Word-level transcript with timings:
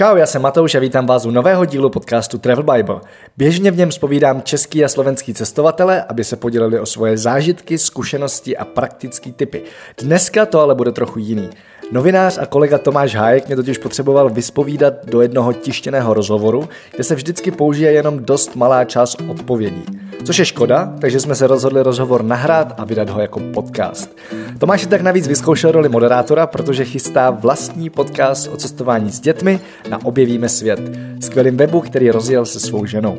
Čau, 0.00 0.16
já 0.16 0.26
jsem 0.26 0.42
Matouš 0.42 0.74
a 0.74 0.78
vítám 0.78 1.06
vás 1.06 1.26
u 1.26 1.30
nového 1.30 1.64
dílu 1.64 1.90
podcastu 1.90 2.38
Travel 2.38 2.64
Bible. 2.74 3.00
Běžně 3.36 3.70
v 3.70 3.76
něm 3.76 3.92
spovídám 3.92 4.42
český 4.42 4.84
a 4.84 4.88
slovenský 4.88 5.34
cestovatele, 5.34 6.02
aby 6.02 6.24
se 6.24 6.36
podělili 6.36 6.80
o 6.80 6.86
svoje 6.86 7.18
zážitky, 7.18 7.78
zkušenosti 7.78 8.56
a 8.56 8.64
praktické 8.64 9.32
typy. 9.32 9.62
Dneska 10.02 10.46
to 10.46 10.60
ale 10.60 10.74
bude 10.74 10.92
trochu 10.92 11.18
jiný. 11.18 11.50
Novinář 11.92 12.38
a 12.38 12.46
kolega 12.46 12.78
Tomáš 12.78 13.14
Hájek 13.14 13.46
mě 13.46 13.56
totiž 13.56 13.78
potřeboval 13.78 14.30
vyspovídat 14.30 14.94
do 15.06 15.22
jednoho 15.22 15.52
tištěného 15.52 16.14
rozhovoru, 16.14 16.68
kde 16.94 17.04
se 17.04 17.14
vždycky 17.14 17.50
použije 17.50 17.92
jenom 17.92 18.24
dost 18.24 18.56
malá 18.56 18.84
část 18.84 19.22
odpovědí. 19.28 19.84
Což 20.24 20.38
je 20.38 20.44
škoda, 20.44 20.94
takže 21.00 21.20
jsme 21.20 21.34
se 21.34 21.46
rozhodli 21.46 21.82
rozhovor 21.82 22.24
nahrát 22.24 22.74
a 22.80 22.84
vydat 22.84 23.10
ho 23.10 23.20
jako 23.20 23.40
podcast. 23.40 24.16
Tomáš 24.58 24.86
tak 24.86 25.00
navíc 25.00 25.28
vyzkoušel 25.28 25.72
roli 25.72 25.88
moderátora, 25.88 26.46
protože 26.46 26.84
chystá 26.84 27.30
vlastní 27.30 27.90
podcast 27.90 28.50
o 28.52 28.56
cestování 28.56 29.12
s 29.12 29.20
dětmi 29.20 29.60
na 29.90 30.04
Objevíme 30.04 30.48
svět, 30.48 30.80
skvělým 31.20 31.56
webu, 31.56 31.80
který 31.80 32.10
rozjel 32.10 32.46
se 32.46 32.60
svou 32.60 32.86
ženou. 32.86 33.18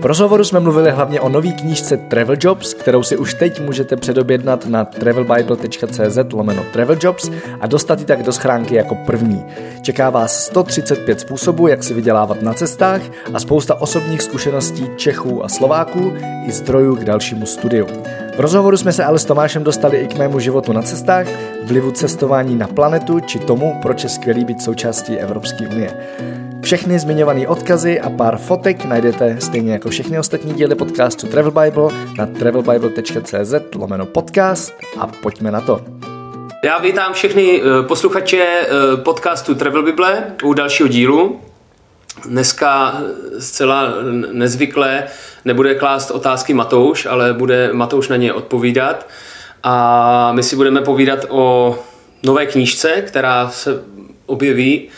V 0.00 0.04
rozhovoru 0.06 0.44
jsme 0.44 0.60
mluvili 0.60 0.90
hlavně 0.90 1.20
o 1.20 1.28
nový 1.28 1.52
knížce 1.52 1.96
Travel 1.96 2.36
Jobs, 2.40 2.74
kterou 2.74 3.02
si 3.02 3.16
už 3.16 3.34
teď 3.34 3.60
můžete 3.60 3.96
předobjednat 3.96 4.66
na 4.66 4.84
travelbible.cz 4.84 6.18
lomeno 6.32 6.64
Travel 6.72 6.96
Jobs 7.00 7.30
a 7.60 7.66
dostat 7.66 8.00
ji 8.00 8.06
tak 8.06 8.22
do 8.22 8.32
schránky 8.32 8.74
jako 8.74 8.94
první. 8.94 9.44
Čeká 9.82 10.10
vás 10.10 10.44
135 10.44 11.20
způsobů, 11.20 11.66
jak 11.66 11.84
si 11.84 11.94
vydělávat 11.94 12.42
na 12.42 12.54
cestách 12.54 13.00
a 13.34 13.40
spousta 13.40 13.80
osobních 13.80 14.22
zkušeností 14.22 14.86
Čechů 14.96 15.44
a 15.44 15.48
Slováků 15.48 16.12
i 16.46 16.52
zdrojů 16.52 16.96
k 16.96 17.04
dalšímu 17.04 17.46
studiu. 17.46 17.86
V 18.36 18.40
rozhovoru 18.40 18.76
jsme 18.76 18.92
se 18.92 19.04
ale 19.04 19.18
s 19.18 19.24
Tomášem 19.24 19.64
dostali 19.64 19.98
i 19.98 20.06
k 20.06 20.18
mému 20.18 20.38
životu 20.38 20.72
na 20.72 20.82
cestách, 20.82 21.26
vlivu 21.64 21.90
cestování 21.90 22.56
na 22.56 22.66
planetu 22.66 23.20
či 23.20 23.38
tomu, 23.38 23.74
proč 23.82 24.02
je 24.02 24.08
skvělý 24.08 24.44
být 24.44 24.62
součástí 24.62 25.18
Evropské 25.18 25.68
unie. 25.68 25.90
Všechny 26.62 26.98
zmiňované 26.98 27.48
odkazy 27.48 28.00
a 28.00 28.10
pár 28.10 28.38
fotek 28.38 28.84
najdete 28.84 29.36
stejně 29.40 29.72
jako 29.72 29.90
všechny 29.90 30.18
ostatní 30.18 30.54
díly 30.54 30.74
podcastu 30.74 31.26
Travel 31.26 31.50
Bible 31.50 31.88
na 32.18 32.26
travelbible.cz 32.26 33.54
lomeno 33.74 34.06
podcast 34.06 34.74
a 35.00 35.06
pojďme 35.06 35.50
na 35.50 35.60
to. 35.60 35.80
Já 36.64 36.78
vítám 36.78 37.12
všechny 37.12 37.62
eh, 37.62 37.82
posluchače 37.82 38.46
eh, 38.46 38.66
podcastu 38.96 39.54
Travel 39.54 39.82
Bible 39.82 40.24
u 40.42 40.52
dalšího 40.52 40.88
dílu. 40.88 41.40
Dneska 42.28 42.94
eh, 43.00 43.40
zcela 43.40 43.92
nezvyklé 44.32 45.04
nebude 45.44 45.74
klást 45.74 46.10
otázky 46.10 46.54
Matouš, 46.54 47.06
ale 47.06 47.32
bude 47.32 47.70
Matouš 47.72 48.08
na 48.08 48.16
ně 48.16 48.32
odpovídat. 48.32 49.08
A 49.62 50.32
my 50.32 50.42
si 50.42 50.56
budeme 50.56 50.80
povídat 50.80 51.24
o 51.28 51.78
nové 52.22 52.46
knížce, 52.46 52.88
která 52.88 53.50
se 53.50 53.82
objeví 54.26 54.88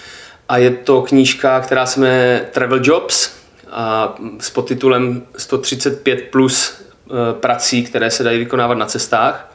a 0.51 0.57
je 0.57 0.71
to 0.71 1.03
knížka, 1.03 1.61
která 1.61 1.87
se 1.87 2.01
jmenuje 2.01 2.49
Travel 2.53 2.81
Jobs 2.83 3.31
a 3.71 4.15
s 4.39 4.51
podtitulem 4.51 5.23
135 5.37 6.31
plus 6.31 6.83
eh, 6.83 7.35
prací, 7.41 7.85
které 7.85 8.11
se 8.11 8.23
dají 8.23 8.39
vykonávat 8.39 8.79
na 8.79 8.87
cestách. 8.87 9.53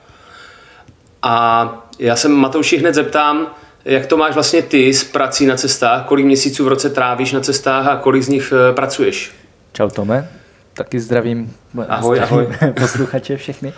A 1.21 1.87
já 1.99 2.15
se 2.15 2.29
Matouši 2.29 2.77
hned 2.77 2.95
zeptám, 2.95 3.47
jak 3.85 4.05
to 4.05 4.17
máš 4.17 4.33
vlastně 4.33 4.61
ty 4.61 4.93
s 4.93 5.03
prací 5.03 5.45
na 5.45 5.55
cestách, 5.55 6.05
kolik 6.05 6.25
měsíců 6.25 6.65
v 6.65 6.67
roce 6.67 6.89
trávíš 6.89 7.31
na 7.31 7.39
cestách 7.39 7.87
a 7.87 7.95
kolik 7.95 8.23
z 8.23 8.27
nich 8.27 8.53
eh, 8.69 8.73
pracuješ? 8.73 9.31
Čau 9.73 9.89
Tome, 9.89 10.29
taky 10.73 10.99
zdravím, 10.99 11.55
ahoj, 11.87 12.17
zdravím 12.17 12.53
ahoj. 12.61 12.73
posluchače 12.79 13.37
všechny. 13.37 13.73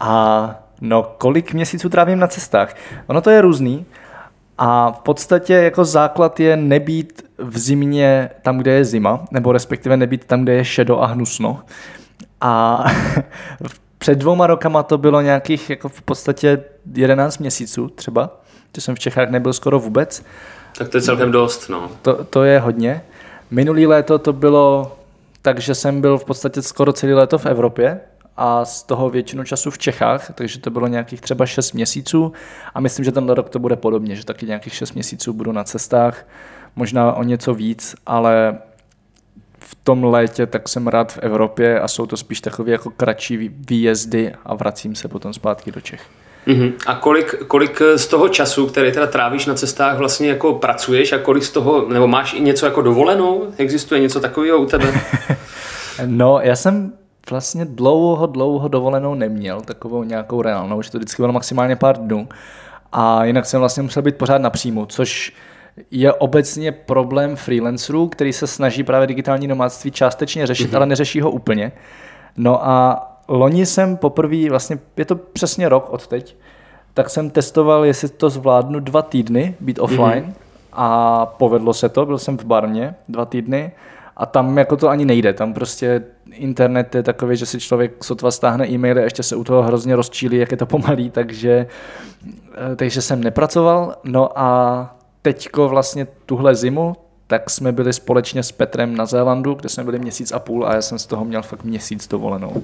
A 0.00 0.54
no, 0.80 1.14
kolik 1.18 1.52
měsíců 1.52 1.88
trávím 1.88 2.18
na 2.18 2.26
cestách? 2.26 2.76
Ono 3.06 3.20
to 3.20 3.30
je 3.30 3.40
různý. 3.40 3.86
A 4.62 4.92
v 4.92 5.00
podstatě 5.00 5.54
jako 5.54 5.84
základ 5.84 6.40
je 6.40 6.56
nebýt 6.56 7.24
v 7.38 7.58
zimě 7.58 8.30
tam, 8.42 8.58
kde 8.58 8.70
je 8.70 8.84
zima, 8.84 9.24
nebo 9.30 9.52
respektive 9.52 9.96
nebýt 9.96 10.24
tam, 10.24 10.42
kde 10.42 10.54
je 10.54 10.64
šedo 10.64 10.98
a 10.98 11.06
hnusno. 11.06 11.62
A 12.40 12.84
před 13.98 14.18
dvouma 14.18 14.46
rokama 14.46 14.82
to 14.82 14.98
bylo 14.98 15.20
nějakých 15.20 15.70
jako 15.70 15.88
v 15.88 16.02
podstatě 16.02 16.64
11 16.94 17.38
měsíců 17.38 17.88
třeba, 17.88 18.40
že 18.76 18.80
jsem 18.80 18.94
v 18.94 18.98
Čechách 18.98 19.30
nebyl 19.30 19.52
skoro 19.52 19.78
vůbec. 19.78 20.24
Tak 20.78 20.88
to 20.88 20.96
je 20.96 21.02
celkem 21.02 21.32
dost, 21.32 21.68
no. 21.68 21.90
To, 22.02 22.24
to 22.24 22.44
je 22.44 22.60
hodně. 22.60 23.02
Minulý 23.50 23.86
léto 23.86 24.18
to 24.18 24.32
bylo 24.32 24.96
tak, 25.42 25.58
že 25.60 25.74
jsem 25.74 26.00
byl 26.00 26.18
v 26.18 26.24
podstatě 26.24 26.62
skoro 26.62 26.92
celý 26.92 27.12
léto 27.12 27.38
v 27.38 27.46
Evropě, 27.46 28.00
a 28.42 28.64
z 28.64 28.82
toho 28.82 29.10
většinu 29.10 29.44
času 29.44 29.70
v 29.70 29.78
Čechách, 29.78 30.32
takže 30.34 30.60
to 30.60 30.70
bylo 30.70 30.86
nějakých 30.86 31.20
třeba 31.20 31.46
6 31.46 31.72
měsíců 31.72 32.32
a 32.74 32.80
myslím, 32.80 33.04
že 33.04 33.12
tenhle 33.12 33.34
rok 33.34 33.48
to 33.48 33.58
bude 33.58 33.76
podobně, 33.76 34.16
že 34.16 34.24
taky 34.24 34.46
nějakých 34.46 34.74
6 34.74 34.92
měsíců 34.92 35.32
budu 35.32 35.52
na 35.52 35.64
cestách, 35.64 36.26
možná 36.76 37.12
o 37.12 37.22
něco 37.22 37.54
víc, 37.54 37.94
ale 38.06 38.58
v 39.58 39.74
tom 39.84 40.04
létě 40.04 40.46
tak 40.46 40.68
jsem 40.68 40.86
rád 40.86 41.12
v 41.12 41.18
Evropě 41.18 41.80
a 41.80 41.88
jsou 41.88 42.06
to 42.06 42.16
spíš 42.16 42.40
takové 42.40 42.70
jako 42.70 42.90
kratší 42.90 43.50
výjezdy 43.68 44.32
a 44.44 44.54
vracím 44.54 44.94
se 44.94 45.08
potom 45.08 45.32
zpátky 45.32 45.72
do 45.72 45.80
Čech. 45.80 46.02
Uh-huh. 46.46 46.72
A 46.86 46.94
kolik, 46.94 47.34
kolik 47.46 47.82
z 47.96 48.06
toho 48.06 48.28
času, 48.28 48.66
který 48.66 48.92
teda 48.92 49.06
trávíš 49.06 49.46
na 49.46 49.54
cestách, 49.54 49.98
vlastně 49.98 50.28
jako 50.28 50.54
pracuješ 50.54 51.12
a 51.12 51.18
kolik 51.18 51.44
z 51.44 51.50
toho, 51.50 51.88
nebo 51.88 52.06
máš 52.06 52.34
i 52.34 52.40
něco 52.40 52.66
jako 52.66 52.82
dovolenou? 52.82 53.46
Existuje 53.56 54.00
něco 54.00 54.20
takového 54.20 54.58
u 54.58 54.66
tebe? 54.66 55.00
no, 56.06 56.40
já 56.42 56.56
jsem 56.56 56.92
vlastně 57.30 57.64
dlouho, 57.64 58.26
dlouho 58.26 58.68
dovolenou 58.68 59.14
neměl, 59.14 59.60
takovou 59.60 60.04
nějakou 60.04 60.42
reálnou, 60.42 60.82
že 60.82 60.90
to 60.90 60.98
vždycky 60.98 61.22
bylo 61.22 61.32
maximálně 61.32 61.76
pár 61.76 61.96
dnů. 61.96 62.28
A 62.92 63.24
jinak 63.24 63.46
jsem 63.46 63.60
vlastně 63.60 63.82
musel 63.82 64.02
být 64.02 64.16
pořád 64.16 64.38
napřímo, 64.38 64.86
což 64.86 65.32
je 65.90 66.12
obecně 66.12 66.72
problém 66.72 67.36
freelancerů, 67.36 68.08
který 68.08 68.32
se 68.32 68.46
snaží 68.46 68.82
právě 68.82 69.06
digitální 69.06 69.46
nomádství 69.46 69.90
částečně 69.90 70.46
řešit, 70.46 70.70
mm-hmm. 70.70 70.76
ale 70.76 70.86
neřeší 70.86 71.20
ho 71.20 71.30
úplně. 71.30 71.72
No 72.36 72.68
a 72.68 73.06
loni 73.28 73.66
jsem 73.66 73.96
poprvé, 73.96 74.50
vlastně 74.50 74.78
je 74.96 75.04
to 75.04 75.16
přesně 75.16 75.68
rok 75.68 75.90
od 75.90 76.06
teď, 76.06 76.36
tak 76.94 77.10
jsem 77.10 77.30
testoval, 77.30 77.84
jestli 77.84 78.08
to 78.08 78.30
zvládnu 78.30 78.80
dva 78.80 79.02
týdny 79.02 79.54
být 79.60 79.78
offline 79.78 80.24
mm-hmm. 80.24 80.34
a 80.72 81.26
povedlo 81.26 81.74
se 81.74 81.88
to, 81.88 82.06
byl 82.06 82.18
jsem 82.18 82.38
v 82.38 82.44
Barmě 82.44 82.94
dva 83.08 83.24
týdny 83.24 83.72
a 84.20 84.26
tam 84.26 84.58
jako 84.58 84.76
to 84.76 84.88
ani 84.88 85.04
nejde, 85.04 85.32
tam 85.32 85.54
prostě 85.54 86.02
internet 86.32 86.94
je 86.94 87.02
takový, 87.02 87.36
že 87.36 87.46
si 87.46 87.60
člověk 87.60 88.04
sotva 88.04 88.30
stáhne 88.30 88.68
e-maily 88.68 89.00
a 89.00 89.04
ještě 89.04 89.22
se 89.22 89.36
u 89.36 89.44
toho 89.44 89.62
hrozně 89.62 89.96
rozčílí, 89.96 90.36
jak 90.36 90.50
je 90.50 90.56
to 90.56 90.66
pomalý, 90.66 91.10
takže, 91.10 91.66
eh, 92.72 92.76
takže 92.76 93.02
jsem 93.02 93.24
nepracoval. 93.24 93.94
No 94.04 94.38
a 94.38 94.96
teďko 95.22 95.68
vlastně 95.68 96.06
tuhle 96.26 96.54
zimu, 96.54 96.96
tak 97.26 97.50
jsme 97.50 97.72
byli 97.72 97.92
společně 97.92 98.42
s 98.42 98.52
Petrem 98.52 98.96
na 98.96 99.06
Zélandu, 99.06 99.54
kde 99.54 99.68
jsme 99.68 99.84
byli 99.84 99.98
měsíc 99.98 100.32
a 100.32 100.38
půl 100.38 100.66
a 100.66 100.74
já 100.74 100.82
jsem 100.82 100.98
z 100.98 101.06
toho 101.06 101.24
měl 101.24 101.42
fakt 101.42 101.64
měsíc 101.64 102.08
dovolenou. 102.08 102.62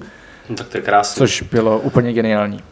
No, 0.49 0.55
tak 0.55 0.67
to 0.67 0.77
je 0.77 0.81
krásné. 0.81 1.19
Což 1.19 1.41
bylo 1.41 1.79
úplně 1.79 2.13
geniální. 2.13 2.63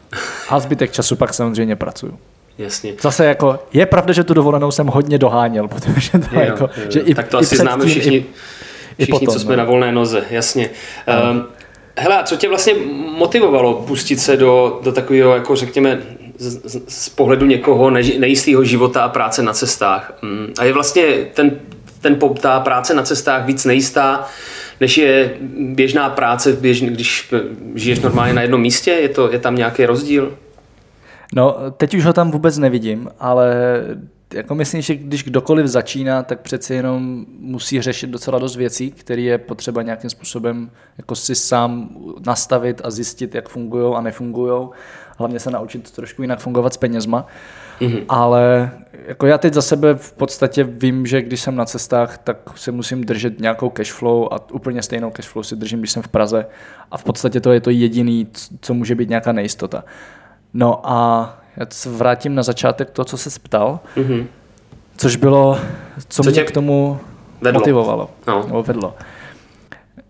A 0.49 0.59
zbytek 0.59 0.91
času 0.91 1.15
pak 1.15 1.33
samozřejmě 1.33 1.75
pracuju. 1.75 2.19
Jasně. 2.57 2.93
Zase 3.01 3.25
jako, 3.25 3.59
je 3.73 3.85
pravda, 3.85 4.13
že 4.13 4.23
tu 4.23 4.33
dovolenou 4.33 4.71
jsem 4.71 4.87
hodně 4.87 5.17
doháněl, 5.17 5.67
protože 5.67 6.11
to 6.11 6.35
jo, 6.35 6.41
jako, 6.41 6.69
jo. 6.77 6.91
že 6.91 6.99
i, 6.99 7.15
tak 7.15 7.27
to 7.27 7.37
i 7.37 7.39
asi 7.39 7.55
známe 7.55 7.85
všichni. 7.85 8.17
I, 8.17 8.25
Všichni, 8.97 9.11
potom, 9.11 9.33
co 9.33 9.39
jsme 9.39 9.51
no. 9.51 9.57
na 9.57 9.63
volné 9.63 9.91
noze, 9.91 10.23
jasně. 10.29 10.69
Um, 11.31 11.45
hele, 11.97 12.17
a 12.17 12.23
co 12.23 12.35
tě 12.35 12.49
vlastně 12.49 12.73
motivovalo 13.17 13.73
pustit 13.73 14.19
se 14.19 14.37
do, 14.37 14.79
do 14.83 14.91
takového, 14.91 15.33
jako 15.33 15.55
řekněme, 15.55 16.01
z, 16.37 16.83
z 16.87 17.09
pohledu 17.09 17.45
někoho 17.45 17.89
nejistého 17.89 18.63
života 18.63 19.03
a 19.03 19.09
práce 19.09 19.43
na 19.43 19.53
cestách? 19.53 20.13
Um, 20.23 20.47
a 20.59 20.63
je 20.63 20.73
vlastně 20.73 21.03
ten, 21.33 21.59
ten, 22.01 22.19
ta 22.41 22.59
práce 22.59 22.93
na 22.93 23.03
cestách 23.03 23.45
víc 23.45 23.65
nejistá, 23.65 24.27
než 24.81 24.97
je 24.97 25.33
běžná 25.57 26.09
práce, 26.09 26.53
běž, 26.53 26.81
když 26.81 27.33
žiješ 27.75 27.99
normálně 27.99 28.33
na 28.33 28.41
jednom 28.41 28.61
místě? 28.61 28.91
Je, 28.91 29.09
to, 29.09 29.31
je 29.31 29.39
tam 29.39 29.55
nějaký 29.55 29.85
rozdíl? 29.85 30.33
No, 31.33 31.57
teď 31.77 31.93
už 31.93 32.05
ho 32.05 32.13
tam 32.13 32.31
vůbec 32.31 32.57
nevidím, 32.57 33.09
ale 33.19 33.55
jako 34.33 34.55
myslím, 34.55 34.81
že 34.81 34.95
když 34.95 35.23
kdokoliv 35.23 35.67
začíná, 35.67 36.23
tak 36.23 36.39
přeci 36.39 36.73
jenom 36.73 37.25
musí 37.39 37.81
řešit 37.81 38.09
docela 38.09 38.39
dost 38.39 38.55
věcí, 38.55 38.91
které 38.91 39.21
je 39.21 39.37
potřeba 39.37 39.81
nějakým 39.81 40.09
způsobem 40.09 40.71
jako 40.97 41.15
si 41.15 41.35
sám 41.35 41.89
nastavit 42.25 42.81
a 42.83 42.91
zjistit, 42.91 43.35
jak 43.35 43.49
fungují 43.49 43.95
a 43.95 44.01
nefungují. 44.01 44.69
Hlavně 45.17 45.39
se 45.39 45.51
naučit 45.51 45.91
trošku 45.91 46.21
jinak 46.21 46.39
fungovat 46.39 46.73
s 46.73 46.77
penězma. 46.77 47.27
Mm-hmm. 47.79 48.05
Ale 48.09 48.71
jako 49.07 49.25
já 49.25 49.37
teď 49.37 49.53
za 49.53 49.61
sebe 49.61 49.95
v 49.95 50.13
podstatě 50.13 50.63
vím, 50.63 51.05
že 51.05 51.21
když 51.21 51.41
jsem 51.41 51.55
na 51.55 51.65
cestách, 51.65 52.17
tak 52.17 52.37
se 52.55 52.71
musím 52.71 53.03
držet 53.03 53.39
nějakou 53.39 53.69
cashflow 53.69 54.27
a 54.31 54.51
úplně 54.51 54.81
stejnou 54.81 55.11
cashflow 55.11 55.43
si 55.43 55.55
držím, 55.55 55.79
když 55.79 55.91
jsem 55.91 56.03
v 56.03 56.07
Praze. 56.07 56.45
A 56.91 56.97
v 56.97 57.03
podstatě 57.03 57.41
to 57.41 57.51
je 57.51 57.61
to 57.61 57.69
jediný, 57.69 58.27
co 58.61 58.73
může 58.73 58.95
být 58.95 59.09
nějaká 59.09 59.31
nejistota. 59.31 59.83
No 60.53 60.89
a 60.89 61.44
já 61.57 61.65
se 61.69 61.89
vrátím 61.89 62.35
na 62.35 62.43
začátek 62.43 62.89
to, 62.89 63.05
co 63.05 63.17
se 63.17 63.39
ptal, 63.39 63.79
mm-hmm. 63.97 64.25
což 64.97 65.15
bylo, 65.15 65.59
co, 66.07 66.23
co 66.23 66.29
mě 66.29 66.43
k 66.43 66.51
tomu 66.51 66.99
vedlo. 67.41 67.59
motivovalo, 67.59 68.09
no. 68.27 68.43
nebo 68.47 68.63
vedlo. 68.63 68.95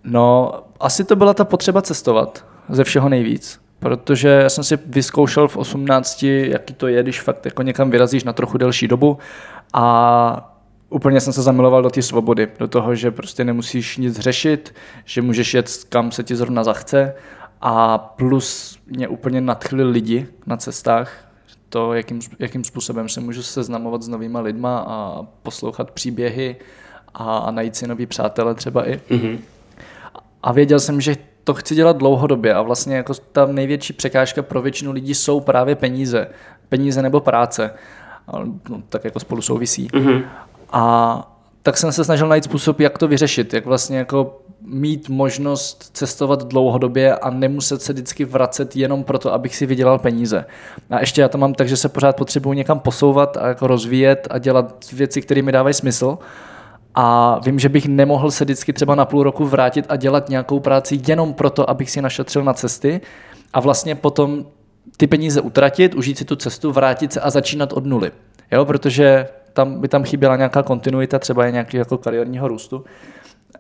No, 0.04 0.54
asi 0.80 1.04
to 1.04 1.16
byla 1.16 1.34
ta 1.34 1.46
potřeba 1.46 1.82
cestovat 1.82 2.46
ze 2.70 2.84
všeho 2.84 3.10
nejvíc, 3.10 3.60
protože 3.80 4.28
já 4.28 4.50
jsem 4.50 4.64
si 4.64 4.78
vyzkoušel 4.86 5.48
v 5.48 5.58
18, 5.58 6.24
jaký 6.24 6.74
to 6.74 6.88
je, 6.88 7.04
když 7.04 7.22
fakt 7.22 7.46
jako 7.46 7.62
někam 7.62 7.90
vyrazíš 7.90 8.24
na 8.24 8.34
trochu 8.34 8.58
delší 8.58 8.88
dobu 8.88 9.18
a 9.74 10.56
úplně 10.90 11.22
jsem 11.22 11.34
se 11.34 11.42
zamiloval 11.42 11.82
do 11.82 11.90
té 11.90 12.02
svobody, 12.02 12.48
do 12.60 12.68
toho, 12.68 12.96
že 12.96 13.12
prostě 13.12 13.44
nemusíš 13.44 13.98
nic 13.98 14.20
řešit, 14.20 14.76
že 15.06 15.22
můžeš 15.22 15.54
jet 15.54 15.84
kam 15.90 16.12
se 16.12 16.24
ti 16.24 16.36
zrovna 16.36 16.64
zachce 16.64 17.14
a 17.62 17.98
plus 17.98 18.80
mě 18.88 19.08
úplně 19.08 19.42
nadchli 19.42 19.84
lidi 19.84 20.28
na 20.46 20.58
cestách, 20.58 21.25
to, 21.76 21.94
jakým, 21.94 22.20
jakým 22.40 22.64
způsobem 22.64 23.10
se 23.10 23.22
můžu 23.22 23.44
seznamovat 23.44 24.02
s 24.04 24.08
novýma 24.08 24.40
lidma 24.40 24.86
a 24.88 25.26
poslouchat 25.44 25.92
příběhy 25.92 26.56
a, 27.14 27.38
a 27.38 27.52
najít 27.52 27.76
si 27.76 27.88
nový 27.88 28.06
přátele 28.06 28.56
třeba 28.56 28.90
i. 28.90 29.02
Mm-hmm. 29.10 29.40
A 30.44 30.52
věděl 30.52 30.80
jsem, 30.80 31.02
že 31.02 31.16
to 31.44 31.54
chci 31.54 31.76
dělat 31.76 31.98
dlouhodobě 31.98 32.54
a 32.54 32.62
vlastně 32.62 32.96
jako 32.96 33.14
ta 33.32 33.46
největší 33.46 33.94
překážka 33.94 34.42
pro 34.42 34.62
většinu 34.62 34.92
lidí 34.92 35.16
jsou 35.16 35.40
právě 35.40 35.76
peníze. 35.76 36.28
Peníze 36.70 37.02
nebo 37.02 37.20
práce. 37.20 37.72
No, 38.70 38.82
tak 38.90 39.06
jako 39.06 39.20
spolu 39.20 39.42
souvisí. 39.42 39.88
Mm-hmm. 39.88 40.24
A 40.72 41.36
tak 41.62 41.78
jsem 41.78 41.92
se 41.92 42.04
snažil 42.04 42.28
najít 42.28 42.44
způsob, 42.44 42.80
jak 42.80 42.98
to 42.98 43.08
vyřešit, 43.08 43.54
jak 43.54 43.66
vlastně 43.66 43.98
jako 43.98 44.42
mít 44.62 45.10
možnost 45.10 45.90
cestovat 45.94 46.44
dlouhodobě 46.48 47.16
a 47.16 47.30
nemuset 47.30 47.82
se 47.82 47.94
vždycky 47.94 48.26
vracet 48.26 48.76
jenom 48.76 49.04
proto, 49.04 49.34
abych 49.34 49.56
si 49.56 49.66
vydělal 49.66 50.00
peníze. 50.00 50.46
A 50.90 51.00
ještě 51.00 51.22
já 51.22 51.30
to 51.30 51.38
mám 51.38 51.54
tak, 51.54 51.70
že 51.70 51.78
se 51.78 51.90
pořád 51.90 52.16
potřebuji 52.16 52.54
někam 52.54 52.80
posouvat 52.80 53.38
a 53.38 53.48
jako 53.48 53.68
rozvíjet 53.68 54.28
a 54.32 54.38
dělat 54.38 54.86
věci, 54.94 55.22
které 55.22 55.42
mi 55.42 55.52
dávají 55.52 55.74
smysl. 55.74 56.18
A 56.96 57.40
vím, 57.46 57.60
že 57.60 57.70
bych 57.70 57.88
nemohl 57.88 58.32
se 58.32 58.44
vždycky 58.44 58.74
třeba 58.74 58.96
na 58.96 59.06
půl 59.06 59.24
roku 59.24 59.46
vrátit 59.46 59.86
a 59.90 59.96
dělat 59.96 60.30
nějakou 60.30 60.60
práci 60.60 61.02
jenom 61.08 61.34
proto, 61.34 61.70
abych 61.70 61.92
si 61.92 62.02
našetřil 62.02 62.44
na 62.44 62.54
cesty 62.54 63.02
a 63.54 63.60
vlastně 63.60 63.96
potom 63.96 64.46
ty 64.98 65.08
peníze 65.08 65.42
utratit, 65.42 65.96
užít 65.96 66.18
si 66.18 66.26
tu 66.26 66.36
cestu, 66.36 66.72
vrátit 66.72 67.14
se 67.14 67.22
a 67.22 67.30
začínat 67.30 67.74
od 67.74 67.86
nuly. 67.86 68.12
Jo, 68.52 68.66
protože 68.66 69.28
tam 69.54 69.82
by 69.82 69.88
tam 69.88 70.04
chyběla 70.04 70.36
nějaká 70.36 70.64
kontinuita, 70.64 71.20
třeba 71.20 71.46
je 71.46 71.52
nějaký 71.52 71.78
jako 71.78 71.98
kariérního 71.98 72.48
růstu. 72.48 72.86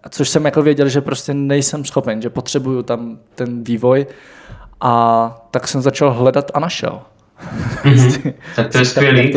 Což 0.09 0.29
jsem 0.29 0.45
jako 0.45 0.61
věděl, 0.61 0.89
že 0.89 1.01
prostě 1.01 1.33
nejsem 1.33 1.85
schopen, 1.85 2.21
že 2.21 2.29
potřebuju 2.29 2.83
tam 2.83 3.19
ten 3.35 3.63
vývoj 3.63 4.07
a 4.81 5.47
tak 5.51 5.67
jsem 5.67 5.81
začal 5.81 6.13
hledat 6.13 6.51
a 6.53 6.59
našel. 6.59 7.01
Mm-hmm. 7.83 8.33
tak 8.55 8.71
to 8.71 8.77
je 8.77 8.85
skvělý. 8.85 9.33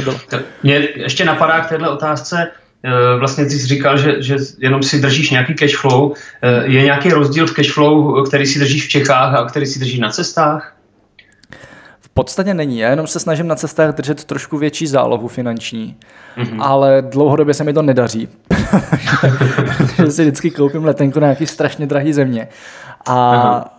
Mě 0.63 0.89
ještě 0.95 1.25
napadá 1.25 1.61
k 1.61 1.69
této 1.69 1.93
otázce, 1.93 2.51
eh, 2.83 3.19
vlastně 3.19 3.45
ty 3.45 3.51
jsi 3.51 3.67
říkal, 3.67 3.99
že, 3.99 4.23
že 4.23 4.37
jenom 4.59 4.83
si 4.83 5.01
držíš 5.01 5.31
nějaký 5.31 5.55
cash 5.55 5.77
flow. 5.77 6.15
Eh, 6.43 6.67
je 6.67 6.83
nějaký 6.83 7.11
rozdíl 7.11 7.47
v 7.47 7.55
cash 7.55 7.73
flow, 7.73 8.25
který 8.25 8.47
si 8.47 8.59
držíš 8.59 8.87
v 8.87 8.89
Čechách 8.89 9.35
a 9.35 9.45
který 9.45 9.67
si 9.67 9.79
držíš 9.79 9.99
na 9.99 10.11
cestách? 10.11 10.78
Podstatě 12.19 12.55
není. 12.55 12.79
Já 12.79 12.91
jenom 12.91 13.07
se 13.07 13.21
snažím 13.21 13.47
na 13.47 13.55
cestách 13.55 13.95
držet 13.95 14.25
trošku 14.25 14.59
větší 14.59 14.87
zálohu 14.87 15.29
finanční, 15.29 15.97
mm-hmm. 16.37 16.63
ale 16.63 17.03
dlouhodobě 17.03 17.55
se 17.55 17.65
mi 17.65 17.73
to 17.73 17.83
nedaří. 17.83 18.29
že 19.97 20.11
si 20.11 20.23
vždycky 20.23 20.51
koupím 20.51 20.85
letenku 20.85 21.21
na 21.21 21.27
nějaký 21.27 21.47
strašně 21.47 21.87
drahý 21.87 22.13
země 22.13 22.49
a, 23.07 23.17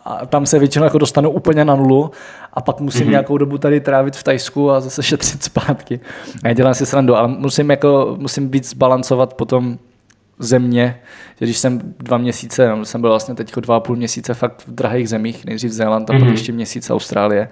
a 0.05 0.25
tam 0.25 0.45
se 0.45 0.59
většinou 0.59 0.85
jako 0.85 0.97
dostanu 0.97 1.29
úplně 1.29 1.65
na 1.65 1.75
nulu 1.75 2.11
a 2.53 2.61
pak 2.61 2.79
musím 2.79 3.05
mm-hmm. 3.05 3.09
nějakou 3.09 3.37
dobu 3.37 3.57
tady 3.57 3.79
trávit 3.79 4.15
v 4.15 4.23
Tajsku 4.23 4.71
a 4.71 4.79
zase 4.79 5.03
šetřit 5.03 5.43
zpátky. 5.43 5.99
A 6.43 6.47
já 6.47 6.53
dělám 6.53 6.73
si 6.73 6.85
srandu, 6.85 7.15
ale 7.15 7.27
musím, 7.27 7.69
jako, 7.69 8.15
musím 8.19 8.51
víc 8.51 8.69
zbalancovat 8.69 9.33
potom 9.33 9.77
země, 10.39 10.99
když 11.39 11.57
jsem 11.57 11.79
dva 11.99 12.17
měsíce, 12.17 12.69
no, 12.69 12.85
jsem 12.85 13.01
byl 13.01 13.09
vlastně 13.09 13.35
teď 13.35 13.55
dva 13.55 13.75
a 13.75 13.79
půl 13.79 13.95
měsíce 13.95 14.33
fakt 14.33 14.63
v 14.67 14.71
drahých 14.71 15.09
zemích, 15.09 15.45
nejdřív 15.45 15.71
Zéland 15.71 16.09
a 16.09 16.13
mm-hmm. 16.13 16.19
pak 16.19 16.27
mhm. 16.27 16.31
ještě 16.31 16.51
měsíc 16.51 16.89
Austrálie. 16.89 17.49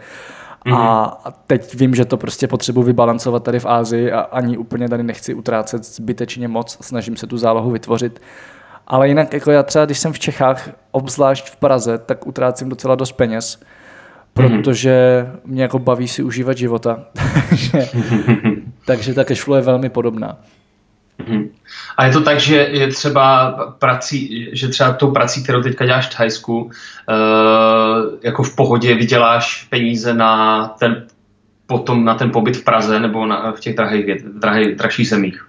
Mm-hmm. 0.67 0.77
A 0.79 1.33
teď 1.47 1.75
vím, 1.75 1.95
že 1.95 2.05
to 2.05 2.17
prostě 2.17 2.47
potřebuji 2.47 2.83
vybalancovat 2.83 3.43
tady 3.43 3.59
v 3.59 3.65
Ázii 3.65 4.11
a 4.11 4.19
ani 4.19 4.57
úplně 4.57 4.89
tady 4.89 5.03
nechci 5.03 5.33
utrácet 5.33 5.85
zbytečně 5.85 6.47
moc, 6.47 6.77
snažím 6.81 7.17
se 7.17 7.27
tu 7.27 7.37
zálohu 7.37 7.71
vytvořit. 7.71 8.21
Ale 8.87 9.07
jinak, 9.07 9.33
jako 9.33 9.51
já 9.51 9.63
třeba, 9.63 9.85
když 9.85 9.99
jsem 9.99 10.13
v 10.13 10.19
Čechách, 10.19 10.69
obzvlášť 10.91 11.49
v 11.49 11.55
Praze, 11.55 11.97
tak 11.97 12.27
utrácím 12.27 12.69
docela 12.69 12.95
dost 12.95 13.11
peněz, 13.11 13.59
mhm. 13.59 13.63
protože 14.35 15.25
mm-hmm. 15.27 15.39
mě 15.45 15.61
jako 15.61 15.79
baví 15.79 16.07
si 16.07 16.23
užívat 16.23 16.57
života. 16.57 17.03
takže 18.85 19.13
ta 19.13 19.23
cashflow 19.23 19.57
je 19.57 19.63
velmi 19.63 19.89
podobná. 19.89 20.37
Mm-hmm. 21.19 21.49
A 21.97 22.05
je 22.05 22.11
to 22.11 22.21
tak, 22.21 22.39
že 22.39 22.55
je 22.55 22.87
třeba 22.87 23.51
prací, 23.79 24.49
že 24.51 24.67
třeba 24.67 24.93
tou 24.93 25.11
prací, 25.11 25.43
kterou 25.43 25.61
teďka 25.61 25.85
děláš 25.85 26.07
v 26.07 26.15
Thajsku, 26.15 26.61
uh, 26.61 26.71
jako 28.23 28.43
v 28.43 28.55
pohodě 28.55 28.95
vyděláš 28.95 29.67
peníze 29.69 30.13
na 30.13 30.65
ten 30.67 31.07
potom 31.67 32.05
na 32.05 32.15
ten 32.15 32.31
pobyt 32.31 32.57
v 32.57 32.63
Praze 32.63 32.99
nebo 32.99 33.25
na, 33.25 33.51
v 33.51 33.59
těch 33.59 33.75
drahých, 33.75 34.23
drahých, 34.23 34.75
drahších 34.75 35.09
zemích? 35.09 35.47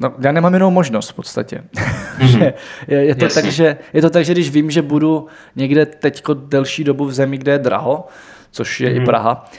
No, 0.00 0.14
já 0.20 0.32
nemám 0.32 0.54
jinou 0.54 0.70
možnost 0.70 1.10
v 1.10 1.14
podstatě. 1.14 1.62
Mm-hmm. 2.20 2.52
je, 2.88 3.04
je, 3.04 3.14
to 3.14 3.28
tak, 3.28 3.44
že, 3.44 3.76
je 3.92 4.02
to 4.02 4.10
tak, 4.10 4.24
že 4.24 4.32
když 4.32 4.50
vím, 4.50 4.70
že 4.70 4.82
budu 4.82 5.26
někde 5.56 5.86
teďko 5.86 6.34
delší 6.34 6.84
dobu 6.84 7.04
v 7.04 7.12
zemi, 7.12 7.38
kde 7.38 7.52
je 7.52 7.58
draho, 7.58 8.06
což 8.50 8.80
je 8.80 8.88
mm-hmm. 8.88 8.96
i 8.96 8.98
mhm. 8.98 9.06
Praha, 9.06 9.50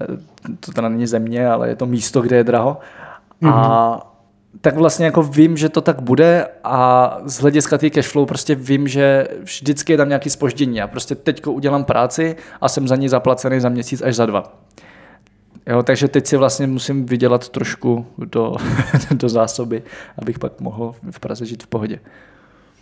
eh, 0.00 0.06
to 0.60 0.72
teda 0.72 0.88
není 0.88 1.06
země, 1.06 1.48
ale 1.48 1.68
je 1.68 1.76
to 1.76 1.86
místo, 1.86 2.22
kde 2.22 2.36
je 2.36 2.44
draho, 2.44 2.78
mm-hmm. 3.42 3.54
a 3.54 4.15
tak 4.60 4.76
vlastně 4.76 5.04
jako 5.04 5.22
vím, 5.22 5.56
že 5.56 5.68
to 5.68 5.80
tak 5.80 6.02
bude 6.02 6.46
a 6.64 7.18
z 7.24 7.40
hlediska 7.40 7.78
té 7.78 7.90
cashflow 7.90 8.26
prostě 8.26 8.54
vím, 8.54 8.88
že 8.88 9.28
vždycky 9.42 9.92
je 9.92 9.96
tam 9.96 10.08
nějaký 10.08 10.30
spoždění. 10.30 10.76
Já 10.76 10.86
prostě 10.86 11.14
teďko 11.14 11.52
udělám 11.52 11.84
práci 11.84 12.36
a 12.60 12.68
jsem 12.68 12.88
za 12.88 12.96
ní 12.96 13.08
zaplacený 13.08 13.60
za 13.60 13.68
měsíc 13.68 14.02
až 14.02 14.14
za 14.14 14.26
dva. 14.26 14.52
Jo, 15.66 15.82
takže 15.82 16.08
teď 16.08 16.26
si 16.26 16.36
vlastně 16.36 16.66
musím 16.66 17.06
vydělat 17.06 17.48
trošku 17.48 18.06
do, 18.18 18.56
do 19.10 19.28
zásoby, 19.28 19.82
abych 20.18 20.38
pak 20.38 20.60
mohl 20.60 20.94
v 21.10 21.20
Praze 21.20 21.46
žít 21.46 21.62
v 21.62 21.66
pohodě. 21.66 22.00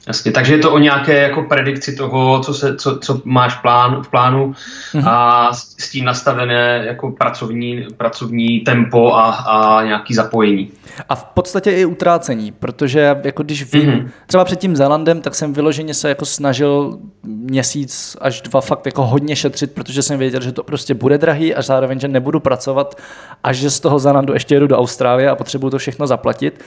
Jasně, 0.07 0.33
takže 0.33 0.55
je 0.55 0.59
to 0.59 0.73
o 0.73 0.79
nějaké 0.79 1.23
jako 1.23 1.43
predikci 1.43 1.97
toho, 1.97 2.41
co, 2.41 2.55
se, 2.55 2.77
co, 2.77 2.99
co 2.99 3.21
máš 3.25 3.55
plán, 3.55 4.03
v 4.03 4.09
plánu 4.09 4.53
mm-hmm. 4.53 5.09
a 5.09 5.53
s, 5.53 5.77
s 5.79 5.91
tím 5.91 6.05
nastavené 6.05 6.83
jako 6.87 7.11
pracovní, 7.11 7.87
pracovní 7.97 8.61
tempo 8.61 9.15
a, 9.15 9.31
a 9.31 9.85
nějaký 9.85 10.15
zapojení. 10.15 10.71
A 11.09 11.15
v 11.15 11.25
podstatě 11.25 11.71
i 11.71 11.85
utrácení, 11.85 12.53
protože 12.53 13.17
jako 13.25 13.43
když 13.43 13.73
vím, 13.73 13.91
mm-hmm. 13.91 14.09
třeba 14.27 14.45
před 14.45 14.59
tím 14.59 14.77
Zélandem, 14.77 15.21
tak 15.21 15.35
jsem 15.35 15.53
vyloženě 15.53 15.95
se 15.95 16.09
jako 16.09 16.25
snažil 16.25 16.99
měsíc 17.23 18.17
až 18.21 18.41
dva 18.41 18.61
fakt 18.61 18.87
jako 18.87 19.07
hodně 19.07 19.37
šetřit, 19.37 19.73
protože 19.73 20.03
jsem 20.03 20.19
věděl, 20.19 20.41
že 20.41 20.53
to 20.53 20.63
prostě 20.63 20.95
bude 20.95 21.19
drahý 21.19 21.55
a 21.55 21.63
zároveň, 21.63 22.01
že 22.01 22.09
nebudu 22.09 22.41
pracovat 22.41 23.01
a 23.45 23.53
že 23.53 23.71
z 23.71 23.81
toho 23.81 23.99
Zélandu 23.99 24.35
ještě 24.35 24.55
jedu 24.55 24.67
do 24.67 24.79
Austrálie 24.79 25.31
a 25.31 25.37
potřebuju 25.37 25.71
to 25.71 25.79
všechno 25.79 26.07
zaplatit. 26.07 26.65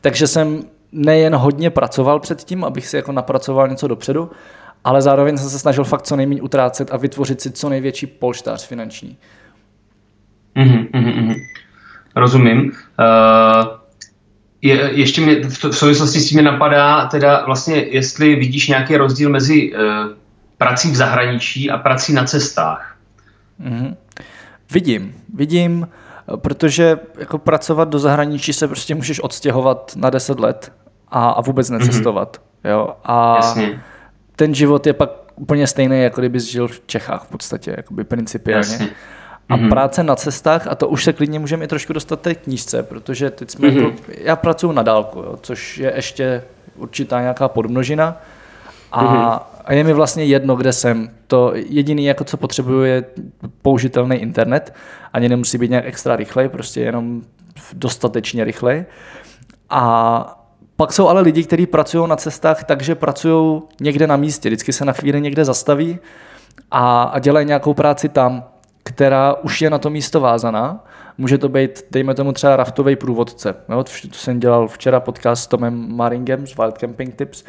Takže 0.00 0.26
jsem 0.26 0.62
nejen 0.96 1.34
hodně 1.34 1.70
pracoval 1.70 2.20
předtím, 2.20 2.64
abych 2.64 2.86
si 2.86 2.96
jako 2.96 3.12
napracoval 3.12 3.68
něco 3.68 3.88
dopředu, 3.88 4.30
ale 4.84 5.02
zároveň 5.02 5.38
jsem 5.38 5.50
se 5.50 5.58
snažil 5.58 5.84
fakt 5.84 6.02
co 6.02 6.16
nejméně 6.16 6.42
utrácet 6.42 6.88
a 6.92 6.96
vytvořit 6.96 7.40
si 7.40 7.50
co 7.50 7.68
největší 7.68 8.06
polštář 8.06 8.66
finanční. 8.66 9.16
Mm-hmm, 10.56 10.90
mm-hmm. 10.90 11.34
Rozumím. 12.16 12.60
Uh, 12.60 13.66
je, 14.62 14.90
ještě 14.92 15.20
mě 15.20 15.34
v, 15.48 15.64
v 15.64 15.76
souvislosti 15.76 16.20
s 16.20 16.28
tím 16.28 16.44
napadá, 16.44 17.06
teda 17.06 17.44
vlastně, 17.46 17.76
jestli 17.76 18.34
vidíš 18.34 18.68
nějaký 18.68 18.96
rozdíl 18.96 19.30
mezi 19.30 19.72
uh, 19.72 19.80
prací 20.58 20.90
v 20.90 20.96
zahraničí 20.96 21.70
a 21.70 21.78
prací 21.78 22.12
na 22.12 22.24
cestách. 22.24 22.96
Mm-hmm. 23.60 23.96
Vidím, 24.72 25.14
vidím, 25.34 25.88
protože 26.36 26.98
jako 27.18 27.38
pracovat 27.38 27.88
do 27.88 27.98
zahraničí 27.98 28.52
se 28.52 28.68
prostě 28.68 28.94
můžeš 28.94 29.20
odstěhovat 29.20 29.92
na 29.96 30.10
10 30.10 30.40
let 30.40 30.72
a, 31.08 31.30
a 31.30 31.40
vůbec 31.40 31.70
mhm. 31.70 31.78
necestovat. 31.78 32.36
Mm-hmm. 32.36 32.70
Jo? 32.70 32.96
A 33.04 33.36
Jasně. 33.36 33.82
ten 34.36 34.54
život 34.54 34.86
je 34.86 34.92
pak 34.92 35.10
úplně 35.36 35.66
stejný, 35.66 36.02
jako 36.02 36.20
kdybys 36.20 36.44
žil 36.44 36.68
v 36.68 36.80
Čechách 36.86 37.24
v 37.24 37.28
podstatě, 37.28 37.74
jakoby 37.76 38.04
principiálně. 38.04 38.72
Jasně. 38.72 38.88
A 39.48 39.56
mm-hmm. 39.56 39.68
práce 39.68 40.02
na 40.02 40.16
cestách, 40.16 40.66
a 40.66 40.74
to 40.74 40.88
už 40.88 41.04
se 41.04 41.12
klidně 41.12 41.38
můžeme 41.38 41.64
i 41.64 41.68
trošku 41.68 41.92
dostat 41.92 42.20
té 42.20 42.34
knížce, 42.34 42.82
protože 42.82 43.30
teď 43.30 43.50
jsme 43.50 43.68
mm-hmm. 43.68 43.84
jako, 43.84 43.96
já 44.08 44.36
pracuji 44.36 44.72
na 44.72 44.82
dálku, 44.82 45.18
jo, 45.18 45.38
což 45.42 45.78
je 45.78 45.92
ještě 45.96 46.42
určitá 46.76 47.20
nějaká 47.20 47.48
podmnožina 47.48 48.16
a, 48.92 49.04
mm-hmm. 49.04 49.40
a 49.64 49.72
je 49.72 49.84
mi 49.84 49.92
vlastně 49.92 50.24
jedno, 50.24 50.56
kde 50.56 50.72
jsem. 50.72 51.10
To 51.26 51.52
jediný, 51.54 52.04
jako 52.04 52.24
co 52.24 52.36
potřebuju, 52.36 52.82
je 52.82 53.04
použitelný 53.62 54.16
internet. 54.16 54.74
Ani 55.12 55.28
nemusí 55.28 55.58
být 55.58 55.70
nějak 55.70 55.84
extra 55.86 56.16
rychlej, 56.16 56.48
prostě 56.48 56.80
jenom 56.80 57.22
dostatečně 57.72 58.44
rychlej. 58.44 58.84
A 59.70 60.45
pak 60.76 60.92
jsou 60.92 61.08
ale 61.08 61.20
lidi, 61.20 61.44
kteří 61.44 61.66
pracují 61.66 62.08
na 62.08 62.16
cestách 62.16 62.64
takže 62.64 62.94
pracují 62.94 63.62
někde 63.80 64.06
na 64.06 64.16
místě. 64.16 64.48
Vždycky 64.48 64.72
se 64.72 64.84
na 64.84 64.92
chvíli 64.92 65.20
někde 65.20 65.44
zastaví 65.44 65.98
a, 66.70 67.02
a 67.02 67.18
dělají 67.18 67.46
nějakou 67.46 67.74
práci 67.74 68.08
tam 68.08 68.44
která 68.86 69.34
už 69.34 69.62
je 69.62 69.70
na 69.70 69.78
to 69.78 69.90
místo 69.90 70.20
vázaná. 70.20 70.84
Může 71.18 71.38
to 71.38 71.48
být, 71.48 71.84
dejme 71.90 72.14
tomu 72.14 72.32
třeba 72.32 72.56
raftový 72.56 72.96
průvodce. 72.96 73.54
Jo? 73.68 73.84
To 73.84 73.90
jsem 74.12 74.40
dělal 74.40 74.68
včera 74.68 75.00
podcast 75.00 75.42
s 75.42 75.46
Tomem 75.46 75.96
Maringem 75.96 76.46
z 76.46 76.56
Wild 76.56 76.78
Camping 76.78 77.14
Tips 77.14 77.44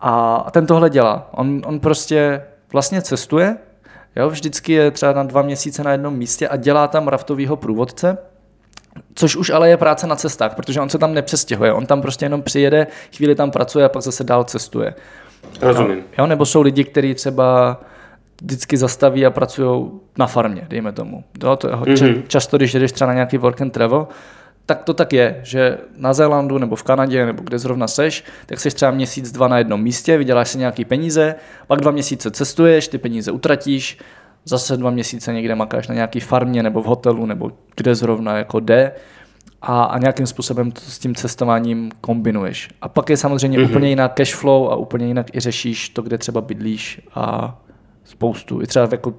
a 0.00 0.46
ten 0.50 0.66
tohle 0.66 0.90
dělá. 0.90 1.28
On, 1.30 1.62
on 1.66 1.80
prostě 1.80 2.42
vlastně 2.72 3.02
cestuje, 3.02 3.56
jo? 4.16 4.30
vždycky 4.30 4.72
je 4.72 4.90
třeba 4.90 5.12
na 5.12 5.22
dva 5.22 5.42
měsíce 5.42 5.84
na 5.84 5.92
jednom 5.92 6.16
místě 6.16 6.48
a 6.48 6.56
dělá 6.56 6.88
tam 6.88 7.08
raftového 7.08 7.56
průvodce 7.56 8.18
Což 9.14 9.36
už 9.36 9.50
ale 9.50 9.68
je 9.68 9.76
práce 9.76 10.06
na 10.06 10.16
cestách, 10.16 10.54
protože 10.54 10.80
on 10.80 10.88
se 10.88 10.98
tam 10.98 11.14
nepřestěhuje. 11.14 11.72
On 11.72 11.86
tam 11.86 12.02
prostě 12.02 12.24
jenom 12.24 12.42
přijede, 12.42 12.86
chvíli 13.16 13.34
tam 13.34 13.50
pracuje 13.50 13.84
a 13.84 13.88
pak 13.88 14.02
zase 14.02 14.24
dál 14.24 14.44
cestuje. 14.44 14.94
Rozumím. 15.60 16.02
Jo, 16.18 16.26
nebo 16.26 16.46
jsou 16.46 16.62
lidi, 16.62 16.84
kteří 16.84 17.14
třeba 17.14 17.80
vždycky 18.42 18.76
zastaví 18.76 19.26
a 19.26 19.30
pracují 19.30 19.90
na 20.18 20.26
farmě, 20.26 20.66
dejme 20.68 20.92
tomu. 20.92 21.24
Jo, 21.42 21.56
to 21.56 21.68
je 21.68 21.74
mm-hmm. 21.74 22.22
často, 22.28 22.56
když 22.56 22.74
jdeš 22.74 22.92
třeba 22.92 23.08
na 23.08 23.14
nějaký 23.14 23.38
work 23.38 23.60
and 23.60 23.70
travel, 23.70 24.08
tak 24.66 24.82
to 24.82 24.94
tak 24.94 25.12
je, 25.12 25.40
že 25.42 25.78
na 25.96 26.12
Zélandu 26.12 26.58
nebo 26.58 26.76
v 26.76 26.82
Kanadě 26.82 27.26
nebo 27.26 27.42
kde 27.42 27.58
zrovna 27.58 27.88
seš, 27.88 28.24
tak 28.46 28.60
seš 28.60 28.74
třeba 28.74 28.90
měsíc, 28.90 29.32
dva 29.32 29.48
na 29.48 29.58
jednom 29.58 29.82
místě, 29.82 30.18
vyděláš 30.18 30.48
si 30.48 30.58
nějaký 30.58 30.84
peníze, 30.84 31.34
pak 31.66 31.80
dva 31.80 31.90
měsíce 31.90 32.30
cestuješ, 32.30 32.88
ty 32.88 32.98
peníze 32.98 33.32
utratíš, 33.32 33.98
zase 34.44 34.76
dva 34.76 34.90
měsíce 34.90 35.32
někde 35.32 35.54
makáš 35.54 35.88
na 35.88 35.94
nějaký 35.94 36.20
farmě 36.20 36.62
nebo 36.62 36.82
v 36.82 36.86
hotelu 36.86 37.26
nebo 37.26 37.50
kde 37.76 37.94
zrovna 37.94 38.36
jako 38.36 38.60
jde 38.60 38.92
a, 39.62 39.84
a 39.84 39.98
nějakým 39.98 40.26
způsobem 40.26 40.72
to 40.72 40.80
s 40.80 40.98
tím 40.98 41.14
cestováním 41.14 41.90
kombinuješ. 42.00 42.68
A 42.82 42.88
pak 42.88 43.10
je 43.10 43.16
samozřejmě 43.16 43.58
mm-hmm. 43.58 43.70
úplně 43.70 43.88
jiná 43.88 44.08
cash 44.08 44.34
flow 44.34 44.68
a 44.70 44.76
úplně 44.76 45.06
jinak 45.06 45.36
i 45.36 45.40
řešíš 45.40 45.88
to, 45.88 46.02
kde 46.02 46.18
třeba 46.18 46.40
bydlíš 46.40 47.00
a 47.14 47.58
spoustu, 48.04 48.62
i 48.62 48.66
třeba 48.66 48.88
jako 48.92 49.14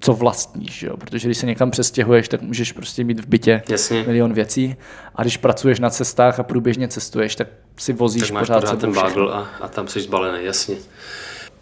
co 0.00 0.12
vlastníš, 0.12 0.82
jo? 0.82 0.96
protože 0.96 1.28
když 1.28 1.38
se 1.38 1.46
někam 1.46 1.70
přestěhuješ, 1.70 2.28
tak 2.28 2.42
můžeš 2.42 2.72
prostě 2.72 3.04
mít 3.04 3.20
v 3.20 3.28
bytě 3.28 3.62
Jasně. 3.68 4.02
milion 4.02 4.32
věcí 4.32 4.76
a 5.14 5.22
když 5.22 5.36
pracuješ 5.36 5.80
na 5.80 5.90
cestách 5.90 6.40
a 6.40 6.42
průběžně 6.42 6.88
cestuješ, 6.88 7.36
tak 7.36 7.48
si 7.76 7.92
vozíš 7.92 8.22
tak 8.22 8.30
máš 8.30 8.40
pořád, 8.40 8.60
pořád 8.60 8.80
ten 8.80 8.94
bagl 8.94 9.30
a, 9.34 9.64
a 9.64 9.68
tam 9.68 9.88
jsi 9.88 10.00
zbalený, 10.00 10.44
jasně. 10.44 10.76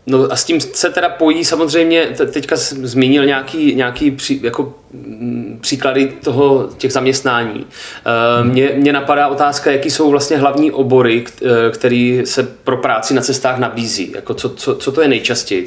No 0.06 0.32
a 0.32 0.36
s 0.36 0.44
tím 0.44 0.60
se 0.60 0.90
teda 0.90 1.08
pojí 1.08 1.44
samozřejmě, 1.44 2.06
teďka 2.32 2.56
zmínil 2.56 3.26
nějaký, 3.26 3.74
nějaký 3.74 4.10
pří, 4.10 4.40
jako, 4.42 4.74
m, 4.94 5.58
příklady 5.60 6.06
toho, 6.06 6.68
těch 6.78 6.92
zaměstnání. 6.92 7.66
Hmm. 8.40 8.50
Mně, 8.50 8.70
mě 8.76 8.92
napadá 8.92 9.28
otázka, 9.28 9.70
jaký 9.70 9.90
jsou 9.90 10.10
vlastně 10.10 10.36
hlavní 10.36 10.72
obory, 10.72 11.24
e, 11.42 11.70
který 11.70 12.22
se 12.24 12.42
pro 12.42 12.76
práci 12.76 13.14
na 13.14 13.22
cestách 13.22 13.58
nabízí. 13.58 14.12
Jako 14.14 14.34
co, 14.34 14.48
co, 14.48 14.74
co 14.74 14.92
to 14.92 15.02
je 15.02 15.08
nejčastěji? 15.08 15.66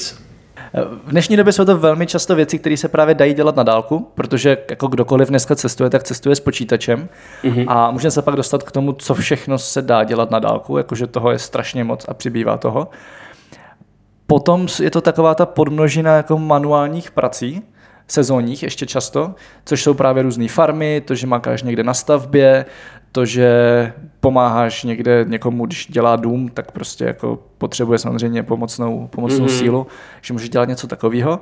V 1.04 1.12
dnešní 1.12 1.38
době 1.38 1.54
jsou 1.54 1.66
to 1.66 1.78
velmi 1.78 2.08
často 2.08 2.36
věci, 2.36 2.60
které 2.60 2.78
se 2.78 2.88
právě 2.88 3.16
dají 3.16 3.34
dělat 3.34 3.56
na 3.56 3.64
dálku, 3.64 4.08
protože 4.16 4.58
jako 4.70 4.88
kdokoliv 4.88 5.30
dneska 5.30 5.56
cestuje, 5.56 5.90
tak 5.90 6.04
cestuje 6.04 6.36
s 6.36 6.40
počítačem 6.40 7.10
mm-hmm. 7.44 7.66
a 7.68 7.92
můžeme 7.92 8.12
se 8.12 8.22
pak 8.22 8.36
dostat 8.36 8.64
k 8.64 8.72
tomu, 8.72 8.94
co 8.94 9.14
všechno 9.14 9.58
se 9.58 9.82
dá 9.82 10.04
dělat 10.04 10.32
na 10.32 10.40
dálku, 10.40 10.78
jakože 10.78 11.08
toho 11.08 11.32
je 11.32 11.40
strašně 11.40 11.84
moc 11.84 12.06
a 12.08 12.14
přibývá 12.14 12.58
toho. 12.58 12.88
Potom 14.30 14.68
je 14.82 14.92
to 14.92 15.02
taková 15.02 15.36
ta 15.36 15.46
podmnožina 15.46 16.16
jako 16.16 16.38
manuálních 16.38 17.12
prací, 17.12 17.62
sezónních 18.08 18.64
ještě 18.64 18.86
často, 18.86 19.36
což 19.66 19.84
jsou 19.84 19.94
právě 19.94 20.24
různé 20.24 20.48
farmy, 20.48 21.02
to, 21.06 21.16
že 21.16 21.28
makáš 21.28 21.64
někde 21.64 21.84
na 21.84 21.94
stavbě, 21.94 22.66
to, 23.12 23.26
že 23.26 23.50
pomáháš 24.20 24.84
někde 24.84 25.26
někomu, 25.28 25.66
když 25.66 25.88
dělá 25.88 26.16
dům, 26.16 26.50
tak 26.54 26.72
prostě 26.72 27.06
jako 27.06 27.40
potřebuje 27.58 28.00
samozřejmě 28.00 28.44
pomocnou, 28.44 29.08
pomocnou 29.08 29.46
mm-hmm. 29.46 29.60
sílu, 29.60 29.88
že 30.22 30.34
může 30.34 30.48
dělat 30.48 30.70
něco 30.70 30.88
takového. 30.88 31.40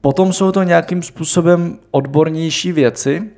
Potom 0.00 0.32
jsou 0.32 0.52
to 0.52 0.62
nějakým 0.62 1.02
způsobem 1.02 1.78
odbornější 1.90 2.72
věci, 2.72 3.30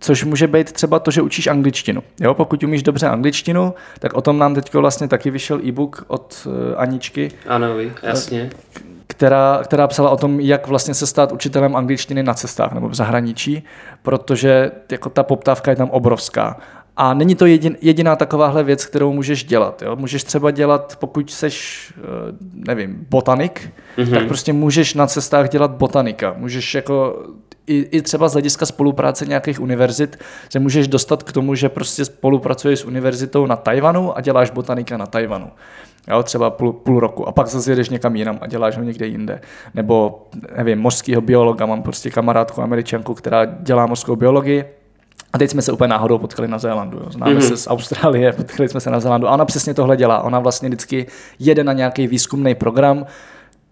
což 0.00 0.24
může 0.24 0.46
být 0.46 0.72
třeba 0.72 0.98
to, 0.98 1.10
že 1.10 1.22
učíš 1.22 1.46
angličtinu. 1.46 2.02
Jo, 2.20 2.34
pokud 2.34 2.62
umíš 2.62 2.82
dobře 2.82 3.08
angličtinu, 3.08 3.74
tak 3.98 4.14
o 4.14 4.20
tom 4.20 4.38
nám 4.38 4.54
teď 4.54 4.74
vlastně 4.74 5.08
taky 5.08 5.30
vyšel 5.30 5.60
e-book 5.64 6.04
od 6.06 6.46
uh, 6.46 6.52
Aničky. 6.76 7.30
Ano, 7.46 7.66
jasně. 8.02 8.50
Která, 9.06 9.60
která 9.64 9.86
psala 9.86 10.10
o 10.10 10.16
tom, 10.16 10.40
jak 10.40 10.66
vlastně 10.66 10.94
se 10.94 11.06
stát 11.06 11.32
učitelem 11.32 11.76
angličtiny 11.76 12.22
na 12.22 12.34
cestách 12.34 12.72
nebo 12.72 12.88
v 12.88 12.94
zahraničí, 12.94 13.64
protože 14.02 14.70
jako 14.90 15.10
ta 15.10 15.22
poptávka 15.22 15.70
je 15.70 15.76
tam 15.76 15.90
obrovská. 15.90 16.56
A 16.96 17.14
není 17.14 17.34
to 17.34 17.46
jedin, 17.46 17.76
jediná 17.80 18.16
takováhle 18.16 18.64
věc, 18.64 18.86
kterou 18.86 19.12
můžeš 19.12 19.44
dělat. 19.44 19.82
Jo? 19.82 19.96
Můžeš 19.96 20.24
třeba 20.24 20.50
dělat, 20.50 20.96
pokud 21.00 21.30
seš, 21.30 21.92
eh, 21.98 22.02
nevím, 22.54 23.06
botanik, 23.10 23.72
mm-hmm. 23.96 24.10
tak 24.10 24.26
prostě 24.26 24.52
můžeš 24.52 24.94
na 24.94 25.06
cestách 25.06 25.48
dělat 25.48 25.70
botanika. 25.70 26.34
Můžeš 26.38 26.74
jako 26.74 27.24
i, 27.70 27.88
i 27.90 28.02
třeba 28.02 28.28
z 28.28 28.32
hlediska 28.32 28.66
spolupráce 28.66 29.26
nějakých 29.26 29.60
univerzit 29.60 30.18
se 30.48 30.58
můžeš 30.58 30.88
dostat 30.88 31.22
k 31.22 31.32
tomu, 31.32 31.54
že 31.54 31.68
prostě 31.68 32.04
spolupracuješ 32.04 32.78
s 32.78 32.84
univerzitou 32.84 33.46
na 33.46 33.56
Tajvanu 33.56 34.16
a 34.18 34.20
děláš 34.20 34.50
botanika 34.50 34.96
na 34.96 35.06
Tajvanu. 35.06 35.50
Jo, 36.08 36.22
třeba 36.22 36.50
půl, 36.50 36.72
půl 36.72 37.00
roku 37.00 37.28
a 37.28 37.32
pak 37.32 37.46
zase 37.46 37.72
jedeš 37.72 37.88
někam 37.88 38.16
jinam 38.16 38.38
a 38.40 38.46
děláš 38.46 38.76
ho 38.76 38.82
někde 38.82 39.06
jinde. 39.06 39.40
Nebo, 39.74 40.26
nevím, 40.56 40.78
mořského 40.78 41.20
biologa, 41.20 41.66
mám 41.66 41.82
prostě 41.82 42.10
kamarádku 42.10 42.62
američanku, 42.62 43.14
která 43.14 43.44
dělá 43.44 43.86
mořskou 43.86 44.16
biologii 44.16 44.64
a 45.32 45.38
teď 45.38 45.50
jsme 45.50 45.62
se 45.62 45.72
úplně 45.72 45.88
náhodou 45.88 46.18
potkali 46.18 46.48
na 46.48 46.58
Zélandu. 46.58 46.98
Jo. 46.98 47.10
Známe 47.10 47.34
mm-hmm. 47.34 47.48
se 47.48 47.56
z 47.56 47.68
Austrálie, 47.68 48.32
potkali 48.36 48.68
jsme 48.68 48.80
se 48.80 48.90
na 48.90 49.00
Zélandu. 49.00 49.28
A 49.28 49.30
ona 49.30 49.44
přesně 49.44 49.74
tohle 49.74 49.96
dělá. 49.96 50.22
Ona 50.22 50.38
vlastně 50.38 50.68
vždycky 50.68 51.06
jede 51.38 51.64
na 51.64 51.72
nějaký 51.72 52.06
výzkumný 52.06 52.54
program 52.54 53.06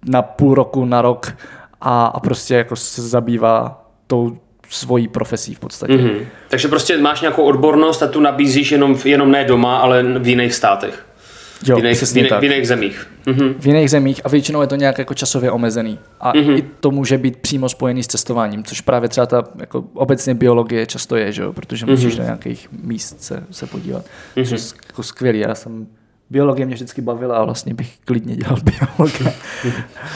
na 0.04 0.22
půl 0.22 0.54
roku, 0.54 0.84
na 0.84 1.02
rok 1.02 1.36
a, 1.80 2.06
a 2.06 2.20
prostě 2.20 2.54
jako 2.54 2.76
se 2.76 3.02
zabývá 3.02 3.87
tou 4.08 4.36
svojí 4.68 5.08
profesí 5.08 5.54
v 5.54 5.58
podstatě. 5.58 5.92
Mm-hmm. 5.92 6.18
Takže 6.48 6.68
prostě 6.68 6.98
máš 6.98 7.20
nějakou 7.20 7.42
odbornost 7.42 8.02
a 8.02 8.06
tu 8.06 8.20
nabízíš 8.20 8.72
jenom, 8.72 8.98
jenom 9.04 9.30
ne 9.30 9.44
doma, 9.44 9.78
ale 9.78 10.02
v 10.02 10.28
jiných 10.28 10.54
státech. 10.54 11.04
Jo, 11.66 11.76
v, 11.76 11.78
jiných, 11.78 12.02
v, 12.02 12.16
jiných, 12.16 12.32
v 12.32 12.42
jiných 12.42 12.68
zemích. 12.68 13.06
Mm-hmm. 13.26 13.54
V 13.58 13.66
jiných 13.66 13.90
zemích 13.90 14.20
a 14.24 14.28
většinou 14.28 14.60
je 14.60 14.66
to 14.66 14.76
nějak 14.76 14.98
jako 14.98 15.14
časově 15.14 15.50
omezený. 15.50 15.98
A 16.20 16.32
mm-hmm. 16.32 16.58
i 16.58 16.64
to 16.80 16.90
může 16.90 17.18
být 17.18 17.36
přímo 17.36 17.68
spojený 17.68 18.02
s 18.02 18.06
cestováním, 18.06 18.64
což 18.64 18.80
právě 18.80 19.08
třeba 19.08 19.26
ta 19.26 19.44
jako 19.56 19.84
obecně 19.94 20.34
biologie 20.34 20.86
často 20.86 21.16
je, 21.16 21.32
že 21.32 21.42
jo? 21.42 21.52
protože 21.52 21.86
mm-hmm. 21.86 21.90
musíš 21.90 22.16
do 22.16 22.22
nějakých 22.22 22.68
míst 22.82 23.22
se, 23.22 23.44
se 23.50 23.66
podívat. 23.66 24.04
Mm-hmm. 24.36 24.48
Což 24.48 24.50
je 24.50 24.78
jako 24.86 25.02
skvělý. 25.02 25.38
Já 25.38 25.54
jsem 25.54 25.86
biologie 26.30 26.66
mě 26.66 26.74
vždycky 26.74 27.02
bavila 27.02 27.36
a 27.36 27.44
vlastně 27.44 27.74
bych 27.74 27.92
klidně 28.04 28.36
dělal 28.36 28.56
biologa. 28.62 29.32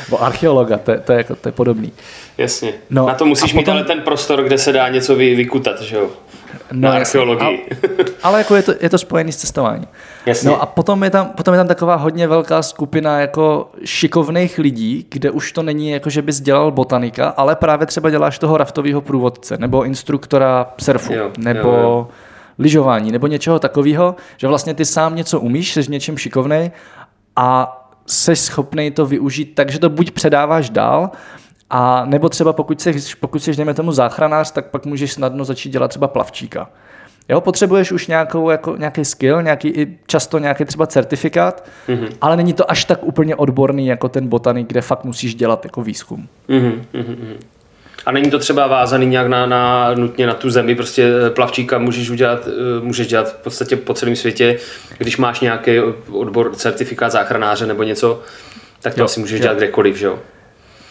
Nebo 0.05 0.23
archeologa, 0.23 0.79
to, 0.79 0.93
to, 1.05 1.13
je, 1.13 1.19
jako, 1.19 1.37
to 1.37 1.49
je 1.49 1.53
podobný. 1.53 1.93
Jasně. 2.39 2.73
No, 2.91 3.07
Na 3.07 3.15
to 3.15 3.27
musíš 3.27 3.53
potom... 3.53 3.59
mít 3.59 3.69
ale 3.69 3.85
ten 3.85 4.01
prostor, 4.01 4.43
kde 4.43 4.59
se 4.59 4.73
dá 4.73 4.89
něco 4.89 5.17
vy, 5.17 5.35
vykutat, 5.35 5.81
že 5.83 5.97
jo? 5.97 6.11
No, 6.73 6.81
na 6.81 6.95
archeologii. 6.95 7.67
A, 8.23 8.29
ale 8.29 8.39
jako 8.39 8.57
je 8.57 8.63
to, 8.63 8.75
je 8.81 8.91
to 8.91 8.99
spojený 8.99 9.33
s 9.33 9.37
cestováním. 9.37 9.89
Jasně. 10.27 10.49
No 10.49 10.63
a 10.63 10.67
potom 10.67 11.05
je, 11.05 11.11
tam, 11.11 11.27
potom 11.27 11.55
je 11.55 11.59
tam 11.59 11.69
taková 11.69 11.95
hodně 11.95 12.29
velká 12.29 12.63
skupina 12.63 13.21
jako 13.21 13.71
šikovných 13.85 14.59
lidí, 14.59 15.07
kde 15.09 15.31
už 15.31 15.53
to 15.53 15.63
není 15.63 15.91
jako, 15.91 16.11
že 16.11 16.23
bys 16.23 16.41
dělal 16.41 16.71
botanika, 16.71 17.29
ale 17.29 17.57
právě 17.57 17.87
třeba 17.87 18.11
děláš 18.11 18.39
toho 18.39 18.57
raftového 18.57 19.01
průvodce, 19.01 19.59
nebo 19.59 19.85
instruktora 19.85 20.67
surfu, 20.81 21.13
jo, 21.13 21.31
nebo 21.39 21.69
jo, 21.69 21.79
jo. 21.81 22.09
Lyžování, 22.63 23.13
nebo 23.13 23.27
něčeho 23.27 23.59
takového, 23.59 24.17
že 24.37 24.49
vlastně 24.49 24.75
ty 24.75 24.85
sám 24.85 25.17
něco 25.17 25.41
umíš, 25.41 25.73
jsi 25.73 25.91
něčem 25.91 26.19
šikovnej 26.19 26.71
a 27.37 27.79
jsi 28.07 28.37
schopný 28.37 28.91
to 28.91 29.07
využít 29.07 29.55
takže 29.55 29.79
to 29.79 29.91
buď 29.91 30.11
předáváš 30.11 30.71
dál, 30.71 31.11
a 31.75 32.05
nebo 32.05 32.29
třeba 32.29 32.53
pokud 32.53 32.81
jsi, 32.81 32.95
pokud 33.21 33.43
jsi, 33.43 33.57
dejme 33.57 33.75
tomu, 33.75 33.93
záchranář, 33.93 34.53
tak 34.53 34.67
pak 34.67 34.87
můžeš 34.87 35.13
snadno 35.13 35.45
začít 35.45 35.71
dělat 35.71 35.89
třeba 35.89 36.09
plavčíka. 36.09 36.71
Jo, 37.29 37.41
potřebuješ 37.41 37.93
už 37.93 38.07
nějakou, 38.07 38.51
jako, 38.51 38.77
nějaký 38.77 39.05
skill, 39.05 39.43
nějaký, 39.43 39.69
i 39.69 39.99
často 40.07 40.39
nějaký 40.39 40.65
třeba 40.65 40.87
certifikát, 40.87 41.69
mm-hmm. 41.89 42.09
ale 42.21 42.37
není 42.37 42.53
to 42.53 42.71
až 42.71 42.85
tak 42.85 43.05
úplně 43.05 43.37
odborný 43.37 43.87
jako 43.87 44.09
ten 44.09 44.29
botanik, 44.29 44.69
kde 44.69 44.81
fakt 44.81 45.05
musíš 45.05 45.35
dělat 45.35 45.65
jako 45.65 45.83
výzkum. 45.83 46.29
Mm-hmm. 46.49 47.37
A 48.07 48.13
není 48.13 48.31
to 48.31 48.39
třeba 48.39 48.67
vázaný 48.67 49.07
nějak 49.07 49.27
na, 49.27 49.47
na, 49.47 49.95
nutně 49.95 50.27
na 50.27 50.35
tu 50.35 50.51
zemi, 50.51 50.75
prostě 50.75 51.11
eh, 51.27 51.31
plavčíka 51.31 51.79
můžeš 51.79 52.11
udělat, 52.11 52.49
eh, 52.49 52.85
můžeš 52.85 53.07
dělat 53.07 53.29
v 53.29 53.35
podstatě 53.35 53.77
po 53.77 53.95
celém 53.95 54.17
světě, 54.17 54.59
když 54.99 55.17
máš 55.17 55.41
nějaký 55.41 55.81
odbor, 56.13 56.55
certifikát 56.55 57.13
záchranáře 57.13 57.67
nebo 57.67 57.83
něco, 57.83 58.21
tak 58.83 58.95
to 58.95 59.01
jo, 59.01 59.05
asi 59.05 59.21
můžeš 59.21 59.41
jo. 59.41 59.43
dělat 59.43 59.57
kdekoliv, 59.57 59.97
že 59.97 60.07
jo? 60.07 60.19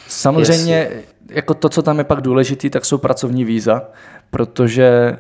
Samozřejmě, 0.08 0.90
yes. 0.92 1.04
jako 1.30 1.54
to, 1.54 1.70
co 1.70 1.82
tam 1.82 1.98
je 1.98 2.04
pak 2.04 2.22
důležitý, 2.22 2.70
tak 2.70 2.86
jsou 2.86 2.98
pracovní 2.98 3.46
víza, 3.46 3.82
protože 4.32 5.18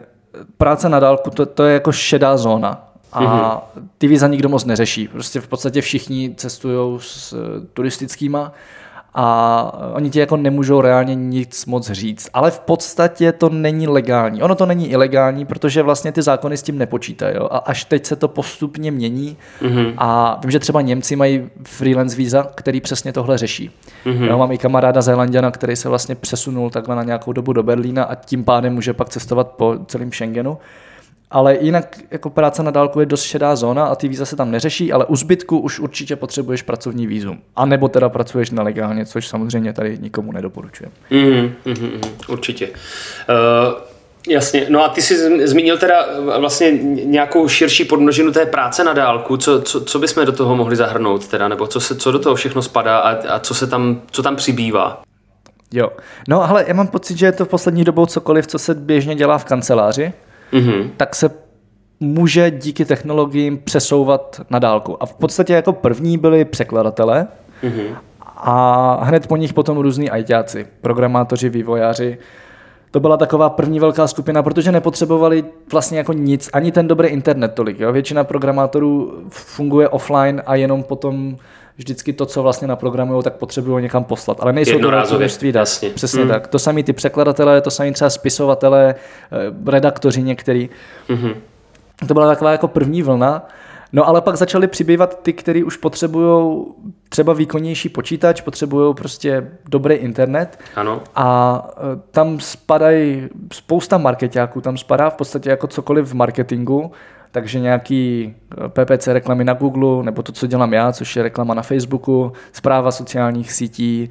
práce 0.57 0.89
na 0.89 0.99
dálku, 0.99 1.29
to, 1.29 1.45
to 1.45 1.63
je 1.63 1.73
jako 1.73 1.91
šedá 1.91 2.37
zóna. 2.37 2.87
A 3.13 3.23
mm-hmm. 3.23 3.83
ty 3.97 4.07
víza 4.07 4.27
nikdo 4.27 4.49
moc 4.49 4.65
neřeší. 4.65 5.07
Prostě 5.07 5.41
v 5.41 5.47
podstatě 5.47 5.81
všichni 5.81 6.33
cestují 6.37 6.99
s 6.99 7.35
turistickýma 7.73 8.53
a 9.13 9.91
oni 9.93 10.09
ti 10.09 10.19
jako 10.19 10.37
nemůžou 10.37 10.81
reálně 10.81 11.15
nic 11.15 11.65
moc 11.65 11.91
říct. 11.91 12.29
Ale 12.33 12.51
v 12.51 12.59
podstatě 12.59 13.31
to 13.31 13.49
není 13.49 13.87
legální. 13.87 14.43
Ono 14.43 14.55
to 14.55 14.65
není 14.65 14.91
ilegální, 14.91 15.45
protože 15.45 15.83
vlastně 15.83 16.11
ty 16.11 16.21
zákony 16.21 16.57
s 16.57 16.63
tím 16.63 16.77
nepočítají. 16.77 17.35
Jo? 17.35 17.47
A 17.51 17.57
až 17.57 17.85
teď 17.85 18.05
se 18.05 18.15
to 18.15 18.27
postupně 18.27 18.91
mění 18.91 19.37
mm-hmm. 19.61 19.93
a 19.97 20.39
vím, 20.41 20.51
že 20.51 20.59
třeba 20.59 20.81
Němci 20.81 21.15
mají 21.15 21.49
freelance 21.63 22.15
víza, 22.15 22.47
který 22.55 22.81
přesně 22.81 23.13
tohle 23.13 23.37
řeší. 23.37 23.71
Mm-hmm. 24.05 24.27
Jo, 24.27 24.37
mám 24.37 24.51
i 24.51 24.57
kamaráda 24.57 25.01
Zélandiana, 25.01 25.51
který 25.51 25.75
se 25.75 25.89
vlastně 25.89 26.15
přesunul 26.15 26.69
takhle 26.69 26.95
na 26.95 27.03
nějakou 27.03 27.33
dobu 27.33 27.53
do 27.53 27.63
Berlína 27.63 28.03
a 28.03 28.15
tím 28.15 28.43
pádem 28.43 28.73
může 28.73 28.93
pak 28.93 29.09
cestovat 29.09 29.47
po 29.47 29.75
celém 29.87 30.11
Schengenu 30.11 30.57
ale 31.31 31.57
jinak 31.61 31.97
jako 32.11 32.29
práce 32.29 32.63
na 32.63 32.71
dálku 32.71 32.99
je 32.99 33.05
dost 33.05 33.23
šedá 33.23 33.55
zóna 33.55 33.85
a 33.85 33.95
ty 33.95 34.07
víza 34.07 34.25
se 34.25 34.35
tam 34.35 34.51
neřeší, 34.51 34.93
ale 34.93 35.05
u 35.05 35.15
zbytku 35.15 35.59
už 35.59 35.79
určitě 35.79 36.15
potřebuješ 36.15 36.61
pracovní 36.61 37.07
vízum. 37.07 37.41
A 37.55 37.65
nebo 37.65 37.87
teda 37.87 38.09
pracuješ 38.09 38.51
nelegálně, 38.51 39.05
což 39.05 39.27
samozřejmě 39.27 39.73
tady 39.73 39.97
nikomu 40.01 40.31
nedoporučujem. 40.31 40.91
Mm, 41.09 41.51
mm, 41.65 41.73
mm, 41.81 42.01
určitě. 42.27 42.67
Uh, 42.67 43.91
Jasně, 44.27 44.65
no 44.69 44.83
a 44.83 44.89
ty 44.89 45.01
jsi 45.01 45.47
zmínil 45.47 45.77
teda 45.77 46.05
vlastně 46.39 46.71
nějakou 47.03 47.47
širší 47.47 47.85
podmnožinu 47.85 48.31
té 48.31 48.45
práce 48.45 48.83
na 48.83 48.93
dálku, 48.93 49.37
co, 49.37 49.61
co, 49.61 49.81
co 49.81 49.99
bychom 49.99 50.25
do 50.25 50.31
toho 50.31 50.55
mohli 50.55 50.75
zahrnout 50.75 51.27
teda, 51.27 51.47
nebo 51.47 51.67
co, 51.67 51.79
se, 51.79 51.95
co 51.95 52.11
do 52.11 52.19
toho 52.19 52.35
všechno 52.35 52.61
spadá 52.61 52.97
a, 52.97 53.35
a 53.35 53.39
co 53.39 53.53
se 53.53 53.67
tam, 53.67 54.01
co 54.11 54.23
tam 54.23 54.35
přibývá? 54.35 55.01
Jo, 55.73 55.89
no 56.27 56.49
ale 56.49 56.65
já 56.67 56.73
mám 56.73 56.87
pocit, 56.87 57.17
že 57.17 57.25
je 57.25 57.31
to 57.31 57.45
v 57.45 57.49
poslední 57.49 57.83
dobou 57.83 58.05
cokoliv, 58.05 58.47
co 58.47 58.59
se 58.59 58.75
běžně 58.75 59.15
dělá 59.15 59.37
v 59.37 59.45
kanceláři, 59.45 60.13
mm-hmm. 60.51 60.89
tak 60.97 61.15
se 61.15 61.29
může 61.99 62.51
díky 62.51 62.85
technologiím 62.85 63.57
přesouvat 63.57 64.41
na 64.49 64.59
dálku. 64.59 65.03
A 65.03 65.05
v 65.05 65.15
podstatě 65.15 65.53
jako 65.53 65.73
první 65.73 66.17
byli 66.17 66.45
překladatelé 66.45 67.27
mm-hmm. 67.63 67.95
a 68.37 69.03
hned 69.03 69.27
po 69.27 69.37
nich 69.37 69.53
potom 69.53 69.77
různí 69.77 70.09
ajťáci, 70.09 70.67
programátoři, 70.81 71.49
vývojáři, 71.49 72.17
to 72.91 72.99
byla 72.99 73.17
taková 73.17 73.49
první 73.49 73.79
velká 73.79 74.07
skupina, 74.07 74.43
protože 74.43 74.71
nepotřebovali 74.71 75.45
vlastně 75.71 75.97
jako 75.97 76.13
nic, 76.13 76.49
ani 76.53 76.71
ten 76.71 76.87
dobrý 76.87 77.07
internet 77.07 77.53
tolik. 77.53 77.79
Jo? 77.79 77.91
Většina 77.91 78.23
programátorů 78.23 79.13
funguje 79.29 79.89
offline 79.89 80.41
a 80.45 80.55
jenom 80.55 80.83
potom 80.83 81.37
vždycky 81.81 82.13
to, 82.13 82.25
co 82.25 82.43
vlastně 82.43 82.67
naprogramují, 82.67 83.23
tak 83.23 83.33
potřebují 83.33 83.83
někam 83.83 84.03
poslat. 84.03 84.37
Ale 84.41 84.53
nejsou 84.53 84.79
to 84.79 85.17
množství 85.17 85.51
dat. 85.51 85.69
Přesně 85.93 86.23
mm. 86.23 86.29
tak. 86.29 86.47
To 86.47 86.59
samý 86.59 86.83
ty 86.83 86.93
překladatelé, 86.93 87.61
to 87.61 87.71
samý 87.71 87.93
třeba 87.93 88.09
spisovatelé, 88.09 88.95
eh, 88.95 89.71
redaktoři 89.71 90.23
některý. 90.23 90.69
Mm-hmm. 91.09 91.35
To 92.07 92.13
byla 92.13 92.27
taková 92.27 92.51
jako 92.51 92.67
první 92.67 93.01
vlna. 93.01 93.47
No 93.93 94.07
ale 94.07 94.21
pak 94.21 94.35
začaly 94.35 94.67
přibývat 94.67 95.19
ty, 95.21 95.33
kteří 95.33 95.63
už 95.63 95.77
potřebují 95.77 96.65
třeba 97.09 97.33
výkonnější 97.33 97.89
počítač, 97.89 98.41
potřebují 98.41 98.95
prostě 98.95 99.51
dobrý 99.69 99.95
internet. 99.95 100.59
Ano. 100.75 101.01
A 101.15 101.69
e, 101.77 101.81
tam 102.11 102.39
spadají 102.39 103.29
spousta 103.53 103.97
marketáků, 103.97 104.61
tam 104.61 104.77
spadá 104.77 105.09
v 105.09 105.15
podstatě 105.15 105.49
jako 105.49 105.67
cokoliv 105.67 106.05
v 106.05 106.13
marketingu, 106.13 106.91
takže 107.31 107.59
nějaký 107.59 108.33
e, 108.65 108.69
PPC 108.69 109.07
reklamy 109.07 109.43
na 109.43 109.53
Google, 109.53 110.03
nebo 110.03 110.23
to, 110.23 110.31
co 110.31 110.47
dělám 110.47 110.73
já, 110.73 110.91
což 110.91 111.15
je 111.15 111.23
reklama 111.23 111.53
na 111.53 111.61
Facebooku, 111.61 112.31
zpráva 112.53 112.91
sociálních 112.91 113.51
sítí, 113.53 114.09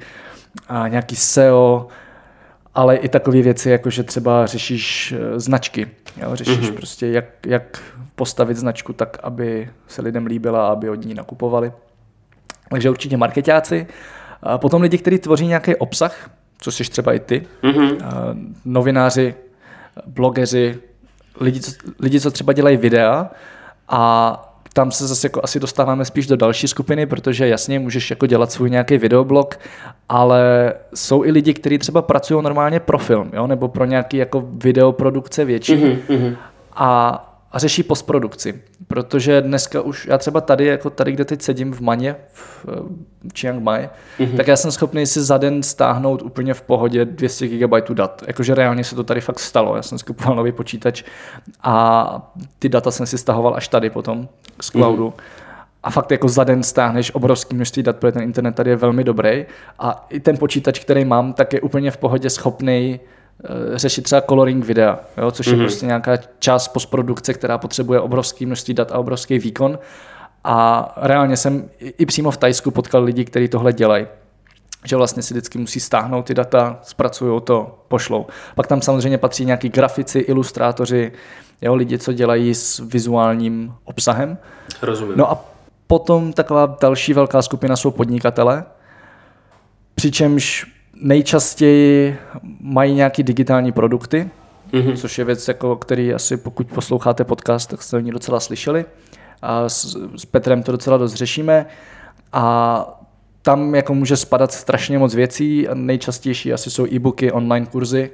a 0.67 0.87
nějaký 0.87 1.15
SEO, 1.15 1.87
ale 2.75 2.95
i 2.95 3.09
takové 3.09 3.41
věci, 3.41 3.69
jako 3.69 3.89
že 3.89 4.03
třeba 4.03 4.45
řešíš 4.45 5.11
e, 5.11 5.39
značky. 5.39 5.87
Jo? 6.17 6.35
Řešíš 6.35 6.57
mm-hmm. 6.57 6.75
prostě, 6.75 7.07
jak, 7.07 7.25
jak 7.45 7.81
postavit 8.15 8.57
značku 8.57 8.93
tak, 8.93 9.17
aby 9.23 9.69
se 9.87 10.01
lidem 10.01 10.25
líbila 10.25 10.67
a 10.67 10.71
aby 10.71 10.89
od 10.89 11.05
ní 11.05 11.13
nakupovali. 11.13 11.71
Takže 12.69 12.89
určitě 12.89 13.17
marketáci. 13.17 13.87
A 14.43 14.57
potom 14.57 14.81
lidi, 14.81 14.97
kteří 14.97 15.19
tvoří 15.19 15.47
nějaký 15.47 15.75
obsah, 15.75 16.29
co 16.59 16.71
jsi 16.71 16.83
třeba 16.83 17.13
i 17.13 17.19
ty, 17.19 17.47
mm-hmm. 17.63 17.97
novináři, 18.65 19.35
blogeři, 20.05 20.79
lidi 21.39 21.59
co, 21.59 21.71
lidi, 21.99 22.19
co 22.19 22.31
třeba 22.31 22.53
dělají 22.53 22.77
videa 22.77 23.29
a 23.87 24.47
tam 24.73 24.91
se 24.91 25.07
zase 25.07 25.25
jako 25.25 25.41
asi 25.43 25.59
dostáváme 25.59 26.05
spíš 26.05 26.27
do 26.27 26.37
další 26.37 26.67
skupiny, 26.67 27.05
protože 27.05 27.47
jasně 27.47 27.79
můžeš 27.79 28.09
jako 28.09 28.25
dělat 28.25 28.51
svůj 28.51 28.69
nějaký 28.69 28.97
videoblog, 28.97 29.59
ale 30.09 30.73
jsou 30.95 31.25
i 31.25 31.31
lidi, 31.31 31.53
kteří 31.53 31.77
třeba 31.77 32.01
pracují 32.01 32.43
normálně 32.43 32.79
pro 32.79 32.97
film, 32.97 33.31
jo? 33.33 33.47
nebo 33.47 33.67
pro 33.67 33.85
nějaký 33.85 34.17
jako 34.17 34.47
videoprodukce 34.51 35.45
větší. 35.45 35.75
Mm-hmm. 35.75 36.35
A 36.75 37.27
a 37.51 37.59
řeší 37.59 37.83
postprodukci. 37.83 38.61
Protože 38.87 39.41
dneska 39.41 39.81
už, 39.81 40.05
já 40.05 40.17
třeba 40.17 40.41
tady, 40.41 40.65
jako 40.65 40.89
tady, 40.89 41.11
kde 41.11 41.25
teď 41.25 41.41
sedím 41.41 41.73
v 41.73 41.81
Maně, 41.81 42.15
v, 42.33 42.65
v 42.65 43.39
Chiang 43.39 43.63
Mai, 43.63 43.89
mm-hmm. 44.19 44.37
tak 44.37 44.47
já 44.47 44.55
jsem 44.55 44.71
schopný 44.71 45.05
si 45.05 45.21
za 45.21 45.37
den 45.37 45.63
stáhnout 45.63 46.21
úplně 46.21 46.53
v 46.53 46.61
pohodě 46.61 47.05
200 47.05 47.47
GB 47.47 47.89
dat. 47.93 48.23
Jakože 48.27 48.55
reálně 48.55 48.83
se 48.83 48.95
to 48.95 49.03
tady 49.03 49.21
fakt 49.21 49.39
stalo. 49.39 49.75
Já 49.75 49.81
jsem 49.81 49.97
skupoval 49.97 50.35
nový 50.35 50.51
počítač 50.51 51.03
a 51.63 52.33
ty 52.59 52.69
data 52.69 52.91
jsem 52.91 53.05
si 53.05 53.17
stahoval 53.17 53.55
až 53.55 53.67
tady 53.67 53.89
potom 53.89 54.27
z 54.61 54.69
cloudu. 54.69 55.09
Mm-hmm. 55.09 55.41
A 55.83 55.91
fakt 55.91 56.11
jako 56.11 56.29
za 56.29 56.43
den 56.43 56.63
stáhneš 56.63 57.15
obrovský 57.15 57.55
množství 57.55 57.83
dat, 57.83 57.97
protože 57.97 58.11
ten 58.11 58.21
internet 58.21 58.55
tady 58.55 58.69
je 58.69 58.75
velmi 58.75 59.03
dobrý. 59.03 59.45
A 59.79 60.05
i 60.09 60.19
ten 60.19 60.37
počítač, 60.37 60.79
který 60.79 61.05
mám, 61.05 61.33
tak 61.33 61.53
je 61.53 61.61
úplně 61.61 61.91
v 61.91 61.97
pohodě 61.97 62.29
schopný 62.29 62.99
Eh, 62.99 63.05
řešit 63.75 64.01
třeba 64.01 64.21
coloring 64.21 64.65
videa, 64.65 64.99
jo, 65.17 65.31
což 65.31 65.47
mm-hmm. 65.47 65.51
je 65.51 65.55
mhm. 65.55 65.65
prostě 65.65 65.85
nějaká 65.85 66.17
část 66.39 66.67
postprodukce, 66.67 67.33
která 67.33 67.57
potřebuje 67.57 67.99
obrovský 67.99 68.45
množství 68.45 68.73
dat 68.73 68.91
a 68.91 68.97
obrovský 68.97 69.39
výkon. 69.39 69.79
A 70.43 70.93
reálně 70.97 71.37
jsem 71.37 71.69
i 71.79 72.05
přímo 72.05 72.31
v 72.31 72.37
Tajsku 72.37 72.71
potkal 72.71 73.03
lidi, 73.03 73.25
kteří 73.25 73.47
tohle 73.47 73.73
dělají 73.73 74.05
že 74.85 74.95
vlastně 74.95 75.23
si 75.23 75.33
vždycky 75.33 75.57
musí 75.57 75.79
stáhnout 75.79 76.25
ty 76.25 76.33
data, 76.33 76.79
zpracují 76.83 77.41
to, 77.41 77.85
pošlou. 77.87 78.25
Pak 78.55 78.67
tam 78.67 78.81
samozřejmě 78.81 79.17
patří 79.17 79.45
nějaký 79.45 79.69
grafici, 79.69 80.19
ilustrátoři, 80.19 81.11
jo, 81.61 81.75
lidi, 81.75 81.97
co 81.97 82.13
dělají 82.13 82.55
s 82.55 82.79
vizuálním 82.79 83.73
obsahem. 83.83 84.37
Rozumím. 84.81 85.17
No 85.17 85.31
a 85.31 85.45
potom 85.87 86.33
taková 86.33 86.77
další 86.81 87.13
velká 87.13 87.41
skupina 87.41 87.75
jsou 87.75 87.91
podnikatele, 87.91 88.63
přičemž 89.95 90.65
nejčastěji 91.01 92.17
mají 92.59 92.93
nějaký 92.93 93.23
digitální 93.23 93.71
produkty, 93.71 94.29
mm-hmm. 94.71 94.97
což 94.97 95.17
je 95.17 95.25
věc, 95.25 95.47
jako, 95.47 95.75
který 95.75 96.13
asi 96.13 96.37
pokud 96.37 96.67
posloucháte 96.67 97.23
podcast, 97.23 97.69
tak 97.69 97.81
jste 97.81 97.97
o 97.97 97.99
ní 97.99 98.11
docela 98.11 98.39
slyšeli. 98.39 98.85
A 99.41 99.69
s, 99.69 99.97
s 100.15 100.25
Petrem 100.25 100.63
to 100.63 100.71
docela 100.71 100.97
dost 100.97 101.13
řešíme. 101.13 101.65
A 102.33 103.01
tam 103.41 103.75
jako 103.75 103.95
může 103.95 104.17
spadat 104.17 104.51
strašně 104.51 104.99
moc 104.99 105.15
věcí. 105.15 105.67
Nejčastější 105.73 106.53
asi 106.53 106.71
jsou 106.71 106.87
e-booky, 106.87 107.31
online 107.31 107.65
kurzy, 107.65 108.11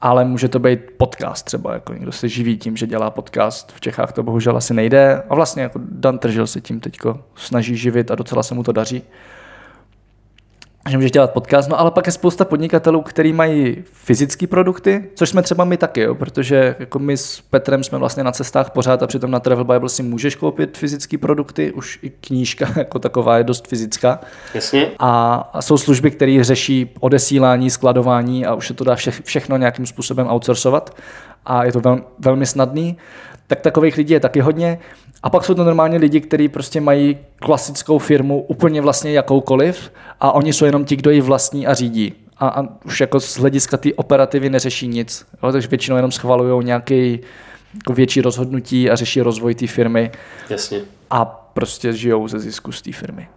ale 0.00 0.24
může 0.24 0.48
to 0.48 0.58
být 0.58 0.80
podcast 0.96 1.44
třeba, 1.46 1.74
jako 1.74 1.92
někdo 1.92 2.12
se 2.12 2.28
živí 2.28 2.58
tím, 2.58 2.76
že 2.76 2.86
dělá 2.86 3.10
podcast. 3.10 3.72
V 3.72 3.80
Čechách 3.80 4.12
to 4.12 4.22
bohužel 4.22 4.56
asi 4.56 4.74
nejde. 4.74 5.22
A 5.30 5.34
vlastně 5.34 5.62
jako 5.62 5.80
Dan 5.82 6.18
Tržil 6.18 6.46
se 6.46 6.60
tím 6.60 6.80
teďko 6.80 7.20
snaží 7.34 7.76
živit 7.76 8.10
a 8.10 8.14
docela 8.14 8.42
se 8.42 8.54
mu 8.54 8.62
to 8.62 8.72
daří 8.72 9.02
že 10.90 10.96
můžeš 10.96 11.10
dělat 11.10 11.32
podcast, 11.32 11.68
no 11.68 11.80
ale 11.80 11.90
pak 11.90 12.06
je 12.06 12.12
spousta 12.12 12.44
podnikatelů, 12.44 13.02
kteří 13.02 13.32
mají 13.32 13.84
fyzické 13.92 14.46
produkty, 14.46 15.10
což 15.14 15.28
jsme 15.28 15.42
třeba 15.42 15.64
my 15.64 15.76
taky, 15.76 16.00
jo, 16.00 16.14
protože 16.14 16.76
jako 16.78 16.98
my 16.98 17.16
s 17.16 17.40
Petrem 17.40 17.84
jsme 17.84 17.98
vlastně 17.98 18.24
na 18.24 18.32
cestách 18.32 18.70
pořád 18.70 19.02
a 19.02 19.06
přitom 19.06 19.30
na 19.30 19.40
Travel 19.40 19.64
Bible 19.64 19.88
si 19.88 20.02
můžeš 20.02 20.34
koupit 20.34 20.78
fyzické 20.78 21.18
produkty, 21.18 21.72
už 21.72 21.98
i 22.02 22.10
knížka 22.10 22.68
jako 22.76 22.98
taková 22.98 23.38
je 23.38 23.44
dost 23.44 23.68
fyzická. 23.68 24.20
Jasně. 24.54 24.90
A, 24.98 25.34
a 25.52 25.62
jsou 25.62 25.76
služby, 25.76 26.10
které 26.10 26.44
řeší 26.44 26.90
odesílání, 27.00 27.70
skladování 27.70 28.46
a 28.46 28.54
už 28.54 28.66
se 28.66 28.74
to 28.74 28.84
dá 28.84 28.94
vše, 28.94 29.10
všechno 29.10 29.56
nějakým 29.56 29.86
způsobem 29.86 30.26
outsourcovat 30.26 30.96
a 31.46 31.64
je 31.64 31.72
to 31.72 31.80
vel, 31.80 32.00
velmi 32.18 32.46
snadný. 32.46 32.96
Tak 33.46 33.60
takových 33.60 33.96
lidí 33.96 34.12
je 34.12 34.20
taky 34.20 34.40
hodně. 34.40 34.78
A 35.22 35.30
pak 35.30 35.44
jsou 35.44 35.54
to 35.54 35.64
normálně 35.64 35.98
lidi, 35.98 36.20
kteří 36.20 36.48
prostě 36.48 36.80
mají 36.80 37.18
klasickou 37.36 37.98
firmu 37.98 38.42
úplně 38.42 38.80
vlastně 38.80 39.12
jakoukoliv 39.12 39.92
a 40.20 40.32
oni 40.32 40.52
jsou 40.52 40.64
jenom 40.64 40.84
ti, 40.84 40.96
kdo 40.96 41.10
ji 41.10 41.20
vlastní 41.20 41.66
a 41.66 41.74
řídí. 41.74 42.14
A, 42.38 42.48
a 42.48 42.64
už 42.84 43.00
jako 43.00 43.20
z 43.20 43.38
hlediska 43.38 43.76
té 43.76 43.94
operativy 43.94 44.50
neřeší 44.50 44.88
nic. 44.88 45.26
Jo? 45.42 45.52
Takže 45.52 45.68
většinou 45.68 45.96
jenom 45.96 46.12
schvalují 46.12 46.64
nějaký 46.64 47.20
jako 47.74 47.92
větší 47.92 48.20
rozhodnutí 48.20 48.90
a 48.90 48.96
řeší 48.96 49.20
rozvoj 49.20 49.54
té 49.54 49.66
firmy. 49.66 50.10
Jasně. 50.50 50.80
A 51.10 51.24
prostě 51.54 51.92
žijou 51.92 52.28
ze 52.28 52.38
zisku 52.38 52.72
z 52.72 52.82
té 52.82 52.92
firmy. 52.92 53.28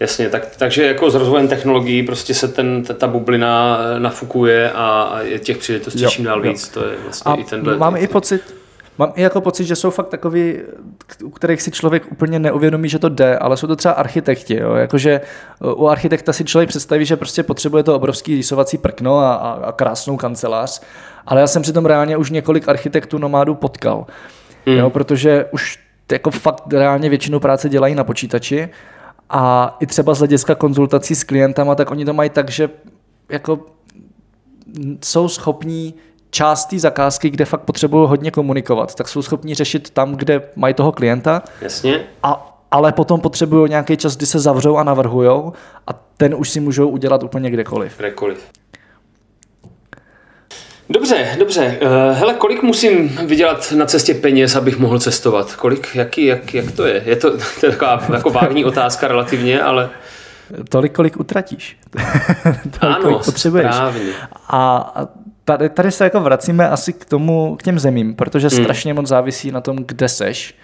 Jasně, 0.00 0.28
tak, 0.28 0.56
takže 0.56 0.86
jako 0.86 1.10
s 1.10 1.14
rozvojem 1.14 1.48
technologií 1.48 2.02
prostě 2.02 2.34
se 2.34 2.48
ten, 2.48 2.82
ta, 2.82 2.94
ta 2.94 3.06
bublina 3.06 3.78
nafukuje 3.98 4.70
a, 4.70 5.02
a 5.02 5.20
je 5.20 5.38
těch 5.38 5.58
příležitostí 5.58 6.06
čím 6.08 6.24
dál 6.24 6.40
víc. 6.40 6.68
To 6.68 6.84
je 6.84 6.96
vlastně 7.02 7.32
a 7.32 7.34
i 7.34 7.44
tenhle. 7.44 7.76
Mám 7.76 7.96
i 7.96 8.06
pocit, 8.06 8.58
Mám 8.98 9.12
i 9.14 9.22
jako 9.22 9.40
pocit, 9.40 9.64
že 9.64 9.76
jsou 9.76 9.90
fakt 9.90 10.08
takový, 10.08 10.58
u 11.22 11.30
kterých 11.30 11.62
si 11.62 11.70
člověk 11.70 12.12
úplně 12.12 12.38
neuvědomí, 12.38 12.88
že 12.88 12.98
to 12.98 13.08
jde, 13.08 13.38
ale 13.38 13.56
jsou 13.56 13.66
to 13.66 13.76
třeba 13.76 13.94
architekti. 13.94 14.60
Jo? 14.60 14.74
Jakože 14.74 15.20
u 15.60 15.86
architekta 15.86 16.32
si 16.32 16.44
člověk 16.44 16.68
představí, 16.68 17.04
že 17.04 17.16
prostě 17.16 17.42
potřebuje 17.42 17.82
to 17.82 17.96
obrovský 17.96 18.34
rýsovací 18.34 18.78
prkno 18.78 19.18
a, 19.18 19.34
a, 19.34 19.50
a 19.52 19.72
krásnou 19.72 20.16
kancelář, 20.16 20.82
ale 21.26 21.40
já 21.40 21.46
jsem 21.46 21.62
přitom 21.62 21.86
reálně 21.86 22.16
už 22.16 22.30
několik 22.30 22.68
architektů 22.68 23.18
nomádů 23.18 23.54
potkal. 23.54 24.06
Hmm. 24.66 24.76
Jo? 24.76 24.90
Protože 24.90 25.44
už 25.50 25.78
jako 26.12 26.30
fakt 26.30 26.72
reálně 26.72 27.08
většinu 27.08 27.40
práce 27.40 27.68
dělají 27.68 27.94
na 27.94 28.04
počítači 28.04 28.68
a 29.30 29.76
i 29.80 29.86
třeba 29.86 30.14
z 30.14 30.18
hlediska 30.18 30.54
konzultací 30.54 31.14
s 31.14 31.24
klientama, 31.24 31.74
tak 31.74 31.90
oni 31.90 32.04
to 32.04 32.12
mají 32.12 32.30
tak, 32.30 32.50
že 32.50 32.70
jako 33.28 33.66
jsou 35.04 35.28
schopní 35.28 35.94
část 36.30 36.66
té 36.66 36.78
zakázky, 36.78 37.30
kde 37.30 37.44
fakt 37.44 37.60
potřebují 37.60 38.08
hodně 38.08 38.30
komunikovat, 38.30 38.94
tak 38.94 39.08
jsou 39.08 39.22
schopni 39.22 39.54
řešit 39.54 39.90
tam, 39.90 40.14
kde 40.14 40.42
mají 40.56 40.74
toho 40.74 40.92
klienta. 40.92 41.42
Jasně. 41.60 42.00
A, 42.22 42.60
ale 42.70 42.92
potom 42.92 43.20
potřebují 43.20 43.70
nějaký 43.70 43.96
čas, 43.96 44.16
kdy 44.16 44.26
se 44.26 44.38
zavřou 44.38 44.76
a 44.76 44.84
navrhujou 44.84 45.52
a 45.86 45.92
ten 46.16 46.34
už 46.34 46.50
si 46.50 46.60
můžou 46.60 46.88
udělat 46.88 47.22
úplně 47.22 47.50
kdekoliv. 47.50 47.98
Kdekoliv. 47.98 48.50
Dobře, 50.90 51.28
dobře. 51.38 51.78
Uh, 51.82 52.18
hele, 52.18 52.34
kolik 52.34 52.62
musím 52.62 53.08
vydělat 53.08 53.72
na 53.76 53.86
cestě 53.86 54.14
peněz, 54.14 54.56
abych 54.56 54.78
mohl 54.78 54.98
cestovat? 54.98 55.54
Kolik, 55.54 55.94
jaký, 55.94 56.24
jak, 56.24 56.54
jak 56.54 56.72
to 56.72 56.86
je? 56.86 57.02
Je 57.06 57.16
to, 57.16 57.30
to 57.60 57.66
je 57.66 57.72
taková 57.72 58.02
jako 58.12 58.30
vágní 58.30 58.64
otázka 58.64 59.08
relativně, 59.08 59.62
ale... 59.62 59.90
Tolik, 60.68 60.92
kolik 60.92 61.20
utratíš. 61.20 61.76
Tolik, 62.80 62.96
ano, 62.96 63.02
kolik 63.02 63.24
potřebuješ. 63.24 63.74
Správně. 63.74 64.12
A, 64.48 64.92
a 64.94 65.06
tady, 65.44 65.68
tady 65.68 65.90
se 65.92 66.04
jako 66.04 66.20
vracíme 66.20 66.68
asi 66.68 66.92
k 66.92 67.04
tomu, 67.04 67.56
k 67.56 67.62
těm 67.62 67.78
zemím, 67.78 68.14
protože 68.14 68.48
hmm. 68.48 68.64
strašně 68.64 68.94
moc 68.94 69.06
závisí 69.06 69.50
na 69.50 69.60
tom, 69.60 69.76
kde 69.76 70.08
seš. 70.08 70.54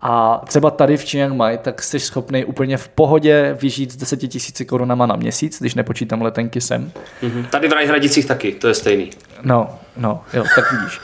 A 0.00 0.42
třeba 0.46 0.70
tady 0.70 0.96
v 0.96 1.04
Chiang 1.04 1.34
Mai, 1.34 1.58
tak 1.58 1.82
jsi 1.82 2.00
schopný 2.00 2.44
úplně 2.44 2.76
v 2.76 2.88
pohodě 2.88 3.56
vyžít 3.62 3.92
s 3.92 3.96
10 3.96 4.16
tisíci 4.16 4.64
korunama 4.64 5.06
na 5.06 5.16
měsíc, 5.16 5.60
když 5.60 5.74
nepočítám 5.74 6.22
letenky 6.22 6.60
sem. 6.60 6.92
Mm-hmm. 7.22 7.46
Tady 7.46 7.68
v 7.68 7.72
Rajhradicích 7.72 8.26
taky, 8.26 8.52
to 8.52 8.68
je 8.68 8.74
stejný. 8.74 9.10
No, 9.42 9.78
no, 9.98 10.20
jo, 10.34 10.44
tak 10.56 10.72
vidíš. 10.72 11.00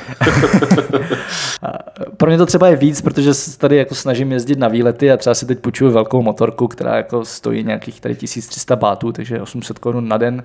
Pro 2.17 2.29
mě 2.29 2.39
to 2.39 2.47
třeba 2.47 2.69
je 2.69 2.77
víc, 2.77 3.01
protože 3.01 3.35
se 3.35 3.59
tady 3.59 3.77
jako 3.77 3.95
snažím 3.95 4.33
jezdit 4.33 4.59
na 4.59 4.69
výlety 4.69 5.13
a 5.13 5.17
třeba 5.17 5.35
si 5.35 5.47
teď 5.47 5.59
půjčuju 5.59 5.91
velkou 5.91 6.23
motorku, 6.23 6.69
která 6.69 6.97
jako 6.97 7.25
stojí 7.25 7.65
nějakých 7.65 8.01
tady 8.01 8.15
1300 8.15 8.77
bátů, 8.77 9.13
takže 9.13 9.41
800 9.41 9.79
korun 9.79 10.09
na 10.09 10.17
den 10.17 10.45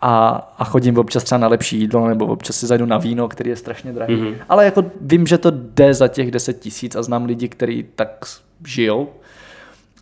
a, 0.00 0.28
a 0.58 0.64
chodím 0.64 0.98
občas 0.98 1.24
třeba 1.24 1.38
na 1.38 1.48
lepší 1.48 1.78
jídlo, 1.78 2.08
nebo 2.08 2.26
občas 2.26 2.56
si 2.56 2.66
zajdu 2.66 2.86
na 2.86 2.98
víno, 2.98 3.28
který 3.28 3.50
je 3.50 3.56
strašně 3.56 3.92
drahý. 3.92 4.16
Mm-hmm. 4.16 4.34
Ale 4.48 4.64
jako 4.64 4.84
vím, 5.00 5.26
že 5.26 5.38
to 5.38 5.50
jde 5.50 5.94
za 5.94 6.08
těch 6.08 6.30
10 6.30 6.60
tisíc 6.60 6.96
a 6.96 7.02
znám 7.02 7.24
lidi, 7.24 7.48
kteří 7.48 7.86
tak 7.94 8.24
žijou. 8.66 9.08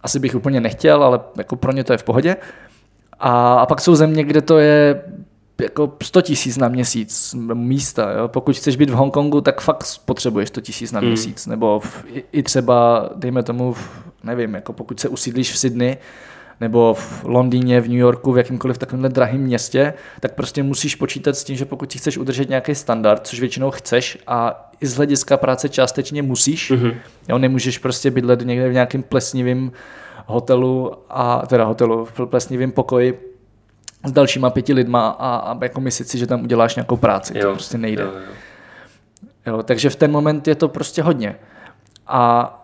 Asi 0.03 0.19
bych 0.19 0.35
úplně 0.35 0.61
nechtěl, 0.61 1.05
ale 1.05 1.21
jako 1.38 1.57
pro 1.57 1.73
ně 1.73 1.85
to 1.85 1.93
je 1.93 1.99
v 1.99 2.03
pohodě. 2.03 2.37
A, 3.21 3.55
a 3.55 3.66
pak 3.66 3.81
jsou 3.81 3.95
země, 3.95 4.25
kde 4.25 4.40
to 4.40 4.59
je 4.59 5.03
jako 5.62 5.92
100 6.03 6.23
tisíc 6.23 6.57
na 6.57 6.68
měsíc 6.68 7.35
místa. 7.55 8.12
Jo? 8.12 8.29
Pokud 8.29 8.57
chceš 8.57 8.77
být 8.77 8.90
v 8.90 8.94
Hongkongu, 8.94 9.40
tak 9.40 9.61
fakt 9.61 9.85
potřebuješ 10.05 10.49
100 10.49 10.61
tisíc 10.61 10.92
na 10.92 11.01
mhm. 11.01 11.09
měsíc. 11.09 11.46
Mm. 11.46 11.51
Nebo 11.51 11.81
v, 11.81 12.05
i, 12.07 12.25
i 12.33 12.42
třeba, 12.42 13.11
dejme 13.14 13.42
tomu, 13.42 13.73
v, 13.73 13.88
nevím, 14.25 14.55
jako 14.55 14.73
pokud 14.73 15.01
se 15.01 15.09
usídlíš 15.09 15.53
v 15.53 15.59
Sydney, 15.59 15.96
nebo 16.61 16.94
v 16.94 17.25
Londýně, 17.25 17.81
v 17.81 17.88
New 17.88 17.99
Yorku, 17.99 18.33
v 18.33 18.38
jakýmkoliv 18.38 18.79
takovémhle 18.79 19.09
drahém 19.09 19.40
městě, 19.40 19.94
tak 20.20 20.35
prostě 20.35 20.62
musíš 20.62 20.94
počítat 20.94 21.37
s 21.37 21.44
tím, 21.44 21.57
že 21.57 21.64
pokud 21.64 21.88
ti 21.88 21.99
chceš 21.99 22.18
udržet 22.18 22.49
nějaký 22.49 22.75
standard, 22.75 23.27
což 23.27 23.40
většinou 23.40 23.70
chceš 23.70 24.18
a 24.27 24.70
i 24.81 24.87
z 24.87 24.96
hlediska 24.96 25.37
práce 25.37 25.68
částečně 25.68 26.23
musíš, 26.23 26.70
mm-hmm. 26.70 26.94
jo, 27.29 27.38
nemůžeš 27.38 27.79
prostě 27.79 28.11
bydlet 28.11 28.40
někde 28.40 28.68
v 28.68 28.73
nějakém 28.73 29.03
plesnivém 29.03 29.73
hotelu, 30.27 30.92
a 31.11 31.46
teda 31.46 31.64
hotelu, 31.64 32.05
v 32.05 32.27
plesnivém 32.27 32.73
pokoji 32.73 33.30
s 34.05 34.13
dalšíma 34.13 34.51
pěti 34.51 34.73
lidma 34.73 35.09
a, 35.09 35.37
a 35.37 35.59
jako 35.63 35.81
myslet 35.81 36.09
si, 36.09 36.19
že 36.19 36.27
tam 36.27 36.43
uděláš 36.43 36.77
nějakou 36.77 36.97
práci. 36.97 37.39
Jo, 37.39 37.43
to 37.43 37.53
prostě 37.53 37.79
nejde. 37.79 38.03
Jo, 38.03 38.11
jo. 38.13 38.33
Jo, 39.47 39.63
takže 39.63 39.91
v 39.91 39.97
ten 39.97 40.11
moment 40.13 40.49
je 40.49 40.55
to 40.55 40.69
prostě 40.69 41.03
hodně. 41.03 41.37
A 42.07 42.57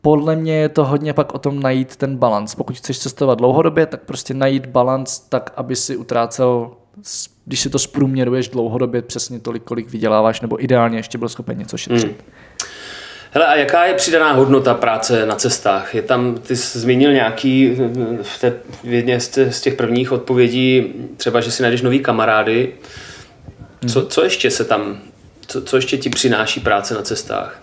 podle 0.00 0.36
mě 0.36 0.56
je 0.56 0.68
to 0.68 0.84
hodně 0.84 1.12
pak 1.12 1.34
o 1.34 1.38
tom 1.38 1.60
najít 1.60 1.96
ten 1.96 2.16
balans. 2.16 2.54
Pokud 2.54 2.76
chceš 2.76 2.98
cestovat 2.98 3.38
dlouhodobě, 3.38 3.86
tak 3.86 4.02
prostě 4.02 4.34
najít 4.34 4.66
balans 4.66 5.18
tak, 5.18 5.52
aby 5.56 5.76
si 5.76 5.96
utrácel, 5.96 6.70
když 7.44 7.60
si 7.60 7.70
to 7.70 7.78
zprůměruješ 7.78 8.48
dlouhodobě 8.48 9.02
přesně 9.02 9.40
tolik, 9.40 9.62
kolik 9.62 9.90
vyděláváš, 9.90 10.40
nebo 10.40 10.64
ideálně 10.64 10.98
ještě 10.98 11.18
byl 11.18 11.28
schopen 11.28 11.58
něco 11.58 11.76
šetřit. 11.76 12.22
Mm. 12.26 12.32
Hele, 13.36 13.46
a 13.46 13.54
jaká 13.54 13.84
je 13.84 13.94
přidaná 13.94 14.32
hodnota 14.32 14.74
práce 14.74 15.26
na 15.26 15.34
cestách? 15.34 15.94
Je 15.94 16.02
tam, 16.02 16.34
ty 16.34 16.56
jsi 16.56 16.78
zmínil 16.78 17.12
nějaký 17.12 17.76
v, 18.22 18.40
té, 18.40 18.54
v 18.84 18.92
jedné 18.92 19.20
z 19.20 19.60
těch 19.60 19.74
prvních 19.74 20.12
odpovědí, 20.12 20.94
třeba, 21.16 21.40
že 21.40 21.50
si 21.50 21.62
najdeš 21.62 21.82
nový 21.82 22.00
kamarády. 22.00 22.72
Co, 23.88 24.06
co 24.06 24.24
ještě 24.24 24.50
se 24.50 24.64
tam, 24.64 24.98
co, 25.46 25.62
co 25.62 25.76
ještě 25.76 25.98
ti 25.98 26.10
přináší 26.10 26.60
práce 26.60 26.94
na 26.94 27.02
cestách? 27.02 27.60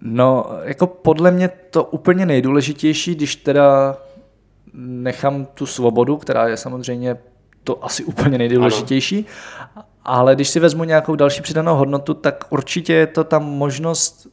No, 0.00 0.46
jako 0.62 0.86
podle 0.86 1.30
mě 1.30 1.50
to 1.70 1.84
úplně 1.84 2.26
nejdůležitější, 2.26 3.14
když 3.14 3.36
teda 3.36 3.96
nechám 4.74 5.46
tu 5.46 5.66
svobodu, 5.66 6.16
která 6.16 6.48
je 6.48 6.56
samozřejmě 6.56 7.16
to 7.64 7.84
asi 7.84 8.04
úplně 8.04 8.38
nejdůležitější, 8.38 9.26
ano. 9.76 9.84
Ale 10.04 10.34
když 10.34 10.48
si 10.48 10.60
vezmu 10.60 10.84
nějakou 10.84 11.16
další 11.16 11.42
přidanou 11.42 11.76
hodnotu, 11.76 12.14
tak 12.14 12.44
určitě 12.50 12.92
je 12.92 13.06
to 13.06 13.24
tam 13.24 13.44
možnost 13.44 14.26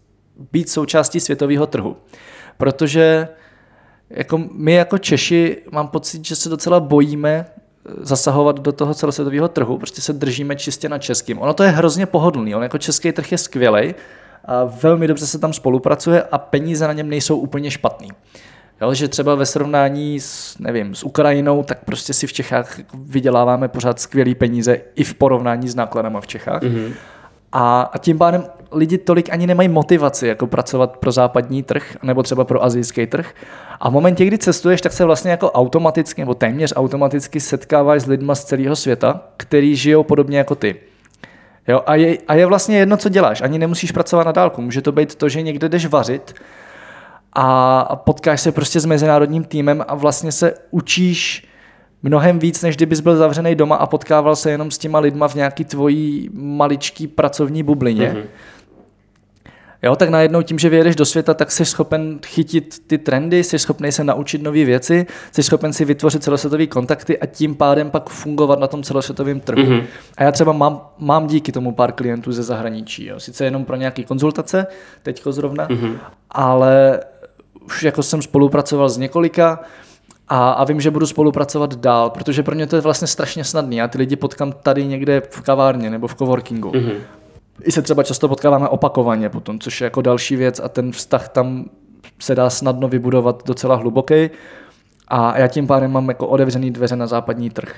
být 0.51 0.69
součástí 0.69 1.19
světového 1.19 1.67
trhu. 1.67 1.97
Protože 2.57 3.27
jako 4.09 4.41
my 4.51 4.73
jako 4.73 4.97
Češi 4.97 5.63
mám 5.71 5.87
pocit, 5.87 6.25
že 6.25 6.35
se 6.35 6.49
docela 6.49 6.79
bojíme 6.79 7.45
zasahovat 8.01 8.59
do 8.59 8.71
toho 8.71 8.93
celosvětového 8.93 9.47
trhu, 9.47 9.77
prostě 9.77 10.01
se 10.01 10.13
držíme 10.13 10.55
čistě 10.55 10.89
na 10.89 10.97
českým. 10.97 11.39
Ono 11.39 11.53
to 11.53 11.63
je 11.63 11.69
hrozně 11.69 12.05
pohodlný, 12.05 12.55
on 12.55 12.63
jako 12.63 12.77
český 12.77 13.11
trh 13.11 13.31
je 13.31 13.37
skvělý, 13.37 13.95
a 14.45 14.63
velmi 14.63 15.07
dobře 15.07 15.27
se 15.27 15.39
tam 15.39 15.53
spolupracuje 15.53 16.23
a 16.23 16.37
peníze 16.37 16.87
na 16.87 16.93
něm 16.93 17.09
nejsou 17.09 17.37
úplně 17.37 17.71
špatný. 17.71 18.07
Jo, 18.81 18.93
že 18.93 19.07
třeba 19.07 19.35
ve 19.35 19.45
srovnání 19.45 20.19
s, 20.19 20.57
nevím, 20.59 20.95
s 20.95 21.03
Ukrajinou, 21.03 21.63
tak 21.63 21.85
prostě 21.85 22.13
si 22.13 22.27
v 22.27 22.33
Čechách 22.33 22.79
vyděláváme 22.93 23.67
pořád 23.67 23.99
skvělé 23.99 24.35
peníze 24.35 24.81
i 24.95 25.03
v 25.03 25.13
porovnání 25.13 25.69
s 25.69 25.75
nákladama 25.75 26.21
v 26.21 26.27
Čechách. 26.27 26.61
Mm-hmm. 26.61 26.91
A, 27.51 27.81
a 27.81 27.97
tím 27.97 28.17
pádem 28.17 28.43
lidi 28.71 28.97
tolik 28.97 29.29
ani 29.33 29.47
nemají 29.47 29.69
motivaci 29.69 30.27
jako 30.27 30.47
pracovat 30.47 30.97
pro 30.97 31.11
západní 31.11 31.63
trh 31.63 31.97
nebo 32.03 32.23
třeba 32.23 32.43
pro 32.43 32.63
azijský 32.63 33.07
trh. 33.07 33.33
A 33.79 33.89
v 33.89 33.93
momentě, 33.93 34.25
kdy 34.25 34.37
cestuješ, 34.37 34.81
tak 34.81 34.93
se 34.93 35.05
vlastně 35.05 35.31
jako 35.31 35.51
automaticky 35.51 36.21
nebo 36.21 36.33
téměř 36.33 36.73
automaticky 36.75 37.39
setkáváš 37.39 38.01
s 38.01 38.05
lidma 38.05 38.35
z 38.35 38.43
celého 38.43 38.75
světa, 38.75 39.21
který 39.37 39.75
žijou 39.75 40.03
podobně 40.03 40.37
jako 40.37 40.55
ty. 40.55 40.75
Jo, 41.67 41.81
a, 41.85 41.95
je, 41.95 42.17
a 42.27 42.35
je 42.35 42.45
vlastně 42.45 42.77
jedno, 42.77 42.97
co 42.97 43.09
děláš. 43.09 43.41
Ani 43.41 43.59
nemusíš 43.59 43.91
pracovat 43.91 44.23
na 44.23 44.31
dálku. 44.31 44.61
Může 44.61 44.81
to 44.81 44.91
být 44.91 45.15
to, 45.15 45.29
že 45.29 45.41
někde 45.41 45.69
jdeš 45.69 45.85
vařit 45.85 46.35
a 47.33 47.95
potkáš 47.95 48.41
se 48.41 48.51
prostě 48.51 48.79
s 48.79 48.85
mezinárodním 48.85 49.43
týmem 49.43 49.85
a 49.87 49.95
vlastně 49.95 50.31
se 50.31 50.53
učíš 50.71 51.47
mnohem 52.03 52.39
víc, 52.39 52.61
než 52.61 52.75
kdybys 52.75 52.99
byl 52.99 53.17
zavřený 53.17 53.55
doma 53.55 53.75
a 53.75 53.85
potkával 53.85 54.35
se 54.35 54.51
jenom 54.51 54.71
s 54.71 54.77
těma 54.77 54.99
lidma 54.99 55.27
v 55.27 55.35
nějaký 55.35 55.65
tvojí 55.65 56.29
maličký 56.33 57.07
pracovní 57.07 57.63
bublině. 57.63 58.09
Mm-hmm. 58.09 58.23
Jo, 59.83 59.95
tak 59.95 60.09
najednou 60.09 60.41
tím, 60.41 60.59
že 60.59 60.69
vyjedeš 60.69 60.95
do 60.95 61.05
světa, 61.05 61.33
tak 61.33 61.51
jsi 61.51 61.65
schopen 61.65 62.19
chytit 62.25 62.87
ty 62.87 62.97
trendy, 62.97 63.43
jsi 63.43 63.59
schopen 63.59 63.91
se 63.91 64.03
naučit 64.03 64.43
nové 64.43 64.65
věci, 64.65 65.05
jsi 65.31 65.43
schopen 65.43 65.73
si 65.73 65.85
vytvořit 65.85 66.23
celosvětové 66.23 66.67
kontakty 66.67 67.19
a 67.19 67.25
tím 67.25 67.55
pádem 67.55 67.89
pak 67.89 68.09
fungovat 68.09 68.59
na 68.59 68.67
tom 68.67 68.83
celosvětovém 68.83 69.39
trhu. 69.39 69.63
Mm-hmm. 69.63 69.83
A 70.17 70.23
já 70.23 70.31
třeba 70.31 70.51
mám, 70.51 70.81
mám 70.97 71.27
díky 71.27 71.51
tomu 71.51 71.71
pár 71.71 71.91
klientů 71.91 72.31
ze 72.31 72.43
zahraničí. 72.43 73.05
Jo. 73.05 73.19
Sice 73.19 73.45
jenom 73.45 73.65
pro 73.65 73.75
nějaké 73.75 74.03
konzultace, 74.03 74.67
teďko 75.03 75.31
zrovna, 75.31 75.67
mm-hmm. 75.67 75.95
ale 76.29 76.99
už 77.65 77.83
jako 77.83 78.03
jsem 78.03 78.21
spolupracoval 78.21 78.89
s 78.89 78.97
několika, 78.97 79.59
a, 80.27 80.51
a 80.51 80.63
vím, 80.63 80.81
že 80.81 80.91
budu 80.91 81.07
spolupracovat 81.07 81.75
dál, 81.75 82.09
protože 82.09 82.43
pro 82.43 82.55
mě 82.55 82.67
to 82.67 82.75
je 82.75 82.81
vlastně 82.81 83.07
strašně 83.07 83.43
snadné. 83.43 83.75
Já 83.75 83.87
ty 83.87 83.97
lidi 83.97 84.15
potkám 84.15 84.51
tady 84.51 84.85
někde 84.85 85.21
v 85.29 85.41
kavárně 85.41 85.89
nebo 85.89 86.07
v 86.07 86.15
coworkingu. 86.15 86.71
Mm-hmm 86.71 87.01
i 87.63 87.71
se 87.71 87.81
třeba 87.81 88.03
často 88.03 88.27
potkáváme 88.27 88.67
opakovaně 88.67 89.29
potom, 89.29 89.59
což 89.59 89.81
je 89.81 89.85
jako 89.85 90.01
další 90.01 90.35
věc 90.35 90.61
a 90.63 90.69
ten 90.69 90.91
vztah 90.91 91.29
tam 91.29 91.65
se 92.19 92.35
dá 92.35 92.49
snadno 92.49 92.87
vybudovat 92.87 93.43
docela 93.45 93.75
hluboký 93.75 94.29
a 95.07 95.39
já 95.39 95.47
tím 95.47 95.67
pádem 95.67 95.91
mám 95.91 96.07
jako 96.07 96.27
otevřený 96.27 96.71
dveře 96.71 96.95
na 96.95 97.07
západní 97.07 97.49
trh. 97.49 97.75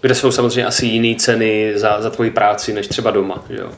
Kde 0.00 0.14
jsou 0.14 0.32
samozřejmě 0.32 0.66
asi 0.66 0.86
jiné 0.86 1.18
ceny 1.18 1.72
za, 1.76 2.02
za 2.02 2.10
tvoji 2.10 2.30
práci 2.30 2.72
než 2.72 2.86
třeba 2.86 3.10
doma, 3.10 3.44
jo? 3.48 3.70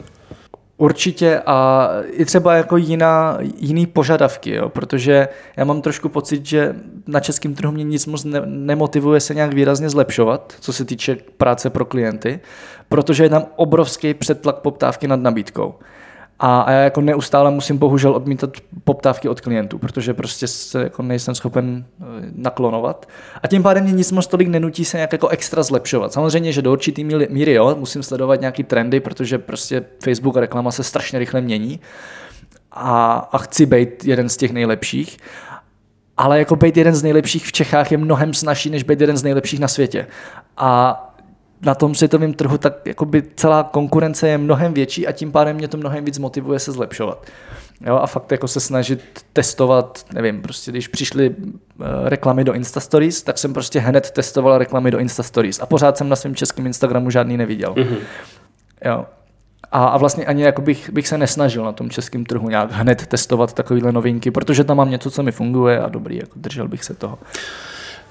Určitě 0.77 1.41
a 1.47 1.89
i 2.11 2.25
třeba 2.25 2.55
jako 2.55 2.77
jiná, 2.77 3.39
jiný 3.59 3.87
požadavky, 3.87 4.55
jo, 4.55 4.69
protože 4.69 5.29
já 5.57 5.65
mám 5.65 5.83
trošku 5.83 6.09
pocit, 6.09 6.47
že 6.47 6.75
na 7.07 7.21
českém 7.21 7.55
trhu 7.55 7.73
mě 7.73 7.85
nic 7.85 8.07
moc 8.07 8.25
ne, 8.25 8.43
nemotivuje 8.47 9.21
se 9.21 9.35
nějak 9.35 9.55
výrazně 9.55 9.91
zlepšovat, 9.91 10.55
co 10.61 10.73
se 10.73 10.85
týče 10.85 11.17
práce 11.37 11.71
pro 11.71 11.85
klienty, 11.85 12.41
protože 12.89 13.23
je 13.25 13.29
tam 13.29 13.47
obrovský 13.57 14.15
přetlak 14.15 14.57
poptávky 14.57 15.09
nad 15.09 15.21
nabídkou. 15.21 15.75
A, 16.39 16.73
já 16.73 16.81
jako 16.81 17.01
neustále 17.01 17.51
musím 17.51 17.79
bohužel 17.79 18.17
odmítat 18.17 18.51
poptávky 18.85 19.29
od 19.29 19.41
klientů, 19.41 19.79
protože 19.79 20.15
prostě 20.15 20.47
se 20.47 20.83
jako 20.83 21.03
nejsem 21.03 21.35
schopen 21.35 21.85
eh, 22.01 22.05
naklonovat. 22.35 23.09
A 23.43 23.49
tím 23.49 23.63
pádem 23.63 23.85
mě 23.85 23.93
nic 23.93 24.13
moc 24.13 24.27
tolik 24.27 24.49
nenutí 24.49 24.85
se 24.85 24.97
nějak 24.97 25.13
jako 25.13 25.29
extra 25.29 25.63
zlepšovat. 25.63 26.13
Samozřejmě, 26.13 26.53
že 26.53 26.63
do 26.63 26.73
určitý 26.73 27.05
míry 27.05 27.53
jo, 27.53 27.77
musím 27.79 28.03
sledovat 28.03 28.41
nějaký 28.41 28.65
trendy, 28.65 29.01
protože 29.01 29.39
prostě 29.39 29.85
Facebook 30.05 30.37
a 30.37 30.41
reklama 30.41 30.71
se 30.71 30.83
strašně 30.83 31.19
rychle 31.19 31.41
mění 31.41 31.81
a, 32.73 33.13
a 33.33 33.39
chci 33.39 33.67
být 33.67 34.05
jeden 34.05 34.29
z 34.29 34.37
těch 34.37 34.53
nejlepších. 34.53 35.19
Ale 36.17 36.39
jako 36.39 36.57
být 36.57 36.77
jeden 36.77 36.95
z 36.95 37.03
nejlepších 37.03 37.47
v 37.47 37.53
Čechách 37.53 37.93
je 37.93 37.99
mnohem 37.99 38.35
snažší, 38.35 38.71
než 38.71 38.83
být 38.83 39.01
jeden 39.01 39.17
z 39.17 39.23
nejlepších 39.23 39.61
na 39.61 39.69
světě. 39.69 40.07
A 40.57 41.01
na 41.63 41.75
tom 41.75 41.95
světovém 41.95 42.35
trhu, 42.35 42.59
tak 42.59 42.87
jakoby 42.87 43.23
celá 43.37 43.63
konkurence 43.63 44.29
je 44.29 44.39
mnohem 44.39 44.75
větší 44.75 45.07
a 45.07 45.13
tím 45.13 45.33
pádem 45.33 45.57
mě 45.57 45.69
to 45.69 45.77
mnohem 45.77 46.05
víc 46.05 46.19
motivuje 46.19 46.59
se 46.59 46.73
zlepšovat. 46.73 47.27
Jo, 47.87 47.97
a 47.97 48.07
fakt 48.07 48.33
jako 48.33 48.49
se 48.49 48.61
snažit 48.61 49.01
testovat, 49.33 50.05
nevím, 50.15 50.43
prostě 50.43 50.71
když 50.71 50.89
přišly 50.89 51.29
uh, 51.29 51.87
reklamy 52.05 52.45
do 52.45 52.53
Insta 52.53 52.81
Stories, 52.81 53.23
tak 53.23 53.39
jsem 53.39 53.53
prostě 53.53 53.81
hned 53.81 54.11
testoval 54.11 54.59
reklamy 54.59 54.91
do 54.91 54.99
Insta 54.99 55.23
Stories 55.23 55.61
a 55.61 55.67
pořád 55.67 55.99
jsem 55.99 56.09
na 56.09 56.17
svém 56.17 56.35
českém 56.35 56.67
Instagramu 56.67 57.11
žádný 57.11 57.37
neviděl. 57.37 57.75
Mm-hmm. 57.75 57.97
Jo. 58.85 59.07
A, 59.73 59.85
a 59.85 59.99
vlastně 59.99 60.27
ani 60.27 60.43
jako 60.43 60.63
bych, 60.63 60.91
bych 60.91 61.09
se 61.09 61.19
nesnažil 61.19 61.65
na 61.65 61.73
tom 61.73 61.91
českém 61.91 62.25
trhu 62.25 62.49
nějak 62.49 62.73
hned 62.73 63.07
testovat 63.07 63.53
takovéhle 63.53 63.93
novinky, 63.93 64.31
protože 64.31 64.65
tam 64.65 64.77
mám 64.77 64.91
něco, 64.91 65.11
co 65.11 65.23
mi 65.23 65.33
funguje 65.33 65.81
a 65.81 65.89
dobrý, 65.89 66.17
jako 66.17 66.33
držel 66.37 66.69
bych 66.69 66.85
se 66.85 66.95
toho. 66.95 67.19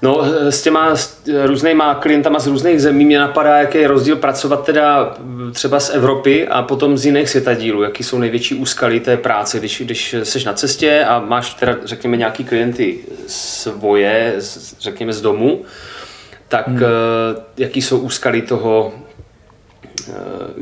No, 0.02 0.22
s 0.50 0.62
těma 0.62 0.96
s 0.96 1.22
různýma 1.44 1.94
klientama 1.94 2.38
z 2.38 2.46
různých 2.46 2.82
zemí 2.82 3.04
mě 3.04 3.18
napadá, 3.18 3.58
jaký 3.58 3.78
je 3.78 3.88
rozdíl 3.88 4.16
pracovat 4.16 4.64
teda 4.64 5.16
třeba 5.52 5.80
z 5.80 5.90
Evropy 5.90 6.48
a 6.48 6.62
potom 6.62 6.98
z 6.98 7.06
jiných 7.06 7.28
světadílů. 7.28 7.82
Jaký 7.82 8.04
jsou 8.04 8.18
největší 8.18 8.54
úskalí 8.54 9.00
té 9.00 9.16
práce, 9.16 9.58
když, 9.58 9.82
když 9.84 10.14
jsi 10.22 10.44
na 10.44 10.52
cestě 10.52 11.04
a 11.04 11.18
máš 11.18 11.54
teda, 11.54 11.76
řekněme, 11.84 12.16
nějaký 12.16 12.44
klienty 12.44 12.98
svoje, 13.26 14.34
řekněme, 14.80 15.12
z 15.12 15.20
domu, 15.20 15.62
tak 16.48 16.68
hmm. 16.68 16.80
jaký 17.56 17.82
jsou 17.82 17.98
úskalí 17.98 18.42
toho, 18.42 18.94
eh, 20.08 20.12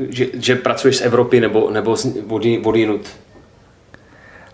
že, 0.09 0.25
že 0.33 0.55
pracuješ 0.55 0.97
z 0.97 1.01
Evropy 1.01 1.39
nebo, 1.39 1.69
nebo 1.69 1.95
z 1.95 2.17
vody, 2.25 2.59
vody 2.63 2.85
nut? 2.85 3.09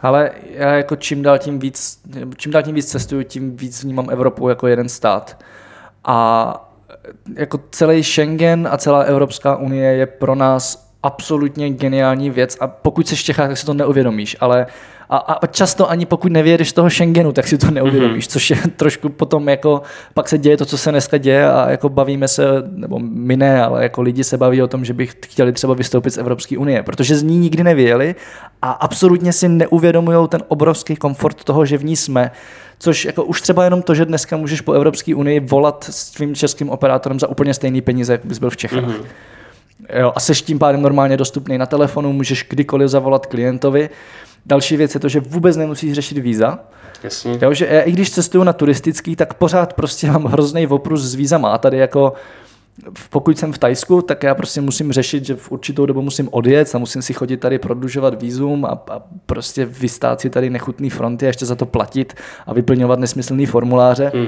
Ale 0.01 0.31
já 0.51 0.73
jako 0.73 0.95
čím 0.95 1.21
dál 1.21 1.37
tím 1.37 1.59
víc, 1.59 2.01
čím 2.37 2.51
dál 2.51 2.63
tím 2.63 2.75
víc 2.75 2.91
cestuju, 2.91 3.23
tím 3.23 3.57
víc 3.57 3.83
vnímám 3.83 4.09
Evropu 4.09 4.49
jako 4.49 4.67
jeden 4.67 4.89
stát. 4.89 5.43
A 6.03 6.71
jako 7.35 7.59
celý 7.71 8.03
Schengen 8.03 8.67
a 8.71 8.77
celá 8.77 8.99
Evropská 8.99 9.55
unie 9.55 9.93
je 9.93 10.05
pro 10.05 10.35
nás 10.35 10.88
absolutně 11.03 11.69
geniální 11.69 12.29
věc 12.29 12.57
a 12.59 12.67
pokud 12.67 13.07
jsi 13.07 13.15
v 13.15 13.23
Čechách, 13.23 13.49
tak 13.49 13.57
si 13.57 13.65
to 13.65 13.73
neuvědomíš, 13.73 14.37
ale 14.39 14.67
a, 15.09 15.17
a 15.17 15.47
často 15.47 15.89
ani 15.89 16.05
pokud 16.05 16.31
nevědeš 16.31 16.73
toho 16.73 16.89
Schengenu, 16.89 17.31
tak 17.31 17.47
si 17.47 17.57
to 17.57 17.71
neuvědomíš, 17.71 18.25
mm-hmm. 18.25 18.31
což 18.31 18.49
je 18.49 18.57
trošku 18.75 19.09
potom 19.09 19.49
jako, 19.49 19.81
pak 20.13 20.29
se 20.29 20.37
děje 20.37 20.57
to, 20.57 20.65
co 20.65 20.77
se 20.77 20.91
dneska 20.91 21.17
děje 21.17 21.51
a 21.51 21.69
jako 21.69 21.89
bavíme 21.89 22.27
se, 22.27 22.43
nebo 22.71 22.99
my 22.99 23.37
ne, 23.37 23.63
ale 23.63 23.83
jako 23.83 24.01
lidi 24.01 24.23
se 24.23 24.37
baví 24.37 24.61
o 24.61 24.67
tom, 24.67 24.85
že 24.85 24.93
by 24.93 25.07
chtěli 25.07 25.51
třeba 25.51 25.73
vystoupit 25.73 26.11
z 26.11 26.17
Evropské 26.17 26.57
unie, 26.57 26.83
protože 26.83 27.15
z 27.15 27.23
ní 27.23 27.37
nikdy 27.37 27.63
nevěděli 27.63 28.15
a 28.61 28.71
absolutně 28.71 29.33
si 29.33 29.49
neuvědomují 29.49 30.27
ten 30.27 30.43
obrovský 30.47 30.95
komfort 30.95 31.43
toho, 31.43 31.65
že 31.65 31.77
v 31.77 31.85
ní 31.85 31.95
jsme, 31.95 32.31
což 32.79 33.05
jako 33.05 33.23
už 33.23 33.41
třeba 33.41 33.63
jenom 33.63 33.81
to, 33.81 33.95
že 33.95 34.05
dneska 34.05 34.37
můžeš 34.37 34.61
po 34.61 34.73
Evropské 34.73 35.15
unii 35.15 35.39
volat 35.39 35.87
s 35.89 36.11
tvým 36.11 36.35
českým 36.35 36.69
operátorem 36.69 37.19
za 37.19 37.27
úplně 37.27 37.53
stejný 37.53 37.81
peníze, 37.81 38.13
jak 38.13 38.25
bys 38.25 38.39
byl 38.39 38.49
v 38.49 38.57
Čechách. 38.57 38.83
Mm-hmm. 38.83 39.05
Jo, 39.99 40.13
a 40.15 40.19
seš 40.19 40.41
tím 40.41 40.59
pádem 40.59 40.81
normálně 40.81 41.17
dostupný 41.17 41.57
na 41.57 41.65
telefonu, 41.65 42.13
můžeš 42.13 42.45
kdykoliv 42.49 42.89
zavolat 42.89 43.25
klientovi. 43.25 43.89
Další 44.45 44.77
věc 44.77 44.93
je 44.93 44.99
to, 44.99 45.09
že 45.09 45.19
vůbec 45.19 45.57
nemusíš 45.57 45.93
řešit 45.93 46.17
víza. 46.17 46.59
Jasně. 47.03 47.39
Jo, 47.41 47.53
že 47.53 47.67
já, 47.71 47.81
i 47.81 47.91
když 47.91 48.11
cestuju 48.11 48.43
na 48.43 48.53
turistický, 48.53 49.15
tak 49.15 49.33
pořád 49.33 49.73
prostě 49.73 50.11
mám 50.11 50.25
hrozný 50.25 50.67
oprus 50.67 51.01
s 51.01 51.15
vízama. 51.15 51.49
A 51.49 51.57
tady 51.57 51.77
jako 51.77 52.13
pokud 53.09 53.37
jsem 53.37 53.53
v 53.53 53.57
Tajsku, 53.57 54.01
tak 54.01 54.23
já 54.23 54.35
prostě 54.35 54.61
musím 54.61 54.91
řešit, 54.91 55.25
že 55.25 55.35
v 55.35 55.51
určitou 55.51 55.85
dobu 55.85 56.01
musím 56.01 56.29
odjet 56.31 56.75
a 56.75 56.77
musím 56.77 57.01
si 57.01 57.13
chodit 57.13 57.37
tady 57.37 57.59
prodlužovat 57.59 58.21
vízum 58.21 58.65
a, 58.65 58.69
a 58.69 59.01
prostě 59.25 59.65
vystát 59.65 60.21
si 60.21 60.29
tady 60.29 60.49
nechutný 60.49 60.89
fronty 60.89 61.25
a 61.25 61.27
ještě 61.27 61.45
za 61.45 61.55
to 61.55 61.65
platit 61.65 62.13
a 62.47 62.53
vyplňovat 62.53 62.99
nesmyslný 62.99 63.45
formuláře. 63.45 64.11
Mm. 64.15 64.27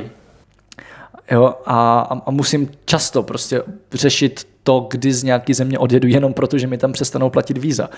Jo, 1.31 1.53
a, 1.65 1.99
a 2.25 2.31
musím 2.31 2.69
často 2.85 3.23
prostě 3.23 3.63
řešit 3.93 4.47
to, 4.63 4.87
kdy 4.91 5.13
z 5.13 5.23
nějaký 5.23 5.53
země 5.53 5.79
odjedu 5.79 6.07
jenom 6.07 6.33
proto, 6.33 6.57
že 6.57 6.67
mi 6.67 6.77
tam 6.77 6.91
přestanou 6.91 7.29
platit 7.29 7.57
víza. 7.57 7.89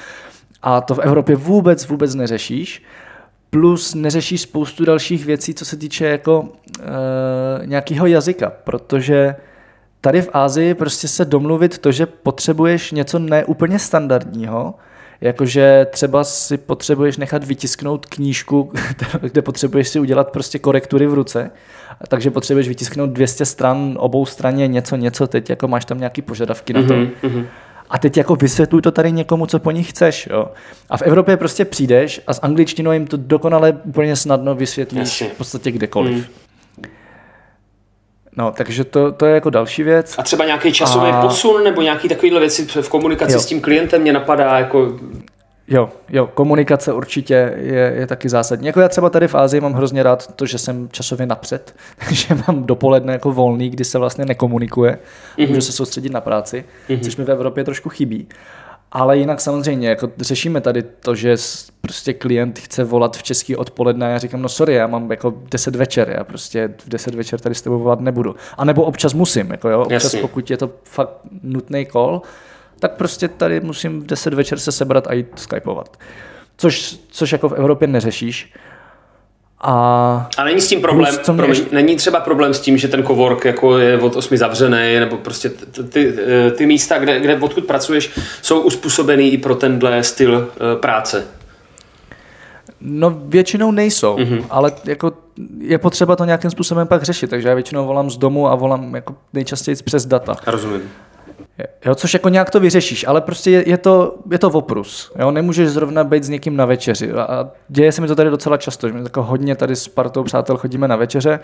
A 0.62 0.82
to 0.82 0.96
v 0.96 1.00
Evropě 1.00 1.36
vůbec, 1.36 1.88
vůbec 1.88 2.15
neřešíš. 2.15 2.84
Plus 3.50 3.93
neřešíš 3.93 4.41
spoustu 4.41 4.86
dalších 4.86 5.26
věcí, 5.26 5.54
co 5.54 5.65
se 5.65 5.78
týče 5.78 6.06
jako 6.06 6.50
e, 6.80 7.65
nějakého 7.65 8.08
jazyka, 8.08 8.50
protože 8.63 9.36
tady 10.02 10.22
v 10.22 10.30
Ázii 10.34 10.74
prostě 10.74 11.08
se 11.08 11.26
domluvit 11.26 11.78
to, 11.78 11.91
že 11.91 12.06
potřebuješ 12.06 12.91
něco 12.91 13.19
neúplně 13.19 13.80
standardního, 13.80 14.74
jakože 15.21 15.88
třeba 15.89 16.23
si 16.23 16.58
potřebuješ 16.58 17.17
nechat 17.17 17.43
vytisknout 17.43 18.06
knížku, 18.06 18.71
kde 19.21 19.41
potřebuješ 19.41 19.88
si 19.88 19.99
udělat 19.99 20.32
prostě 20.32 20.60
korektury 20.60 21.08
v 21.08 21.13
ruce, 21.13 21.52
takže 22.08 22.32
potřebuješ 22.32 22.67
vytisknout 22.67 23.10
200 23.10 23.45
stran 23.45 23.95
obou 23.99 24.26
straně 24.26 24.67
něco, 24.67 24.95
něco, 24.95 25.28
teď 25.28 25.49
jako 25.49 25.67
máš 25.67 25.86
tam 25.86 25.97
nějaký 25.99 26.21
požadavky 26.21 26.73
na 26.73 26.82
to. 26.82 26.93
Mm-hmm. 26.93 27.45
A 27.89 27.99
teď 27.99 28.17
jako 28.17 28.36
vysvětluj 28.36 28.82
to 28.82 28.91
tady 28.91 29.12
někomu, 29.12 29.45
co 29.45 29.60
po 29.60 29.71
nich 29.71 29.89
chceš. 29.89 30.28
Jo. 30.32 30.47
A 30.89 30.97
v 30.97 31.02
Evropě 31.02 31.38
prostě 31.38 31.65
přijdeš 31.65 32.21
a 32.28 32.34
s 32.34 32.39
angličtinou 32.43 32.91
jim 32.91 33.08
to 33.08 33.17
dokonale 33.17 33.78
úplně 33.84 34.15
snadno 34.15 34.56
vysvětlíš 34.56 35.21
Jasně. 35.21 35.28
v 35.28 35.38
podstatě 35.38 35.71
kdekoliv. 35.71 36.15
Mm. 36.15 36.42
No, 38.38 38.52
takže 38.52 38.84
to, 38.84 39.12
to 39.12 39.26
je 39.26 39.34
jako 39.34 39.50
další 39.50 39.84
věc. 39.84 40.15
A 40.17 40.24
třeba 40.24 40.46
nějaký 40.46 40.74
časový 40.74 41.10
a... 41.12 41.22
posun 41.22 41.63
nebo 41.63 41.82
nějaký 41.82 42.10
takovýhle 42.10 42.39
věci 42.39 42.67
v 42.82 42.89
komunikaci 42.89 43.34
jo. 43.34 43.39
s 43.39 43.46
tím 43.46 43.62
klientem 43.62 44.02
mě 44.02 44.13
napadá 44.13 44.60
jako 44.60 45.00
Jo, 45.67 45.89
jo, 46.10 46.28
komunikace 46.34 46.93
určitě 46.93 47.54
je, 47.58 47.93
je 47.98 48.08
taky 48.08 48.30
zásadní. 48.30 48.67
Jako 48.67 48.80
já 48.80 48.89
třeba 48.89 49.10
tady 49.10 49.28
v 49.28 49.36
Ázii 49.36 49.62
mám 49.62 49.74
hrozně 49.74 50.04
rád 50.04 50.36
to, 50.36 50.46
že 50.46 50.58
jsem 50.58 50.89
časově 50.91 51.26
napřed, 51.26 51.76
takže 52.06 52.28
mám 52.48 52.63
dopoledne 52.63 53.13
jako 53.13 53.32
volný, 53.32 53.69
kdy 53.69 53.86
se 53.86 53.98
vlastně 53.98 54.26
nekomunikuje, 54.26 54.98
mm-hmm. 55.38 55.48
můžu 55.48 55.62
se 55.62 55.72
soustředit 55.72 56.10
na 56.10 56.22
práci, 56.22 56.65
mm-hmm. 56.89 57.00
což 57.00 57.15
mi 57.15 57.26
v 57.26 57.32
Evropě 57.32 57.63
trošku 57.63 57.89
chybí. 57.89 58.28
Ale 58.95 59.17
jinak 59.17 59.41
samozřejmě, 59.41 59.89
jako 59.89 60.12
řešíme 60.17 60.62
tady 60.62 60.84
to, 60.84 61.15
že 61.15 61.36
prostě 61.82 62.13
klient 62.13 62.60
chce 62.60 62.84
volat 62.84 63.17
v 63.17 63.23
český 63.23 63.56
odpoledne 63.56 64.06
a 64.06 64.10
já 64.10 64.17
říkám, 64.17 64.41
no 64.41 64.49
sorry, 64.49 64.73
já 64.73 64.88
mám 64.88 65.12
jako 65.12 65.34
10 65.51 65.75
večer, 65.75 66.13
já 66.17 66.23
prostě 66.23 66.73
v 66.86 66.89
10 66.89 67.15
večer 67.15 67.39
tady 67.39 67.56
s 67.56 67.62
tebou 67.62 67.79
volat 67.79 67.99
nebudu. 67.99 68.36
A 68.58 68.65
nebo 68.65 68.84
občas 68.84 69.13
musím, 69.13 69.51
jako 69.51 69.69
jo, 69.69 69.82
občas 69.82 70.03
Jasně. 70.03 70.21
pokud 70.21 70.51
je 70.51 70.58
to 70.58 70.69
fakt 70.84 71.10
nutný 71.43 71.86
call, 71.86 72.21
tak 72.79 72.91
prostě 72.91 73.27
tady 73.27 73.62
musím 73.62 74.01
v 74.01 74.06
10 74.06 74.34
večer 74.34 74.60
se 74.60 74.71
sebrat 74.71 75.08
a 75.08 75.13
jít 75.13 75.27
skypovat. 75.36 75.97
Což, 76.58 76.99
což 77.08 77.32
jako 77.32 77.49
v 77.49 77.53
Evropě 77.53 77.88
neřešíš. 77.88 78.53
A, 79.65 80.30
a 80.38 80.43
není 80.43 80.62
s 80.62 80.67
tím 80.67 80.82
problém, 80.82 81.15
plus, 81.15 81.26
promiň, 81.26 81.49
ještě... 81.49 81.76
není 81.76 81.95
třeba 81.95 82.19
problém 82.19 82.54
s 82.54 82.60
tím, 82.60 82.78
že 82.78 82.88
ten 82.88 83.04
cowork 83.04 83.45
jako 83.45 83.78
je 83.78 83.99
od 83.99 84.15
8 84.15 84.38
zavřený, 84.38 84.99
nebo 84.99 85.17
prostě 85.17 85.49
ty, 85.49 85.84
ty, 85.84 86.13
ty 86.56 86.65
místa, 86.65 86.99
kde, 86.99 87.19
kde 87.19 87.39
odkud 87.39 87.65
pracuješ, 87.65 88.12
jsou 88.41 88.62
uspůsobený 88.62 89.34
i 89.34 89.38
pro 89.38 89.56
tenhle 89.56 90.04
styl 90.04 90.52
eh, 90.56 90.76
práce? 90.80 91.28
No 92.82 93.21
většinou 93.26 93.71
nejsou, 93.71 94.17
mm-hmm. 94.17 94.45
ale 94.49 94.71
jako 94.86 95.13
je 95.60 95.78
potřeba 95.78 96.15
to 96.15 96.26
nějakým 96.26 96.52
způsobem 96.52 96.88
pak 96.88 97.04
řešit, 97.04 97.30
takže 97.30 97.47
já 97.47 97.54
většinou 97.54 97.86
volám 97.86 98.10
z 98.10 98.17
domu 98.17 98.47
a 98.47 98.56
volám 98.56 98.95
jako 98.95 99.15
nejčastěji 99.34 99.76
přes 99.76 100.06
data. 100.06 100.36
Rozumím. 100.45 100.82
Jo, 101.86 101.96
což 101.96 102.13
jako 102.13 102.30
nějak 102.30 102.50
to 102.50 102.60
vyřešíš, 102.60 103.08
ale 103.08 103.22
prostě 103.22 103.52
je, 103.52 103.70
je, 103.70 103.78
to, 103.78 104.16
je 104.32 104.39
to 104.39 104.50
oprus. 104.50 105.12
Jo? 105.20 105.32
Nemůžeš 105.32 105.70
zrovna 105.70 106.04
být 106.04 106.24
s 106.24 106.30
někým 106.30 106.58
na 106.58 106.66
večeři. 106.66 107.12
A, 107.12 107.24
a 107.24 107.48
děje 107.68 107.92
se 107.92 108.02
mi 108.02 108.08
to 108.08 108.16
tady 108.16 108.30
docela 108.30 108.58
často, 108.58 108.88
že 108.88 108.94
my 108.94 109.00
jako 109.04 109.24
hodně 109.24 109.56
tady 109.56 109.76
s 109.76 109.88
partou 109.88 110.24
přátel 110.24 110.58
chodíme 110.58 110.88
na 110.88 110.96
večeře 110.96 111.39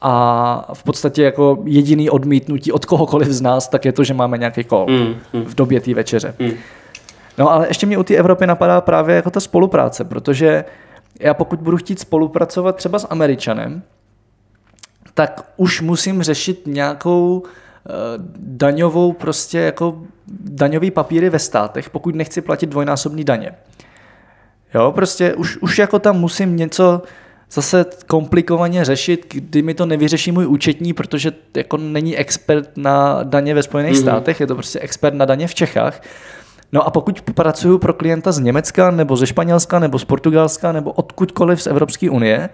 a 0.00 0.70
v 0.74 0.82
podstatě 0.82 1.22
jako 1.22 1.58
jediný 1.64 2.10
odmítnutí 2.10 2.72
od 2.72 2.84
kohokoliv 2.84 3.28
z 3.28 3.40
nás, 3.40 3.68
tak 3.68 3.84
je 3.84 3.92
to, 3.92 4.04
že 4.04 4.14
máme 4.14 4.38
nějaký 4.38 4.64
kol 4.64 4.86
mm, 4.88 5.14
mm. 5.32 5.44
v 5.44 5.54
době 5.54 5.80
té 5.80 5.94
večeře. 5.94 6.34
Mm. 6.38 6.50
No 7.38 7.50
ale 7.50 7.68
ještě 7.68 7.86
mě 7.86 7.98
u 7.98 8.02
té 8.02 8.14
Evropy 8.14 8.46
napadá 8.46 8.80
právě 8.80 9.16
jako 9.16 9.30
ta 9.30 9.40
spolupráce, 9.40 10.04
protože 10.04 10.64
já 11.20 11.34
pokud 11.34 11.60
budu 11.60 11.76
chtít 11.76 12.00
spolupracovat 12.00 12.76
třeba 12.76 12.98
s 12.98 13.06
Američanem, 13.10 13.82
tak 15.14 15.52
už 15.56 15.80
musím 15.80 16.22
řešit 16.22 16.62
nějakou 16.66 17.42
daňovou 18.36 19.12
prostě 19.12 19.58
jako 19.58 20.02
daňový 20.40 20.90
papíry 20.90 21.30
ve 21.30 21.38
státech, 21.38 21.90
pokud 21.90 22.14
nechci 22.14 22.40
platit 22.40 22.66
dvojnásobný 22.66 23.24
daně. 23.24 23.52
Jo, 24.74 24.92
prostě 24.92 25.34
už, 25.34 25.56
už 25.56 25.78
jako 25.78 25.98
tam 25.98 26.20
musím 26.20 26.56
něco 26.56 27.02
zase 27.50 27.86
komplikovaně 28.06 28.84
řešit, 28.84 29.26
kdy 29.34 29.62
mi 29.62 29.74
to 29.74 29.86
nevyřeší 29.86 30.32
můj 30.32 30.46
účetní, 30.46 30.92
protože 30.92 31.32
jako 31.56 31.76
není 31.76 32.16
expert 32.16 32.70
na 32.76 33.22
daně 33.22 33.54
ve 33.54 33.62
Spojených 33.62 33.94
mm-hmm. 33.94 34.02
státech, 34.02 34.40
je 34.40 34.46
to 34.46 34.54
prostě 34.54 34.80
expert 34.80 35.14
na 35.14 35.24
daně 35.24 35.46
v 35.46 35.54
Čechách. 35.54 36.02
No 36.72 36.86
a 36.86 36.90
pokud 36.90 37.20
pracuju 37.20 37.78
pro 37.78 37.92
klienta 37.92 38.32
z 38.32 38.38
Německa, 38.38 38.90
nebo 38.90 39.16
ze 39.16 39.26
Španělska, 39.26 39.78
nebo 39.78 39.98
z 39.98 40.04
Portugalska, 40.04 40.72
nebo 40.72 40.92
odkudkoliv 40.92 41.62
z 41.62 41.66
Evropské 41.66 42.10
unie, 42.10 42.48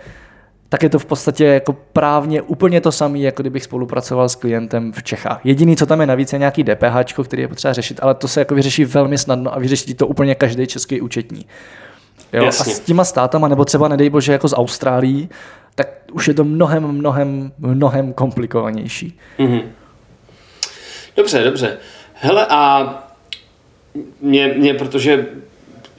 tak 0.71 0.83
je 0.83 0.89
to 0.89 0.99
v 0.99 1.07
podstatě 1.07 1.45
jako 1.45 1.73
právně 1.73 2.43
úplně 2.43 2.81
to 2.81 2.93
samé, 2.93 3.19
jako 3.19 3.43
kdybych 3.43 3.65
spolupracoval 3.65 4.29
s 4.29 4.35
klientem 4.35 4.93
v 4.93 5.03
Čechách. 5.03 5.41
Jediný, 5.45 5.77
co 5.77 5.87
tam 5.87 6.01
je 6.01 6.07
navíc, 6.07 6.33
je 6.33 6.39
nějaký 6.39 6.65
DPH, 6.65 7.25
který 7.25 7.43
je 7.43 7.49
potřeba 7.49 7.73
řešit, 7.73 8.01
ale 8.03 8.15
to 8.15 8.29
se 8.29 8.41
jako 8.41 8.55
vyřeší 8.55 8.85
velmi 8.85 9.19
snadno 9.19 9.55
a 9.55 9.59
vyřeší 9.59 9.95
to 9.95 10.07
úplně 10.07 10.35
každý 10.35 10.67
český 10.67 11.01
účetní. 11.01 11.47
Jo? 12.33 12.47
A 12.47 12.53
s 12.53 12.81
těma 12.81 13.05
státama, 13.05 13.49
nebo 13.49 13.65
třeba 13.65 13.89
nedej 13.89 14.11
bože 14.11 14.33
jako 14.33 14.49
z 14.49 14.55
Austrálií, 14.55 15.29
tak 15.75 15.89
už 16.13 16.29
je 16.29 16.35
to 16.35 16.45
mnohem, 16.45 16.83
mnohem, 16.83 17.53
mnohem 17.59 18.13
komplikovanější. 18.13 19.19
Mm-hmm. 19.39 19.63
Dobře, 21.17 21.45
dobře. 21.45 21.79
Hele, 22.15 22.47
a 22.51 22.95
mě, 24.21 24.55
mě, 24.57 24.75
protože 24.75 25.27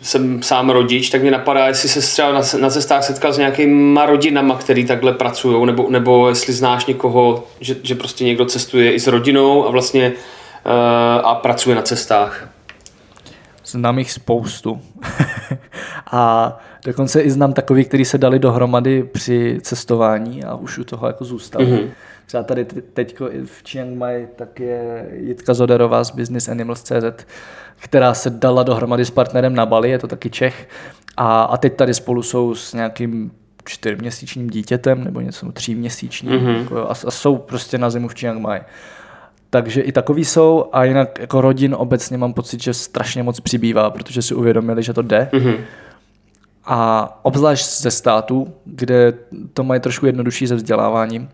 jsem 0.02 0.44
sám 0.44 0.70
rodič, 0.70 1.10
tak 1.10 1.22
mě 1.22 1.32
napadá, 1.32 1.68
jestli 1.68 1.90
se 1.90 2.02
třeba 2.02 2.32
na, 2.32 2.42
na 2.60 2.70
cestách 2.70 3.04
setkal 3.04 3.34
s 3.34 3.38
nějakýma 3.38 4.06
rodinama, 4.06 4.56
který 4.56 4.86
takhle 4.86 5.14
pracují, 5.14 5.66
nebo, 5.66 5.90
nebo 5.90 6.30
jestli 6.30 6.54
znáš 6.54 6.86
někoho, 6.86 7.44
že, 7.60 7.76
že 7.84 7.96
prostě 7.96 8.24
někdo 8.24 8.46
cestuje 8.46 8.94
i 8.94 9.00
s 9.00 9.08
rodinou 9.08 9.68
a 9.68 9.72
vlastně 9.72 10.14
uh, 10.66 10.72
a 11.28 11.36
pracuje 11.36 11.76
na 11.76 11.82
cestách. 11.82 12.50
znám 13.66 14.00
jich 14.00 14.12
spoustu. 14.12 14.82
a 16.12 16.58
dokonce 16.86 17.22
i 17.22 17.32
znám 17.32 17.54
takový, 17.54 17.86
kteří 17.86 18.06
se 18.06 18.18
dali 18.18 18.40
dohromady 18.40 19.04
při 19.04 19.60
cestování 19.62 20.44
a 20.44 20.56
už 20.56 20.78
u 20.78 20.84
toho 20.84 21.08
jako 21.08 21.26
zůstali. 21.26 21.66
Mm-hmm. 21.66 21.88
Třeba 22.32 22.44
tady 22.44 22.66
teď 22.66 23.20
v 23.46 23.64
Chiang 23.70 23.98
Mai 23.98 24.28
tak 24.36 24.60
je 24.60 25.10
Jitka 25.14 25.54
Zoderová 25.54 26.04
z 26.04 26.12
Business 26.12 26.50
Animals 26.50 26.84
CZ, 26.84 27.26
která 27.76 28.14
se 28.14 28.30
dala 28.30 28.64
dohromady 28.64 29.06
s 29.06 29.12
partnerem 29.12 29.56
na 29.56 29.66
Bali, 29.66 29.90
je 29.90 30.00
to 30.00 30.08
taky 30.08 30.30
Čech. 30.30 30.70
A, 31.18 31.44
a 31.44 31.58
teď 31.58 31.76
tady 31.76 31.94
spolu 31.94 32.24
jsou 32.24 32.56
s 32.56 32.74
nějakým 32.74 33.32
čtyřměsíčním 33.66 34.50
dítětem 34.50 35.04
nebo 35.04 35.22
něco 35.22 35.52
tříměsíčním 35.52 36.32
mm-hmm. 36.32 36.60
jako, 36.60 36.78
a, 36.78 36.92
a 36.92 37.12
jsou 37.12 37.38
prostě 37.38 37.78
na 37.78 37.90
zimu 37.90 38.08
v 38.08 38.14
Chiang 38.14 38.42
Mai. 38.42 38.62
Takže 39.50 39.82
i 39.82 39.92
takový 39.92 40.26
jsou 40.26 40.66
a 40.72 40.84
jinak 40.84 41.20
jako 41.20 41.42
rodin 41.42 41.76
obecně 41.78 42.18
mám 42.18 42.34
pocit, 42.34 42.64
že 42.64 42.74
strašně 42.74 43.24
moc 43.24 43.40
přibývá, 43.40 43.90
protože 43.90 44.22
si 44.22 44.34
uvědomili, 44.34 44.84
že 44.84 44.94
to 44.94 45.02
jde. 45.02 45.30
Mm-hmm. 45.32 45.58
A 46.66 47.20
obzvlášť 47.22 47.66
ze 47.66 47.92
států, 47.92 48.54
kde 48.66 49.14
to 49.54 49.64
mají 49.64 49.82
trošku 49.82 50.06
jednodušší 50.06 50.48
se 50.48 50.56
vzděláváním, 50.56 51.30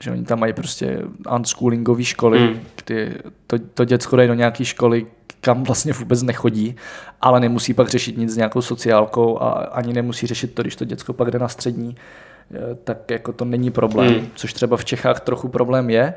že 0.00 0.10
oni 0.10 0.24
tam 0.24 0.40
mají 0.40 0.52
prostě 0.52 1.02
unschoolingový 1.36 2.04
školy, 2.04 2.60
kdy 2.84 3.14
to, 3.46 3.58
to 3.58 3.84
děcko 3.84 4.16
jde 4.16 4.26
do 4.26 4.34
nějaké 4.34 4.64
školy, 4.64 5.06
kam 5.40 5.64
vlastně 5.64 5.92
vůbec 5.92 6.22
nechodí, 6.22 6.76
ale 7.20 7.40
nemusí 7.40 7.74
pak 7.74 7.88
řešit 7.88 8.16
nic 8.16 8.32
s 8.32 8.36
nějakou 8.36 8.62
sociálkou 8.62 9.42
a 9.42 9.50
ani 9.50 9.92
nemusí 9.92 10.26
řešit 10.26 10.54
to, 10.54 10.62
když 10.62 10.76
to 10.76 10.84
děcko 10.84 11.12
pak 11.12 11.30
jde 11.30 11.38
na 11.38 11.48
střední, 11.48 11.96
eh, 12.54 12.74
tak 12.84 13.10
jako 13.10 13.32
to 13.32 13.44
není 13.44 13.70
problém, 13.70 14.14
mm. 14.14 14.26
což 14.34 14.52
třeba 14.52 14.76
v 14.76 14.84
Čechách 14.84 15.20
trochu 15.20 15.48
problém 15.48 15.90
je, 15.90 16.14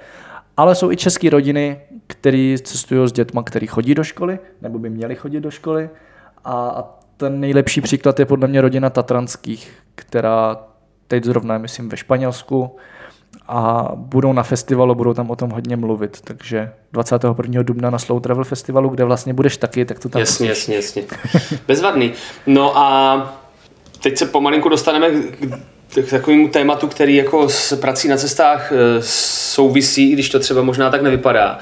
ale 0.57 0.75
jsou 0.75 0.91
i 0.91 0.97
české 0.97 1.29
rodiny, 1.29 1.81
které 2.07 2.55
cestují 2.63 3.09
s 3.09 3.11
dětma, 3.11 3.43
který 3.43 3.67
chodí 3.67 3.95
do 3.95 4.03
školy, 4.03 4.39
nebo 4.61 4.79
by 4.79 4.89
měli 4.89 5.15
chodit 5.15 5.39
do 5.39 5.51
školy. 5.51 5.89
A, 6.43 6.69
a 6.69 6.83
ten 7.17 7.39
nejlepší 7.39 7.81
příklad 7.81 8.19
je 8.19 8.25
podle 8.25 8.47
mě 8.47 8.61
rodina 8.61 8.89
Tatranských, 8.89 9.71
která 9.95 10.57
teď 11.07 11.23
zrovna 11.23 11.57
myslím, 11.57 11.89
ve 11.89 11.97
Španělsku, 11.97 12.75
a 13.49 13.91
budou 13.95 14.33
na 14.33 14.43
festivalu, 14.43 14.95
budou 14.95 15.13
tam 15.13 15.31
o 15.31 15.35
tom 15.35 15.49
hodně 15.49 15.75
mluvit, 15.75 16.21
takže 16.23 16.71
21. 16.93 17.63
dubna 17.63 17.89
na 17.89 17.99
Slow 17.99 18.21
Travel 18.21 18.43
Festivalu, 18.43 18.89
kde 18.89 19.03
vlastně 19.03 19.33
budeš 19.33 19.57
taky, 19.57 19.85
tak 19.85 19.99
to 19.99 20.09
tam 20.09 20.19
Jasně, 20.19 20.49
jasně, 20.49 20.75
jasně. 20.75 21.03
Bezvadný. 21.67 22.13
No 22.47 22.77
a 22.77 23.39
teď 24.03 24.17
se 24.17 24.25
pomalinku 24.25 24.69
dostaneme 24.69 25.09
k 26.05 26.09
takovému 26.09 26.47
tématu, 26.47 26.87
který 26.87 27.15
jako 27.15 27.49
s 27.49 27.75
prací 27.75 28.07
na 28.07 28.17
cestách 28.17 28.71
eh, 28.71 28.75
souvisí, 29.53 30.11
i 30.11 30.13
když 30.13 30.29
to 30.29 30.39
třeba 30.39 30.61
možná 30.61 30.89
tak 30.89 31.01
nevypadá. 31.01 31.59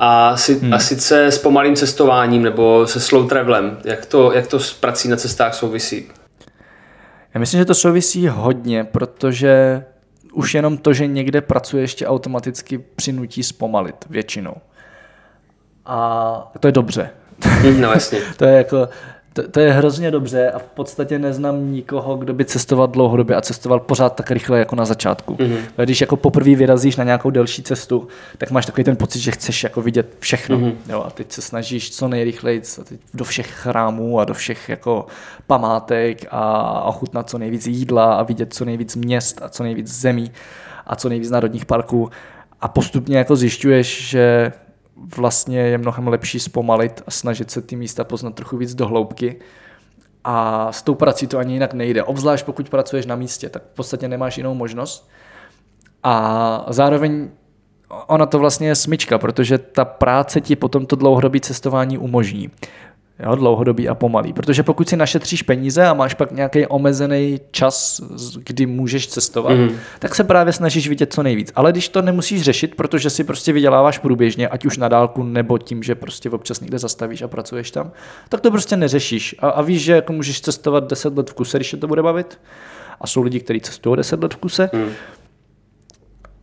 A, 0.00 0.36
si, 0.36 0.58
hmm. 0.58 0.74
a 0.74 0.78
sice 0.78 1.26
s 1.26 1.38
pomalým 1.38 1.76
cestováním 1.76 2.42
nebo 2.42 2.86
se 2.86 3.00
slow 3.00 3.28
travelem. 3.28 3.78
Jak 3.84 4.06
to, 4.06 4.32
jak 4.32 4.46
to 4.46 4.60
s 4.60 4.72
prací 4.72 5.08
na 5.08 5.16
cestách 5.16 5.54
souvisí? 5.54 6.06
Já 7.34 7.40
myslím, 7.40 7.60
že 7.60 7.64
to 7.64 7.74
souvisí 7.74 8.28
hodně, 8.28 8.84
protože 8.84 9.84
už 10.34 10.54
jenom 10.54 10.78
to, 10.78 10.92
že 10.92 11.06
někde 11.06 11.40
pracuje, 11.40 11.82
ještě 11.82 12.06
automaticky 12.06 12.78
přinutí 12.78 13.42
zpomalit 13.42 14.06
většinou. 14.10 14.54
A 15.86 16.52
to 16.60 16.68
je 16.68 16.72
dobře. 16.72 17.10
No 17.80 17.92
jasně. 17.92 18.18
to 18.36 18.44
je 18.44 18.56
jako, 18.56 18.88
to, 19.34 19.48
to 19.48 19.60
je 19.60 19.72
hrozně 19.72 20.10
dobře 20.10 20.50
a 20.50 20.58
v 20.58 20.66
podstatě 20.66 21.18
neznám 21.18 21.72
nikoho, 21.72 22.16
kdo 22.16 22.34
by 22.34 22.44
cestoval 22.44 22.86
dlouhodobě 22.86 23.36
a 23.36 23.40
cestoval 23.40 23.80
pořád 23.80 24.16
tak 24.16 24.30
rychle 24.30 24.58
jako 24.58 24.76
na 24.76 24.84
začátku. 24.84 25.34
Mm-hmm. 25.34 25.58
Když 25.84 26.00
jako 26.00 26.16
poprvé 26.16 26.54
vyrazíš 26.54 26.96
na 26.96 27.04
nějakou 27.04 27.30
delší 27.30 27.62
cestu, 27.62 28.08
tak 28.38 28.50
máš 28.50 28.66
takový 28.66 28.84
ten 28.84 28.96
pocit, 28.96 29.18
že 29.18 29.30
chceš 29.30 29.64
jako 29.64 29.82
vidět 29.82 30.16
všechno. 30.18 30.58
Mm-hmm. 30.58 30.74
Jo, 30.88 31.04
a 31.06 31.10
teď 31.10 31.32
se 31.32 31.42
snažíš 31.42 31.90
co 31.96 32.08
nejrychleji 32.08 32.62
do 33.14 33.24
všech 33.24 33.46
chrámů 33.46 34.20
a 34.20 34.24
do 34.24 34.34
všech 34.34 34.68
jako 34.68 35.06
památek 35.46 36.26
a 36.30 36.82
ochutnat 36.82 37.30
co 37.30 37.38
nejvíc 37.38 37.66
jídla 37.66 38.14
a 38.14 38.22
vidět 38.22 38.54
co 38.54 38.64
nejvíc 38.64 38.96
měst 38.96 39.40
a 39.42 39.48
co 39.48 39.62
nejvíc 39.62 39.88
zemí 39.88 40.30
a 40.86 40.96
co 40.96 41.08
nejvíc 41.08 41.30
národních 41.30 41.66
parků. 41.66 42.10
A 42.60 42.68
postupně 42.68 43.18
jako 43.18 43.36
zjišťuješ, 43.36 44.08
že 44.08 44.52
vlastně 44.96 45.60
je 45.60 45.78
mnohem 45.78 46.08
lepší 46.08 46.40
zpomalit 46.40 47.02
a 47.06 47.10
snažit 47.10 47.50
se 47.50 47.62
ty 47.62 47.76
místa 47.76 48.04
poznat 48.04 48.34
trochu 48.34 48.56
víc 48.56 48.74
do 48.74 48.86
hloubky. 48.86 49.40
A 50.24 50.72
s 50.72 50.82
tou 50.82 50.94
prací 50.94 51.26
to 51.26 51.38
ani 51.38 51.52
jinak 51.52 51.74
nejde. 51.74 52.02
Obzvlášť 52.02 52.44
pokud 52.44 52.68
pracuješ 52.68 53.06
na 53.06 53.16
místě, 53.16 53.48
tak 53.48 53.62
v 53.62 53.74
podstatě 53.74 54.08
nemáš 54.08 54.36
jinou 54.36 54.54
možnost. 54.54 55.10
A 56.02 56.66
zároveň 56.68 57.30
ona 58.06 58.26
to 58.26 58.38
vlastně 58.38 58.68
je 58.68 58.74
smyčka, 58.74 59.18
protože 59.18 59.58
ta 59.58 59.84
práce 59.84 60.40
ti 60.40 60.56
potom 60.56 60.86
to 60.86 60.96
dlouhodobé 60.96 61.40
cestování 61.40 61.98
umožní 61.98 62.50
jo, 63.18 63.34
dlouhodobý 63.34 63.88
a 63.88 63.94
pomalý. 63.94 64.32
Protože 64.32 64.62
pokud 64.62 64.88
si 64.88 64.96
našetříš 64.96 65.42
peníze 65.42 65.86
a 65.86 65.94
máš 65.94 66.14
pak 66.14 66.32
nějaký 66.32 66.66
omezený 66.66 67.40
čas, 67.50 68.00
kdy 68.36 68.66
můžeš 68.66 69.06
cestovat, 69.06 69.52
mm. 69.52 69.70
tak 69.98 70.14
se 70.14 70.24
právě 70.24 70.52
snažíš 70.52 70.88
vidět 70.88 71.12
co 71.12 71.22
nejvíc. 71.22 71.52
Ale 71.54 71.72
když 71.72 71.88
to 71.88 72.02
nemusíš 72.02 72.42
řešit, 72.42 72.74
protože 72.74 73.10
si 73.10 73.24
prostě 73.24 73.52
vyděláváš 73.52 73.98
průběžně, 73.98 74.48
ať 74.48 74.64
už 74.64 74.78
na 74.78 74.88
dálku 74.88 75.22
nebo 75.22 75.58
tím, 75.58 75.82
že 75.82 75.94
prostě 75.94 76.30
občas 76.30 76.60
někde 76.60 76.78
zastavíš 76.78 77.22
a 77.22 77.28
pracuješ 77.28 77.70
tam, 77.70 77.90
tak 78.28 78.40
to 78.40 78.50
prostě 78.50 78.76
neřešíš. 78.76 79.36
A, 79.38 79.48
a 79.48 79.62
víš, 79.62 79.82
že 79.82 79.92
jako 79.92 80.12
můžeš 80.12 80.40
cestovat 80.40 80.90
10 80.90 81.16
let 81.16 81.30
v 81.30 81.34
kuse, 81.34 81.58
když 81.58 81.70
se 81.70 81.76
to 81.76 81.86
bude 81.86 82.02
bavit. 82.02 82.38
A 83.00 83.06
jsou 83.06 83.22
lidi, 83.22 83.40
kteří 83.40 83.60
cestují 83.60 83.96
10 83.96 84.22
let 84.22 84.34
v 84.34 84.36
kuse. 84.36 84.70
Mm. 84.72 84.88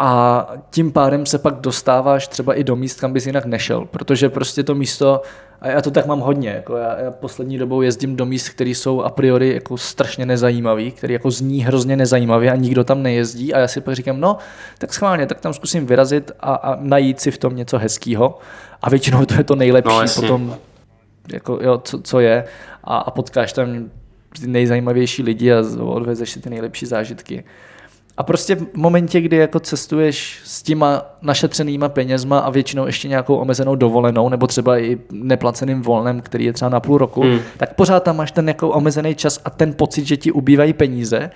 A 0.03 0.47
tím 0.69 0.91
pádem 0.91 1.25
se 1.25 1.37
pak 1.37 1.55
dostáváš 1.55 2.27
třeba 2.27 2.53
i 2.53 2.63
do 2.63 2.75
míst, 2.75 2.99
kam 2.99 3.13
bys 3.13 3.25
jinak 3.25 3.45
nešel, 3.45 3.85
protože 3.85 4.29
prostě 4.29 4.63
to 4.63 4.75
místo 4.75 5.21
a 5.61 5.67
já 5.67 5.81
to 5.81 5.91
tak 5.91 6.05
mám 6.05 6.19
hodně. 6.19 6.49
Jako 6.49 6.77
já, 6.77 6.99
já 6.99 7.11
poslední 7.11 7.57
dobou 7.57 7.81
jezdím 7.81 8.15
do 8.15 8.25
míst, 8.25 8.49
které 8.49 8.69
jsou 8.69 9.01
a 9.01 9.09
priori 9.09 9.53
jako 9.53 9.77
strašně 9.77 10.25
nezajímavý, 10.25 10.91
které 10.91 11.13
jako 11.13 11.31
zní 11.31 11.63
hrozně 11.63 11.95
nezajímavě 11.97 12.51
a 12.51 12.55
nikdo 12.55 12.83
tam 12.83 13.03
nejezdí. 13.03 13.53
A 13.53 13.59
já 13.59 13.67
si 13.67 13.81
pak 13.81 13.95
říkám, 13.95 14.19
no, 14.19 14.37
tak 14.77 14.93
schválně, 14.93 15.25
tak 15.25 15.39
tam 15.39 15.53
zkusím 15.53 15.85
vyrazit 15.85 16.31
a, 16.39 16.53
a 16.53 16.77
najít 16.79 17.19
si 17.19 17.31
v 17.31 17.37
tom 17.37 17.55
něco 17.55 17.77
hezkého. 17.77 18.39
A 18.81 18.89
většinou 18.89 19.25
to 19.25 19.33
je 19.33 19.43
to 19.43 19.55
nejlepší 19.55 19.95
no, 19.95 20.21
potom, 20.21 20.57
jako, 21.33 21.59
jo, 21.61 21.81
co, 21.83 22.01
co 22.01 22.19
je. 22.19 22.43
A, 22.83 22.97
a 22.97 23.11
potkáš 23.11 23.53
tam 23.53 23.89
ty 24.41 24.47
nejzajímavější 24.47 25.23
lidi 25.23 25.53
a 25.53 25.63
odvezeš 25.79 26.29
si 26.29 26.39
ty 26.39 26.49
nejlepší 26.49 26.85
zážitky. 26.85 27.43
A 28.17 28.23
prostě 28.23 28.55
v 28.55 28.65
momentě, 28.73 29.21
kdy 29.21 29.35
jako 29.35 29.59
cestuješ 29.59 30.41
s 30.43 30.63
těma 30.63 31.05
našetřenýma 31.21 31.89
penězma 31.89 32.39
a 32.39 32.49
většinou 32.49 32.85
ještě 32.85 33.07
nějakou 33.07 33.35
omezenou 33.35 33.75
dovolenou, 33.75 34.29
nebo 34.29 34.47
třeba 34.47 34.77
i 34.79 34.97
neplaceným 35.11 35.81
volnem, 35.81 36.21
který 36.21 36.45
je 36.45 36.53
třeba 36.53 36.69
na 36.69 36.79
půl 36.79 36.97
roku, 36.97 37.21
hmm. 37.21 37.39
tak 37.57 37.73
pořád 37.73 38.03
tam 38.03 38.17
máš 38.17 38.31
ten 38.31 38.47
jako 38.47 38.69
omezený 38.69 39.15
čas 39.15 39.39
a 39.45 39.49
ten 39.49 39.73
pocit, 39.73 40.05
že 40.05 40.17
ti 40.17 40.31
ubývají 40.31 40.73
peníze 40.73 41.29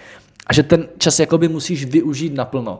a 0.47 0.53
že 0.53 0.63
ten 0.63 0.87
čas 0.97 1.19
jakoby 1.19 1.47
musíš 1.47 1.85
využít 1.85 2.33
naplno. 2.33 2.79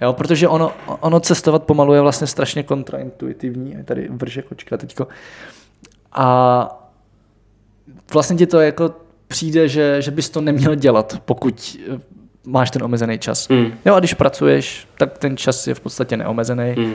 Jo, 0.00 0.12
protože 0.12 0.48
ono, 0.48 0.72
ono 1.00 1.20
cestovat 1.20 1.62
pomalu 1.62 1.94
je 1.94 2.00
vlastně 2.00 2.26
strašně 2.26 2.62
kontraintuitivní. 2.62 3.72
Je 3.72 3.84
tady 3.84 4.08
vrže 4.10 4.42
kočka 4.42 4.76
teďko. 4.76 5.06
A 6.12 6.88
vlastně 8.12 8.36
ti 8.36 8.46
to 8.46 8.60
jako 8.60 8.94
přijde, 9.28 9.68
že, 9.68 10.02
že 10.02 10.10
bys 10.10 10.30
to 10.30 10.40
neměl 10.40 10.74
dělat, 10.74 11.16
pokud 11.24 11.76
máš 12.48 12.70
ten 12.70 12.82
omezený 12.82 13.18
čas. 13.18 13.48
Mm. 13.48 13.72
Jo 13.84 13.94
a 13.94 13.98
když 13.98 14.14
pracuješ, 14.14 14.86
tak 14.98 15.18
ten 15.18 15.36
čas 15.36 15.66
je 15.66 15.74
v 15.74 15.80
podstatě 15.80 16.16
neomezený, 16.16 16.74
mm. 16.76 16.94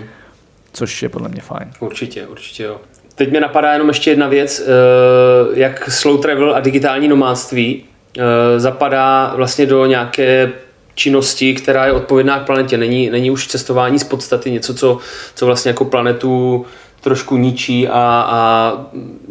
což 0.74 1.04
je 1.04 1.10
podle 1.10 1.30
mě 1.30 1.42
fajn. 1.42 1.72
Určitě, 1.80 2.28
určitě 2.28 2.64
jo. 2.64 2.82
Teď 3.16 3.32
mi 3.32 3.40
napadá 3.40 3.74
jenom 3.74 3.88
ještě 3.88 4.10
jedna 4.10 4.28
věc, 4.28 4.60
eh, 4.60 5.60
jak 5.60 5.90
slow 5.90 6.22
travel 6.22 6.56
a 6.56 6.60
digitální 6.60 7.08
nomádství 7.08 7.84
eh, 8.18 8.60
zapadá 8.60 9.34
vlastně 9.36 9.66
do 9.66 9.86
nějaké 9.86 10.52
činnosti, 10.96 11.54
která 11.54 11.86
je 11.86 11.92
odpovědná 11.92 12.40
k 12.40 12.46
planetě. 12.46 12.78
Není, 12.78 13.10
není 13.10 13.32
už 13.32 13.48
cestování 13.48 14.00
z 14.00 14.04
podstaty 14.04 14.52
něco, 14.52 14.74
co, 14.74 14.98
co 15.36 15.46
vlastně 15.46 15.70
jako 15.70 15.86
planetu 15.86 16.66
trošku 17.02 17.38
ničí 17.38 17.88
a, 17.88 18.26
a 18.30 18.74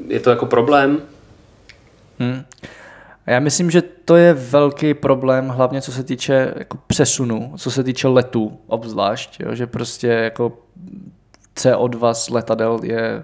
je 0.08 0.20
to 0.20 0.30
jako 0.30 0.46
problém? 0.46 1.02
Hmm. 2.18 2.44
Já 3.26 3.40
myslím, 3.40 3.70
že 3.70 3.82
to 3.82 4.16
je 4.16 4.34
velký 4.34 4.94
problém, 4.94 5.48
hlavně 5.48 5.82
co 5.82 5.92
se 5.92 6.02
týče 6.02 6.54
jako 6.56 6.78
přesunu, 6.86 7.52
co 7.56 7.70
se 7.70 7.84
týče 7.84 8.08
letů 8.08 8.58
obzvlášť, 8.66 9.40
jo, 9.40 9.54
že 9.54 9.66
prostě 9.66 10.06
jako 10.06 10.52
CO2 11.56 12.14
z 12.14 12.28
letadel 12.28 12.80
je 12.82 13.22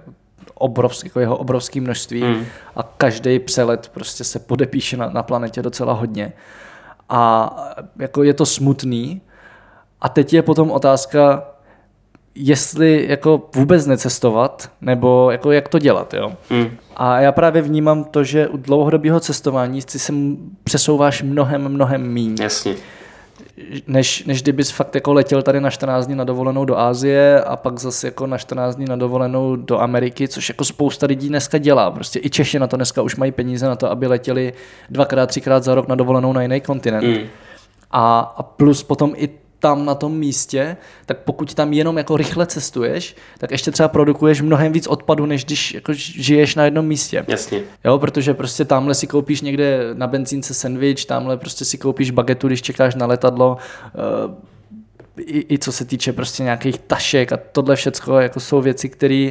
obrovský, 0.54 1.06
jako 1.08 1.20
jeho 1.20 1.36
obrovské 1.36 1.80
množství 1.80 2.22
mm. 2.22 2.44
a 2.76 2.82
každý 2.82 3.38
přelet 3.38 3.88
prostě 3.94 4.24
se 4.24 4.38
podepíše 4.38 4.96
na, 4.96 5.10
na 5.10 5.22
planetě 5.22 5.62
docela 5.62 5.92
hodně. 5.92 6.32
A 7.08 7.54
jako 7.98 8.22
je 8.22 8.34
to 8.34 8.46
smutný. 8.46 9.20
A 10.00 10.08
teď 10.08 10.32
je 10.32 10.42
potom 10.42 10.70
otázka, 10.70 11.44
jestli 12.34 13.06
jako 13.08 13.48
vůbec 13.54 13.86
necestovat, 13.86 14.70
nebo 14.80 15.30
jako 15.30 15.52
jak 15.52 15.68
to 15.68 15.78
dělat, 15.78 16.14
jo. 16.14 16.32
Mm. 16.50 16.76
A 16.98 17.20
já 17.20 17.32
právě 17.32 17.62
vnímám 17.62 18.04
to, 18.04 18.24
že 18.24 18.48
u 18.48 18.56
dlouhodobého 18.56 19.20
cestování 19.20 19.82
si 19.82 19.98
se 19.98 20.12
přesouváš 20.64 21.22
mnohem, 21.22 21.68
mnohem 21.68 22.12
míň. 22.12 22.36
Jasně. 22.40 22.74
než, 23.86 24.24
než 24.24 24.42
kdybys 24.42 24.70
fakt 24.70 24.94
jako 24.94 25.12
letěl 25.12 25.42
tady 25.42 25.60
na 25.60 25.70
14 25.70 26.06
dní 26.06 26.14
na 26.14 26.24
dovolenou 26.24 26.64
do 26.64 26.78
Ázie 26.78 27.42
a 27.42 27.56
pak 27.56 27.78
zase 27.78 28.06
jako 28.06 28.26
na 28.26 28.38
14 28.38 28.76
dní 28.76 28.84
na 28.84 28.96
dovolenou 28.96 29.56
do 29.56 29.80
Ameriky, 29.80 30.28
což 30.28 30.48
jako 30.48 30.64
spousta 30.64 31.06
lidí 31.06 31.28
dneska 31.28 31.58
dělá. 31.58 31.90
Prostě 31.90 32.20
i 32.22 32.30
Češi 32.30 32.58
na 32.58 32.66
to 32.66 32.76
dneska 32.76 33.02
už 33.02 33.16
mají 33.16 33.32
peníze 33.32 33.66
na 33.66 33.76
to, 33.76 33.90
aby 33.90 34.06
letěli 34.06 34.52
dvakrát, 34.90 35.26
třikrát 35.26 35.64
za 35.64 35.74
rok 35.74 35.88
na 35.88 35.94
dovolenou 35.94 36.32
na 36.32 36.42
jiný 36.42 36.60
kontinent. 36.60 37.06
Mm. 37.06 37.26
A, 37.90 38.20
a 38.36 38.42
plus 38.42 38.82
potom 38.82 39.12
i 39.16 39.28
tam 39.60 39.84
na 39.84 39.94
tom 39.94 40.18
místě, 40.18 40.76
tak 41.06 41.18
pokud 41.18 41.54
tam 41.54 41.72
jenom 41.72 41.98
jako 41.98 42.16
rychle 42.16 42.46
cestuješ, 42.46 43.16
tak 43.38 43.50
ještě 43.50 43.70
třeba 43.70 43.88
produkuješ 43.88 44.40
mnohem 44.42 44.72
víc 44.72 44.86
odpadu, 44.86 45.26
než 45.26 45.44
když 45.44 45.74
jako 45.74 45.92
žiješ 45.94 46.54
na 46.54 46.64
jednom 46.64 46.86
místě. 46.86 47.24
Jasně. 47.28 47.62
Jo, 47.84 47.98
protože 47.98 48.34
prostě 48.34 48.64
tamhle 48.64 48.94
si 48.94 49.06
koupíš 49.06 49.40
někde 49.40 49.80
na 49.94 50.06
benzínce 50.06 50.54
sandwich, 50.54 51.04
tamhle 51.04 51.36
prostě 51.36 51.64
si 51.64 51.78
koupíš 51.78 52.10
bagetu, 52.10 52.46
když 52.46 52.62
čekáš 52.62 52.94
na 52.94 53.06
letadlo, 53.06 53.56
uh, 54.26 54.34
i, 55.18 55.54
i 55.54 55.58
co 55.58 55.72
se 55.72 55.84
týče 55.84 56.12
prostě 56.12 56.42
nějakých 56.42 56.78
tašek 56.78 57.32
a 57.32 57.38
tohle 57.52 57.76
všechno 57.76 58.20
jako 58.20 58.40
jsou 58.40 58.60
věci, 58.60 58.88
které 58.88 59.30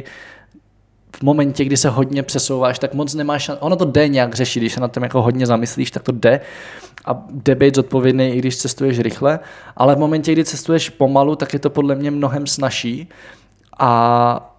v 1.16 1.22
momentě, 1.22 1.64
kdy 1.64 1.76
se 1.76 1.88
hodně 1.88 2.22
přesouváš, 2.22 2.78
tak 2.78 2.94
moc 2.94 3.14
nemáš, 3.14 3.50
ono 3.60 3.76
to 3.76 3.84
jde 3.84 4.08
nějak 4.08 4.34
řešit, 4.34 4.60
když 4.60 4.72
se 4.72 4.80
na 4.80 4.88
tom 4.88 5.02
jako 5.02 5.22
hodně 5.22 5.46
zamyslíš, 5.46 5.90
tak 5.90 6.02
to 6.02 6.12
jde 6.12 6.40
a 7.04 7.22
jde 7.30 7.54
být 7.54 7.74
zodpovědný, 7.74 8.28
i 8.28 8.38
když 8.38 8.56
cestuješ 8.56 9.00
rychle, 9.00 9.38
ale 9.76 9.94
v 9.94 9.98
momentě, 9.98 10.32
kdy 10.32 10.44
cestuješ 10.44 10.90
pomalu, 10.90 11.36
tak 11.36 11.52
je 11.52 11.58
to 11.58 11.70
podle 11.70 11.94
mě 11.94 12.10
mnohem 12.10 12.46
snažší 12.46 13.08
a 13.78 14.54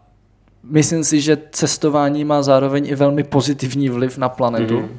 myslím 0.63 1.03
si, 1.03 1.21
že 1.21 1.37
cestování 1.51 2.25
má 2.25 2.41
zároveň 2.41 2.87
i 2.87 2.95
velmi 2.95 3.23
pozitivní 3.23 3.89
vliv 3.89 4.17
na 4.17 4.29
planetu. 4.29 4.79
Mm-hmm. 4.79 4.97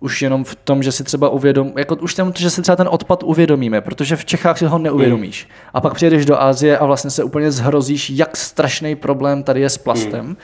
Už 0.00 0.22
jenom 0.22 0.44
v 0.44 0.54
tom, 0.54 0.82
že 0.82 0.92
si 0.92 1.04
třeba 1.04 1.28
uvědom, 1.28 1.72
jako 1.76 1.96
už 1.96 2.14
tam, 2.14 2.32
že 2.36 2.50
si 2.50 2.62
třeba 2.62 2.76
ten 2.76 2.88
odpad 2.90 3.22
uvědomíme, 3.22 3.80
protože 3.80 4.16
v 4.16 4.24
Čechách 4.24 4.58
si 4.58 4.64
ho 4.64 4.78
neuvědomíš. 4.78 5.44
Mm. 5.44 5.50
A 5.74 5.80
pak 5.80 5.94
přijedeš 5.94 6.26
do 6.26 6.42
Ázie 6.42 6.78
a 6.78 6.86
vlastně 6.86 7.10
se 7.10 7.24
úplně 7.24 7.50
zhrozíš, 7.50 8.10
jak 8.10 8.36
strašný 8.36 8.96
problém 8.96 9.42
tady 9.42 9.60
je 9.60 9.70
s 9.70 9.78
plastem. 9.78 10.26
Mm. 10.26 10.36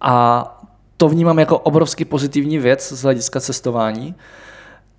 A 0.00 0.44
to 0.96 1.08
vnímám 1.08 1.38
jako 1.38 1.58
obrovsky 1.58 2.04
pozitivní 2.04 2.58
věc 2.58 2.92
z 2.92 3.02
hlediska 3.02 3.40
cestování. 3.40 4.14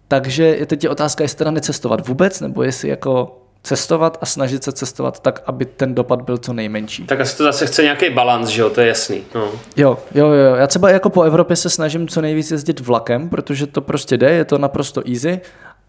Takže 0.08 0.60
teď 0.66 0.84
je 0.84 0.90
otázka, 0.90 1.24
jestli 1.24 1.38
teda 1.38 1.52
necestovat 1.52 2.08
vůbec, 2.08 2.42
nebo 2.42 2.64
jestli 2.64 2.90
jako 2.90 3.40
cestovat 3.64 4.18
a 4.22 4.26
snažit 4.26 4.64
se 4.64 4.72
cestovat 4.72 5.20
tak, 5.20 5.44
aby 5.46 5.66
ten 5.66 5.96
dopad 5.96 6.22
byl 6.22 6.38
co 6.38 6.54
nejmenší. 6.54 7.06
Tak 7.06 7.20
asi 7.20 7.38
to 7.38 7.44
zase 7.44 7.66
chce 7.66 7.84
nějaký 7.84 8.10
balans, 8.10 8.50
že 8.50 8.62
jo, 8.62 8.70
to 8.70 8.82
je 8.82 8.88
jasný. 8.88 9.24
No. 9.36 9.52
Jo, 9.76 9.98
jo, 10.16 10.28
jo. 10.28 10.56
Já 10.56 10.68
třeba 10.68 10.90
jako 10.90 11.10
po 11.10 11.22
Evropě 11.22 11.56
se 11.56 11.70
snažím 11.70 12.08
co 12.08 12.22
nejvíc 12.22 12.52
jezdit 12.52 12.80
vlakem, 12.80 13.30
protože 13.30 13.68
to 13.68 13.82
prostě 13.82 14.18
jde, 14.18 14.32
je 14.32 14.46
to 14.46 14.58
naprosto 14.58 15.02
easy 15.10 15.42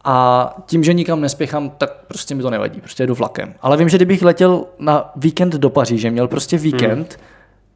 a 0.04 0.56
tím, 0.66 0.84
že 0.84 0.92
nikam 0.92 1.20
nespěchám, 1.20 1.70
tak 1.70 1.90
prostě 2.08 2.34
mi 2.34 2.42
to 2.42 2.50
nevadí, 2.50 2.80
prostě 2.80 3.02
jedu 3.02 3.14
vlakem. 3.14 3.54
Ale 3.61 3.76
vím, 3.76 3.88
že 3.88 3.98
kdybych 3.98 4.22
letěl 4.22 4.64
na 4.78 5.12
víkend 5.16 5.54
do 5.54 5.70
Paříže, 5.70 6.11
měl 6.11 6.28
prostě 6.28 6.58
víkend, 6.58 7.18
hmm. 7.18 7.26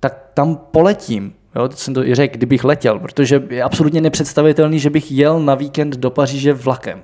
Tak 0.05 0.19
tam 0.35 0.57
poletím 0.71 1.35
Jo, 1.57 1.69
to 1.69 1.77
jsem 1.77 1.95
to 1.95 2.07
i 2.07 2.15
řekl, 2.15 2.37
kdybych 2.37 2.65
letěl, 2.65 2.99
protože 2.99 3.43
je 3.51 3.63
absolutně 3.63 4.01
nepředstavitelný, 4.01 4.79
že 4.79 4.91
bych 4.91 5.13
jel 5.13 5.41
na 5.41 5.55
víkend 5.55 5.97
do 5.97 6.11
Paříže 6.11 6.53
vlakem. 6.53 7.03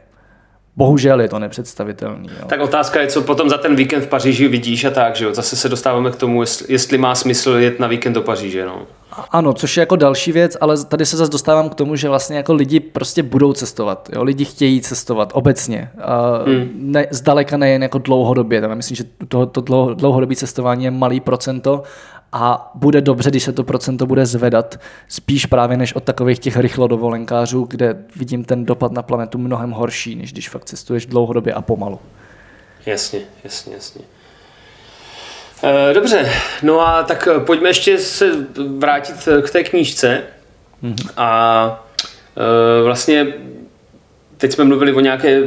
Bohužel 0.77 1.21
je 1.21 1.29
to 1.29 1.39
nepředstavitelný. 1.39 2.29
Jo. 2.41 2.47
Tak 2.47 2.61
otázka 2.61 3.01
je, 3.01 3.07
co 3.07 3.23
potom 3.23 3.49
za 3.49 3.59
ten 3.59 3.77
víkend 3.77 4.01
v 4.01 4.07
Paříži 4.07 4.49
vidíš 4.49 4.85
a 4.85 4.91
tak, 4.91 5.17
že 5.17 5.25
jo? 5.25 5.35
Zase 5.35 5.57
se 5.57 5.69
dostáváme 5.69 6.11
k 6.11 6.17
tomu, 6.17 6.43
jestli 6.69 6.99
má 6.99 7.15
smysl 7.15 7.51
jet 7.51 7.81
na 7.81 7.87
víkend 7.87 8.13
do 8.13 8.23
Paříže. 8.23 8.67
No. 8.67 8.83
Ano, 9.31 9.53
což 9.53 9.77
je 9.77 9.81
jako 9.81 9.97
další 9.97 10.33
věc, 10.33 10.57
ale 10.61 10.85
tady 10.85 11.07
se 11.07 11.17
zase 11.17 11.33
dostávám 11.33 11.69
k 11.69 11.75
tomu, 11.75 11.97
že 11.97 12.09
vlastně 12.09 12.37
jako 12.37 12.55
lidi 12.55 12.81
prostě 12.81 13.23
budou 13.23 13.53
cestovat. 13.53 14.09
Jo? 14.13 14.23
Lidi 14.23 14.45
chtějí 14.45 14.81
cestovat 14.81 15.31
obecně. 15.35 15.91
Hmm. 16.47 16.71
ne, 16.75 17.07
zdaleka 17.11 17.57
nejen 17.57 17.83
jako 17.83 17.99
dlouhodobě. 17.99 18.61
Tam 18.61 18.75
myslím, 18.75 18.97
že 18.97 19.05
to, 19.29 19.47
to 19.47 19.61
dlouhodobé 19.95 20.37
cestování 20.37 20.85
je 20.85 20.91
malý 20.91 21.21
procento 21.21 21.83
a 22.33 22.71
bude 22.75 23.01
dobře, 23.01 23.31
když 23.31 23.43
se 23.43 23.53
to 23.53 23.65
procento 23.65 24.07
bude 24.07 24.27
zvedat, 24.27 24.81
spíš 25.09 25.47
právě 25.47 25.77
než 25.77 25.95
od 25.95 26.05
takových 26.05 26.39
těch 26.39 26.57
rychlodovolenkářů, 26.57 27.67
kde 27.71 27.97
vidím 28.17 28.45
ten 28.45 28.65
dopad 28.65 28.93
na 28.93 29.03
planetu 29.03 29.39
mnohem 29.39 29.71
horší, 29.71 30.17
než 30.17 30.33
když 30.33 30.49
fakt 30.49 30.65
cestuješ 30.65 31.07
dlouhodobě 31.07 31.53
a 31.53 31.63
pomalu. 31.63 32.01
Jasně, 32.87 33.21
jasně, 33.45 33.75
jasně. 33.75 34.03
Eh, 35.63 35.95
dobře, 35.95 36.33
no 36.63 36.81
a 36.81 37.03
tak 37.03 37.29
pojďme 37.47 37.69
ještě 37.69 37.99
se 37.99 38.31
vrátit 38.79 39.29
k 39.43 39.51
té 39.51 39.65
knížce. 39.65 40.23
Mm-hmm. 40.83 41.11
A 41.17 41.87
e, 42.37 42.83
vlastně 42.83 43.27
teď 44.37 44.53
jsme 44.53 44.65
mluvili 44.65 44.93
o 44.93 45.01
nějaké 45.01 45.43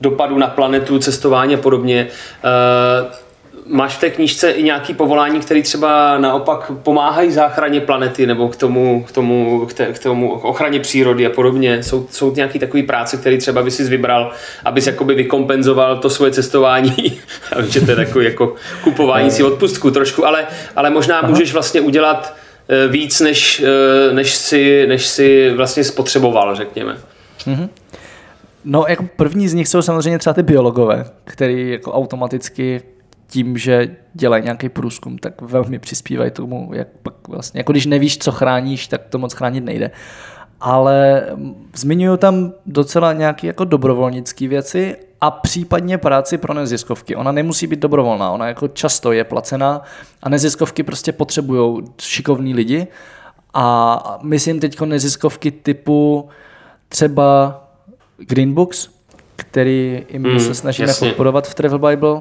dopadu 0.00 0.38
na 0.38 0.46
planetu, 0.46 0.98
cestování 0.98 1.54
a 1.54 1.58
podobně. 1.58 2.00
E, 2.00 3.25
máš 3.68 3.96
v 3.96 4.00
té 4.00 4.10
knížce 4.10 4.50
i 4.50 4.62
nějaký 4.62 4.94
povolání, 4.94 5.40
které 5.40 5.62
třeba 5.62 6.18
naopak 6.18 6.72
pomáhají 6.82 7.30
záchraně 7.30 7.80
planety 7.80 8.26
nebo 8.26 8.48
k 8.48 8.56
tomu, 8.56 9.04
k 9.08 9.12
tomu, 9.12 9.66
k, 9.66 9.74
té, 9.74 9.86
k 9.92 9.98
tomu 9.98 10.32
ochraně 10.32 10.80
přírody 10.80 11.26
a 11.26 11.30
podobně? 11.30 11.82
Jsou, 11.82 12.06
jsou 12.10 12.34
nějaké 12.34 12.58
takové 12.58 12.82
práce, 12.82 13.16
které 13.16 13.38
třeba 13.38 13.62
by 13.62 13.70
si 13.70 13.84
vybral, 13.84 14.32
abys 14.64 14.86
jakoby 14.86 15.14
vykompenzoval 15.14 15.98
to 15.98 16.10
svoje 16.10 16.32
cestování? 16.32 16.92
Vím, 17.60 17.70
že 17.70 17.80
to 17.80 17.90
je 17.90 17.96
takové 17.96 18.24
jako 18.24 18.54
kupování 18.84 19.30
si 19.30 19.42
odpustku 19.42 19.90
trošku, 19.90 20.26
ale, 20.26 20.46
ale 20.76 20.90
možná 20.90 21.18
Aha. 21.18 21.28
můžeš 21.28 21.52
vlastně 21.52 21.80
udělat 21.80 22.34
eh, 22.68 22.88
víc, 22.88 23.20
než, 23.20 23.62
eh, 24.10 24.14
než, 24.14 24.34
si, 24.34 24.86
než 24.86 25.06
si 25.06 25.52
vlastně 25.56 25.84
spotřeboval, 25.84 26.54
řekněme. 26.54 26.96
Mm-hmm. 27.46 27.68
No, 28.64 28.84
jako 28.88 29.04
první 29.16 29.48
z 29.48 29.54
nich 29.54 29.68
jsou 29.68 29.82
samozřejmě 29.82 30.18
třeba 30.18 30.34
ty 30.34 30.42
biologové, 30.42 31.04
který 31.24 31.70
jako 31.70 31.92
automaticky 31.92 32.82
tím, 33.26 33.58
že 33.58 33.96
dělají 34.14 34.42
nějaký 34.42 34.68
průzkum, 34.68 35.18
tak 35.18 35.42
velmi 35.42 35.78
přispívají 35.78 36.30
tomu, 36.30 36.70
jak 36.74 36.88
pak 37.02 37.28
vlastně, 37.28 37.60
jako 37.60 37.72
když 37.72 37.86
nevíš, 37.86 38.18
co 38.18 38.32
chráníš, 38.32 38.86
tak 38.86 39.00
to 39.08 39.18
moc 39.18 39.32
chránit 39.32 39.64
nejde. 39.64 39.90
Ale 40.60 41.26
zmiňují 41.76 42.18
tam 42.18 42.52
docela 42.66 43.12
nějaké 43.12 43.46
jako 43.46 43.64
dobrovolnické 43.64 44.48
věci 44.48 44.96
a 45.20 45.30
případně 45.30 45.98
práci 45.98 46.38
pro 46.38 46.54
neziskovky. 46.54 47.16
Ona 47.16 47.32
nemusí 47.32 47.66
být 47.66 47.78
dobrovolná, 47.78 48.30
ona 48.30 48.48
jako 48.48 48.68
často 48.68 49.12
je 49.12 49.24
placená 49.24 49.82
a 50.22 50.28
neziskovky 50.28 50.82
prostě 50.82 51.12
potřebují 51.12 51.82
šikovní 52.00 52.54
lidi 52.54 52.86
a 53.54 54.18
myslím 54.22 54.60
teď 54.60 54.80
neziskovky 54.80 55.50
typu 55.50 56.28
třeba 56.88 57.60
Greenbooks, 58.18 58.88
který 59.36 60.04
i 60.08 60.18
my 60.18 60.28
mm, 60.28 60.40
se 60.40 60.54
snažíme 60.54 60.88
jasně. 60.88 61.08
podporovat 61.08 61.48
v 61.48 61.54
Travel 61.54 61.78
Bible, 61.78 62.20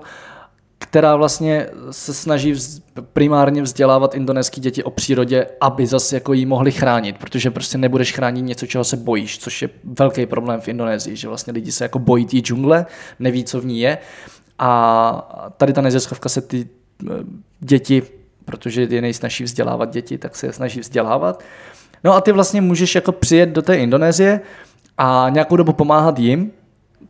která 0.89 1.15
vlastně 1.15 1.67
se 1.91 2.13
snaží 2.13 2.51
vz, 2.51 2.81
primárně 3.13 3.61
vzdělávat 3.61 4.15
indonéské 4.15 4.61
děti 4.61 4.83
o 4.83 4.89
přírodě, 4.89 5.47
aby 5.61 5.87
zase 5.87 6.15
jako 6.15 6.33
jí 6.33 6.45
mohli 6.45 6.71
chránit, 6.71 7.17
protože 7.17 7.51
prostě 7.51 7.77
nebudeš 7.77 8.13
chránit 8.13 8.41
něco, 8.41 8.67
čeho 8.67 8.83
se 8.83 8.97
bojíš, 8.97 9.39
což 9.39 9.61
je 9.61 9.69
velký 9.83 10.25
problém 10.25 10.61
v 10.61 10.67
Indonésii, 10.67 11.15
že 11.15 11.27
vlastně 11.27 11.53
lidi 11.53 11.71
se 11.71 11.85
jako 11.85 11.99
bojí 11.99 12.25
té 12.25 12.37
džungle, 12.37 12.85
neví, 13.19 13.43
co 13.43 13.61
v 13.61 13.65
ní 13.65 13.79
je. 13.79 13.97
A 14.59 15.51
tady 15.57 15.73
ta 15.73 15.81
neziskovka 15.81 16.29
se 16.29 16.41
ty 16.41 16.67
eh, 17.03 17.13
děti, 17.59 18.03
protože 18.45 18.81
je 18.81 19.01
nejsnažší 19.01 19.43
vzdělávat 19.43 19.89
děti, 19.89 20.17
tak 20.17 20.35
se 20.35 20.47
je 20.47 20.53
snaží 20.53 20.79
vzdělávat. 20.79 21.43
No 22.03 22.13
a 22.13 22.21
ty 22.21 22.31
vlastně 22.31 22.61
můžeš 22.61 22.95
jako 22.95 23.11
přijet 23.11 23.49
do 23.49 23.61
té 23.61 23.77
Indonésie 23.77 24.39
a 24.97 25.27
nějakou 25.29 25.55
dobu 25.55 25.73
pomáhat 25.73 26.19
jim, 26.19 26.51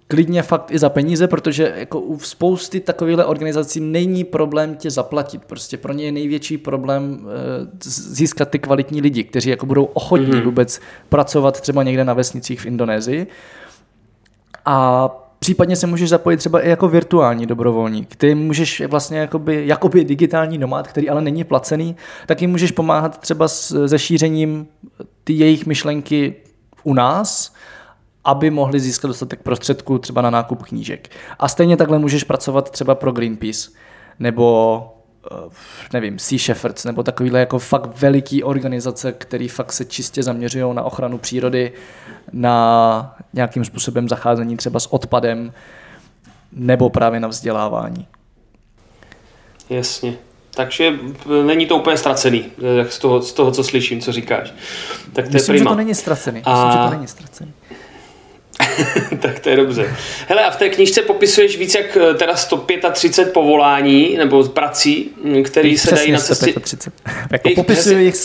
klidně 0.08 0.44
fakt 0.44 0.72
i 0.72 0.80
za 0.80 0.90
peníze, 0.90 1.28
protože 1.28 1.74
jako 1.78 2.00
u 2.00 2.20
spousty 2.20 2.80
takovýchhle 2.80 3.26
organizací 3.26 3.80
není 3.80 4.24
problém 4.24 4.76
tě 4.76 4.92
zaplatit. 4.92 5.46
Prostě 5.46 5.78
pro 5.78 5.94
ně 5.94 6.06
je 6.06 6.12
největší 6.12 6.58
problém 6.58 7.20
eh, 7.22 7.68
získat 7.90 8.50
ty 8.50 8.60
kvalitní 8.60 9.02
lidi, 9.02 9.24
kteří 9.24 9.50
jako 9.50 9.66
budou 9.66 9.84
ochotní 9.84 10.28
mm-hmm. 10.28 10.44
vůbec 10.44 10.80
pracovat 11.10 11.62
třeba 11.62 11.84
někde 11.84 12.04
na 12.04 12.14
vesnicích 12.14 12.62
v 12.62 12.66
Indonésii. 12.66 13.28
A 14.66 15.10
Případně 15.40 15.76
se 15.76 15.88
můžeš 15.88 16.10
zapojit 16.10 16.38
třeba 16.38 16.62
i 16.62 16.70
jako 16.70 16.88
virtuální 16.88 17.46
dobrovolník. 17.46 18.16
Ty 18.16 18.36
můžeš 18.36 18.82
vlastně 18.88 19.18
jakoby, 19.18 19.64
jakoby 19.68 20.04
digitální 20.04 20.58
nomád, 20.58 20.88
který 20.88 21.10
ale 21.10 21.22
není 21.22 21.44
placený, 21.44 21.96
tak 22.26 22.42
jim 22.42 22.52
můžeš 22.52 22.72
pomáhat 22.72 23.18
třeba 23.18 23.48
s, 23.48 23.88
se 23.88 24.00
šířením 24.00 24.68
ty 25.24 25.34
jejich 25.34 25.66
myšlenky 25.66 26.36
u 26.84 26.94
nás, 26.94 27.54
aby 28.26 28.50
mohli 28.50 28.80
získat 28.80 29.08
dostatek 29.08 29.42
prostředků 29.42 30.00
třeba 30.00 30.22
na 30.22 30.30
nákup 30.30 30.64
knížek. 30.64 31.10
A 31.40 31.48
stejně 31.48 31.78
takhle 31.78 32.00
můžeš 32.00 32.24
pracovat 32.24 32.70
třeba 32.70 32.96
pro 32.96 33.12
Greenpeace 33.12 33.70
nebo 34.20 34.88
eh, 35.32 35.50
nevím, 35.94 36.20
Sea 36.20 36.40
Shepherds, 36.40 36.86
nebo 36.86 37.04
takovýhle 37.04 37.40
jako 37.40 37.60
fakt 37.60 38.02
veliký 38.02 38.44
organizace, 38.44 39.12
které 39.12 39.48
fakt 39.50 39.74
se 39.74 39.86
čistě 39.86 40.24
zaměřují 40.24 40.76
na 40.76 40.84
ochranu 40.84 41.18
přírody, 41.18 41.72
na 42.32 43.16
nějakým 43.34 43.66
způsobem 43.66 44.10
zacházení 44.10 44.58
třeba 44.58 44.80
s 44.80 44.94
odpadem, 44.94 45.54
nebo 46.52 46.90
právě 46.90 47.20
na 47.20 47.28
vzdělávání. 47.28 48.08
Jasně. 49.70 50.14
Takže 50.56 50.94
není 51.46 51.66
to 51.66 51.76
úplně 51.78 51.98
ztracený, 51.98 52.46
eh, 52.82 52.86
z 52.90 53.00
toho, 53.00 53.22
z 53.22 53.34
toho 53.34 53.52
co 53.52 53.64
slyším, 53.64 54.02
co 54.02 54.12
říkáš. 54.12 54.54
Tak 55.14 55.26
to 55.26 55.32
Myslím, 55.32 55.56
je 55.56 55.60
prima. 55.60 55.72
že 55.72 55.74
to 55.74 55.78
není 55.78 55.96
ztracený. 55.96 56.42
A... 56.44 56.54
Myslím, 56.54 56.72
že 56.72 56.90
to 56.90 56.96
není 56.96 57.08
ztracený. 57.08 57.54
tak 59.22 59.40
to 59.40 59.50
je 59.50 59.56
dobře. 59.56 59.96
Hele, 60.28 60.46
a 60.46 60.52
v 60.52 60.56
té 60.56 60.70
knižce 60.70 61.02
popisuješ 61.02 61.58
víc 61.58 61.76
jak 61.76 61.98
eh, 61.98 62.14
teda 62.14 62.36
135 62.36 63.34
povolání 63.34 64.18
nebo 64.18 64.44
prací, 64.44 65.12
hm, 65.24 65.44
které 65.44 65.78
se 65.78 65.96
dají 65.96 66.12
na 66.12 66.20
cestě. 66.20 66.52
135. 66.52 66.94
jako 67.32 67.50
popisuju 67.56 68.00
jich, 68.00 68.16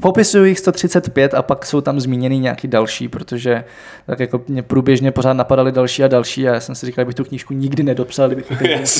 Popisuju 0.00 0.44
jich 0.44 0.58
135 0.58 1.34
a 1.34 1.42
pak 1.42 1.66
jsou 1.66 1.80
tam 1.80 2.00
zmíněny 2.00 2.38
nějaký 2.38 2.68
další, 2.68 3.08
protože 3.08 3.64
tak 4.06 4.20
jako 4.20 4.42
mě 4.48 4.62
průběžně 4.62 5.12
pořád 5.12 5.32
napadaly 5.32 5.72
další 5.72 6.04
a 6.04 6.08
další 6.08 6.48
a 6.48 6.54
já 6.54 6.60
jsem 6.60 6.74
si 6.74 6.86
říkal, 6.86 7.04
bych 7.04 7.14
tu 7.14 7.24
knížku 7.24 7.54
nikdy 7.54 7.82
nedopsal, 7.82 8.28
kdybych 8.28 8.50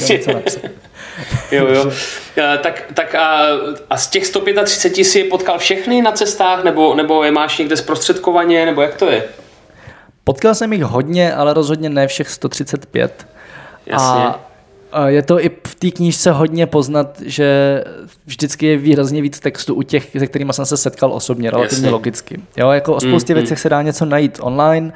něco 0.09 0.33
napsal. 0.33 0.63
jo, 1.53 1.69
jo. 1.69 1.93
tak, 2.63 2.85
tak 2.95 3.15
a, 3.15 3.47
a, 3.91 3.97
z 3.97 4.07
těch 4.11 4.27
135 4.27 5.05
si 5.05 5.19
je 5.19 5.25
potkal 5.25 5.59
všechny 5.59 6.03
na 6.03 6.13
cestách, 6.13 6.65
nebo, 6.65 6.95
nebo 6.95 7.25
je 7.25 7.31
máš 7.31 7.59
někde 7.59 7.77
zprostředkovaně, 7.77 8.67
nebo 8.67 8.83
jak 8.83 8.97
to 8.97 9.11
je? 9.11 9.25
Potkal 10.31 10.55
jsem 10.55 10.73
jich 10.73 10.83
hodně, 10.83 11.35
ale 11.35 11.55
rozhodně 11.55 11.91
ne 11.91 12.07
všech 12.07 12.31
135. 12.31 13.27
Jasně. 13.87 14.25
A 14.93 15.09
je 15.09 15.23
to 15.23 15.45
i 15.45 15.51
v 15.67 15.75
té 15.75 15.91
knížce 15.91 16.33
hodně 16.33 16.67
poznat, 16.67 17.21
že 17.21 17.85
vždycky 18.27 18.67
je 18.67 18.77
výrazně 18.77 19.23
víc 19.23 19.41
textu 19.41 19.75
u 19.75 19.83
těch, 19.83 20.11
se 20.19 20.27
kterými 20.27 20.53
jsem 20.53 20.67
se 20.67 20.77
setkal 20.77 21.13
osobně, 21.13 21.51
relativně 21.51 21.87
Jasně. 21.87 21.91
logicky. 21.91 22.41
Jo, 22.57 22.71
jako 22.71 22.95
o 22.95 23.01
spoustě 23.01 23.33
mm, 23.33 23.41
věcech 23.41 23.59
mm. 23.59 23.63
se 23.63 23.69
dá 23.69 23.83
něco 23.83 24.05
najít 24.05 24.39
online, 24.43 24.93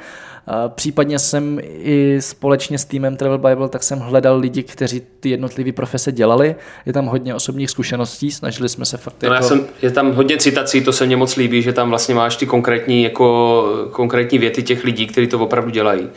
Případně 0.67 1.19
jsem 1.19 1.59
i 1.63 2.17
společně 2.19 2.77
s 2.77 2.85
týmem 2.85 3.17
Travel 3.17 3.37
Bible, 3.37 3.69
tak 3.69 3.83
jsem 3.83 3.99
hledal 3.99 4.39
lidi, 4.39 4.63
kteří 4.63 5.01
ty 5.19 5.29
jednotlivé 5.29 5.71
profese 5.71 6.11
dělali. 6.11 6.55
Je 6.85 6.93
tam 6.93 7.05
hodně 7.05 7.35
osobních 7.35 7.69
zkušeností, 7.69 8.31
snažili 8.31 8.69
jsme 8.69 8.85
se 8.85 8.97
fakt 8.97 9.15
no, 9.23 9.33
jako... 9.33 9.43
já 9.43 9.49
jsem, 9.49 9.65
je 9.81 9.91
tam 9.91 10.13
hodně 10.13 10.37
citací, 10.37 10.81
to 10.81 10.93
se 10.93 11.05
mně 11.05 11.17
moc 11.17 11.35
líbí, 11.35 11.61
že 11.61 11.73
tam 11.73 11.89
vlastně 11.89 12.15
máš 12.15 12.35
ty 12.35 12.45
konkrétní, 12.45 13.03
jako, 13.03 13.87
konkrétní 13.91 14.37
věty 14.37 14.63
těch 14.63 14.83
lidí, 14.83 15.07
kteří 15.07 15.27
to 15.27 15.39
opravdu 15.39 15.71
dělají. 15.71 16.09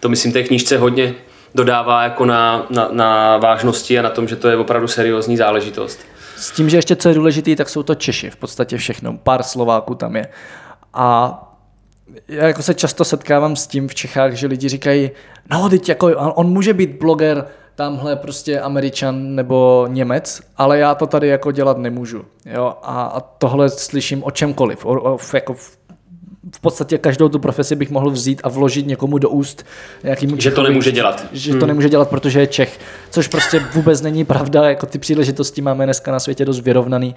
To 0.00 0.08
myslím 0.08 0.32
té 0.32 0.42
knížce 0.42 0.78
hodně 0.78 1.14
dodává 1.54 2.02
jako 2.02 2.24
na, 2.24 2.66
na, 2.70 2.88
na 2.92 3.36
vážnosti 3.36 3.98
a 3.98 4.02
na 4.02 4.10
tom, 4.10 4.28
že 4.28 4.36
to 4.36 4.48
je 4.48 4.56
opravdu 4.56 4.88
seriózní 4.88 5.36
záležitost. 5.36 6.00
S 6.36 6.50
tím, 6.50 6.68
že 6.68 6.76
ještě 6.78 6.96
co 6.96 7.08
je 7.08 7.14
důležité, 7.14 7.56
tak 7.56 7.68
jsou 7.68 7.82
to 7.82 7.94
Češi, 7.94 8.30
v 8.30 8.36
podstatě 8.36 8.76
všechno. 8.76 9.18
Pár 9.22 9.42
Slováků 9.42 9.94
tam 9.94 10.16
je. 10.16 10.28
A 10.94 11.42
já 12.28 12.46
jako 12.46 12.62
se 12.62 12.74
často 12.74 13.04
setkávám 13.04 13.56
s 13.56 13.66
tím 13.66 13.88
v 13.88 13.94
Čechách, 13.94 14.32
že 14.32 14.46
lidi 14.46 14.68
říkají, 14.68 15.10
no 15.50 15.68
teď 15.68 15.88
jako 15.88 16.06
on 16.16 16.46
může 16.46 16.74
být 16.74 16.98
bloger, 17.00 17.46
tamhle 17.74 18.16
prostě 18.16 18.60
Američan 18.60 19.34
nebo 19.34 19.86
Němec, 19.90 20.40
ale 20.56 20.78
já 20.78 20.94
to 20.94 21.06
tady 21.06 21.28
jako 21.28 21.52
dělat 21.52 21.78
nemůžu. 21.78 22.24
Jo? 22.46 22.74
A, 22.82 23.02
a 23.02 23.20
tohle 23.20 23.70
slyším 23.70 24.24
o 24.24 24.30
čemkoliv, 24.30 24.86
o, 24.86 25.14
o, 25.14 25.18
jako 25.34 25.54
v 25.54 25.78
v 26.54 26.60
podstatě 26.60 26.98
každou 26.98 27.28
tu 27.28 27.38
profesi 27.38 27.76
bych 27.76 27.90
mohl 27.90 28.10
vzít 28.10 28.40
a 28.44 28.48
vložit 28.48 28.86
někomu 28.86 29.18
do 29.18 29.30
úst. 29.30 29.66
Nějakým 30.04 30.40
že 30.40 30.50
to 30.50 30.62
nemůže 30.62 30.92
dělat. 30.92 31.26
Že 31.32 31.50
hmm. 31.50 31.60
to 31.60 31.66
nemůže 31.66 31.88
dělat, 31.88 32.08
protože 32.08 32.40
je 32.40 32.46
Čech. 32.46 32.78
Což 33.10 33.28
prostě 33.28 33.58
vůbec 33.74 34.00
není 34.00 34.24
pravda. 34.24 34.68
Jako 34.68 34.86
ty 34.86 34.98
příležitosti 34.98 35.62
máme 35.62 35.84
dneska 35.84 36.12
na 36.12 36.20
světě 36.20 36.44
dost 36.44 36.60
vyrovnaný. 36.60 37.14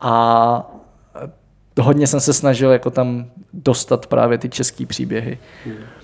A 0.00 0.74
hodně 1.80 2.06
jsem 2.06 2.20
se 2.20 2.32
snažil 2.32 2.70
jako 2.70 2.90
tam 2.90 3.26
dostat 3.52 4.06
právě 4.06 4.38
ty 4.38 4.48
české 4.48 4.86
příběhy. 4.86 5.38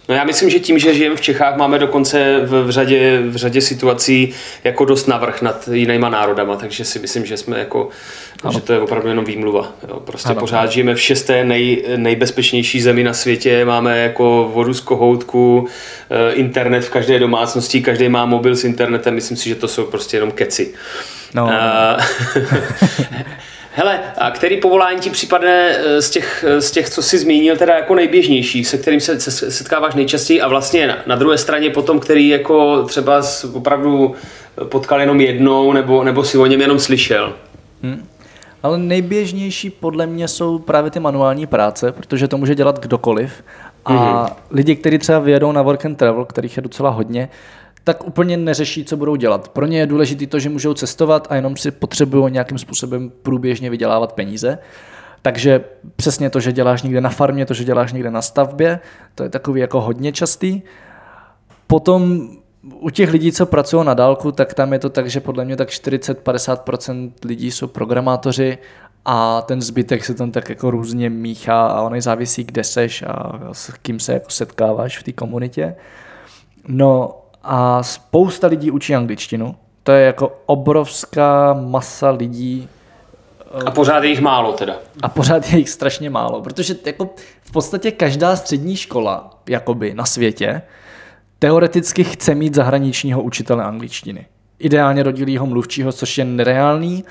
No 0.09 0.14
já 0.14 0.25
myslím, 0.25 0.51
že 0.51 0.59
tím, 0.59 0.79
že 0.79 0.95
žijeme 0.95 1.16
v 1.16 1.21
Čechách, 1.21 1.57
máme 1.57 1.79
dokonce 1.79 2.41
v, 2.45 2.64
v, 2.64 2.71
řadě, 2.71 3.21
v 3.29 3.37
řadě 3.37 3.61
situací 3.61 4.33
jako 4.64 4.85
dost 4.85 5.07
navrh 5.07 5.43
nad 5.43 5.68
jinýma 5.73 6.09
národama, 6.09 6.57
takže 6.57 6.85
si 6.85 6.99
myslím, 6.99 7.27
že 7.27 7.37
jsme 7.37 7.59
jako, 7.59 7.89
ano. 8.43 8.53
že 8.53 8.61
to 8.61 8.73
je 8.73 8.81
opravdu 8.81 9.09
jenom 9.09 9.25
výmluva. 9.25 9.73
Jo. 9.89 10.01
Prostě 10.01 10.29
ano. 10.29 10.41
pořád 10.41 10.73
žijeme 10.73 10.95
v 10.95 11.01
šesté 11.01 11.45
nej, 11.45 11.85
nejbezpečnější 11.97 12.81
zemi 12.81 13.05
na 13.05 13.12
světě, 13.12 13.64
máme 13.64 13.99
jako 13.99 14.51
vodu 14.55 14.75
z 14.75 14.81
kohoutku, 14.81 15.68
eh, 16.11 16.33
internet 16.33 16.81
v 16.81 16.91
každé 16.91 17.18
domácnosti, 17.18 17.83
každý 17.83 18.09
má 18.09 18.25
mobil 18.25 18.57
s 18.57 18.64
internetem, 18.64 19.14
myslím 19.14 19.37
si, 19.37 19.49
že 19.49 19.55
to 19.55 19.68
jsou 19.68 19.85
prostě 19.85 20.16
jenom 20.16 20.31
keci. 20.31 20.75
No. 21.35 21.45
Uh, 21.45 22.03
Hele, 23.73 24.01
a 24.18 24.31
který 24.31 24.57
povolání 24.57 25.01
ti 25.01 25.11
připadne 25.11 25.77
eh, 25.77 26.03
z 26.03 26.11
těch, 26.11 26.45
eh, 26.49 26.61
z 26.61 26.71
těch, 26.71 26.91
co 26.91 27.03
jsi 27.03 27.18
zmínil, 27.18 27.57
teda 27.57 27.75
jako 27.75 27.95
nejběžnější, 27.95 28.64
se 28.64 28.79
kterým 28.79 29.01
se, 29.01 29.21
se 29.21 29.51
setkáváš 29.51 29.95
nejčastěji 29.95 30.41
a 30.41 30.49
vlastně 30.49 30.87
na, 30.87 30.99
na 31.07 31.16
druhé 31.16 31.39
straně 31.39 31.71
potom, 31.71 32.01
který 32.01 32.29
jako 32.29 32.83
třeba 32.83 33.23
opravdu 33.53 34.14
potkal 34.64 35.01
jenom 35.01 35.21
jednou 35.21 35.73
nebo, 35.73 36.05
nebo 36.05 36.25
si 36.25 36.39
o 36.39 36.47
něm 36.47 36.61
jenom 36.61 36.79
slyšel? 36.79 37.33
Hmm. 37.83 38.07
Ale 38.62 38.79
nejběžnější 38.79 39.71
podle 39.71 40.07
mě 40.07 40.29
jsou 40.29 40.59
právě 40.59 40.91
ty 40.91 41.01
manuální 41.01 41.47
práce, 41.47 41.93
protože 41.93 42.29
to 42.29 42.39
může 42.39 42.55
dělat 42.55 42.79
kdokoliv. 42.79 43.45
A 43.85 43.93
mm-hmm. 43.93 44.33
lidi, 44.51 44.77
kteří 44.77 44.99
třeba 44.99 45.18
vyjedou 45.18 45.53
na 45.53 45.62
work 45.62 45.85
and 45.87 45.95
travel, 45.95 46.25
kterých 46.25 46.57
je 46.57 46.62
docela 46.62 46.91
hodně, 46.91 47.29
tak 47.85 48.07
úplně 48.07 48.37
neřeší, 48.37 48.85
co 48.85 48.97
budou 48.97 49.16
dělat. 49.16 49.49
Pro 49.49 49.66
ně 49.66 49.78
je 49.78 49.87
důležité 49.87 50.26
to, 50.26 50.39
že 50.39 50.49
můžou 50.49 50.74
cestovat 50.74 51.26
a 51.31 51.37
jenom 51.37 51.57
si 51.57 51.70
potřebují 51.70 52.33
nějakým 52.33 52.59
způsobem 52.59 53.12
průběžně 53.22 53.70
vydělávat 53.70 54.12
peníze. 54.12 54.59
Takže 55.22 55.64
přesně 55.97 56.31
to, 56.31 56.41
že 56.41 56.53
děláš 56.53 56.83
někde 56.83 57.01
na 57.01 57.11
farmě, 57.11 57.47
to, 57.47 57.55
že 57.55 57.64
děláš 57.64 57.93
někde 57.93 58.11
na 58.11 58.22
stavbě, 58.22 58.81
to 59.14 59.22
je 59.22 59.28
takový 59.28 59.61
jako 59.61 59.81
hodně 59.81 60.12
častý. 60.12 60.62
Potom 61.66 62.28
u 62.62 62.91
těch 62.91 63.11
lidí, 63.11 63.33
co 63.33 63.47
pracují 63.47 63.87
na 63.87 63.95
dálku, 63.95 64.33
tak 64.33 64.55
tam 64.55 64.72
je 64.72 64.78
to 64.78 64.91
tak, 64.91 65.11
že 65.11 65.20
podle 65.20 65.45
mě 65.45 65.57
tak 65.57 65.68
40-50% 65.68 67.12
lidí 67.24 67.51
jsou 67.51 67.66
programátoři 67.66 68.59
a 69.05 69.43
ten 69.43 69.62
zbytek 69.62 70.05
se 70.05 70.14
tam 70.14 70.31
tak 70.31 70.49
jako 70.49 70.70
různě 70.70 71.11
míchá 71.11 71.66
a 71.66 71.83
ono 71.83 72.01
závisí, 72.01 72.45
kde 72.45 72.64
seš 72.64 73.05
a 73.07 73.41
s 73.53 73.72
kým 73.83 74.01
se 74.01 74.12
jako 74.12 74.31
setkáváš 74.31 74.99
v 74.99 75.03
té 75.03 75.12
komunitě. 75.12 75.76
No 76.68 77.20
a 77.43 77.82
spousta 77.82 78.47
lidí 78.47 78.70
učí 78.70 78.95
angličtinu. 78.95 79.57
To 79.82 79.93
je 79.93 80.07
jako 80.07 80.41
obrovská 80.47 81.53
masa 81.53 82.11
lidí. 82.11 82.68
A 83.66 83.70
pořád 83.70 84.05
je 84.05 84.11
jich 84.11 84.20
málo 84.20 84.53
teda. 84.53 84.76
A 85.03 85.09
pořád 85.09 85.53
je 85.53 85.59
jich 85.59 85.70
strašně 85.70 86.11
málo, 86.11 86.43
protože 86.43 86.74
jako 86.86 87.11
v 87.43 87.53
podstatě 87.53 87.91
každá 87.91 88.36
střední 88.36 88.76
škola 88.76 89.41
jakoby 89.49 89.95
na 89.95 90.05
světě 90.05 90.62
teoreticky 91.38 92.05
chce 92.05 92.34
mít 92.34 92.55
zahraničního 92.55 93.22
učitele 93.22 93.64
angličtiny. 93.64 94.26
Ideálně 94.59 95.03
rodilýho 95.03 95.47
mluvčího, 95.47 95.93
což 95.93 96.18
je 96.18 96.24
nereálný, 96.24 97.05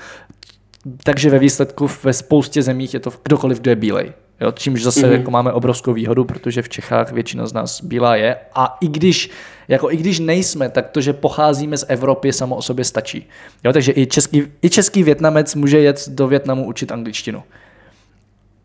takže 1.04 1.30
ve 1.30 1.38
výsledku 1.38 1.90
ve 2.02 2.12
spoustě 2.12 2.62
zemích 2.62 2.94
je 2.94 3.00
to 3.00 3.10
kdokoliv, 3.24 3.60
kdo 3.60 3.70
je 3.70 3.76
bílej. 3.76 4.12
Jo, 4.40 4.52
čímž 4.52 4.82
zase 4.82 5.00
mm-hmm. 5.00 5.12
jako 5.12 5.30
máme 5.30 5.52
obrovskou 5.52 5.92
výhodu, 5.92 6.24
protože 6.24 6.62
v 6.62 6.68
Čechách 6.68 7.12
většina 7.12 7.46
z 7.46 7.52
nás 7.52 7.82
bílá 7.82 8.16
je. 8.16 8.36
A 8.54 8.76
i 8.80 8.88
když, 8.88 9.30
jako 9.68 9.90
i 9.90 9.96
když 9.96 10.18
nejsme, 10.18 10.68
tak 10.68 10.90
to, 10.90 11.00
že 11.00 11.12
pocházíme 11.12 11.78
z 11.78 11.84
Evropy, 11.88 12.32
samo 12.32 12.56
o 12.56 12.62
sobě 12.62 12.84
stačí. 12.84 13.28
Jo, 13.64 13.72
takže 13.72 13.92
i 13.96 14.06
český, 14.06 14.42
i 14.62 14.70
český 14.70 15.02
větnamec 15.02 15.54
může 15.54 15.78
jet 15.78 16.08
do 16.08 16.28
Větnamu 16.28 16.66
učit 16.66 16.92
angličtinu. 16.92 17.42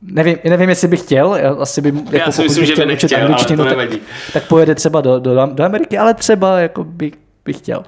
Nevím, 0.02 0.38
nevím, 0.50 0.70
jestli 0.70 0.88
bych 0.88 1.02
chtěl, 1.02 1.36
já 1.36 1.54
asi 1.54 1.82
by, 1.82 1.94
jako 2.12 2.18
já 2.18 2.32
si 2.32 2.44
myslím, 2.44 2.66
že 2.66 2.76
by 2.76 2.86
nechtěl, 2.86 3.22
angličtinu, 3.22 3.64
ale 3.64 3.88
to 3.88 3.92
tak, 3.92 4.02
tak, 4.34 4.48
pojede 4.48 4.76
třeba 4.76 5.02
do, 5.02 5.20
do, 5.20 5.46
do 5.46 5.64
Ameriky, 5.64 5.98
ale 5.98 6.14
třeba 6.14 6.60
jako 6.60 6.84
bych, 6.84 7.14
bych 7.46 7.58
chtěl. 7.58 7.84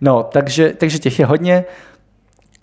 No, 0.00 0.22
takže, 0.22 0.74
takže 0.76 0.98
těch 0.98 1.18
je 1.18 1.26
hodně. 1.26 1.64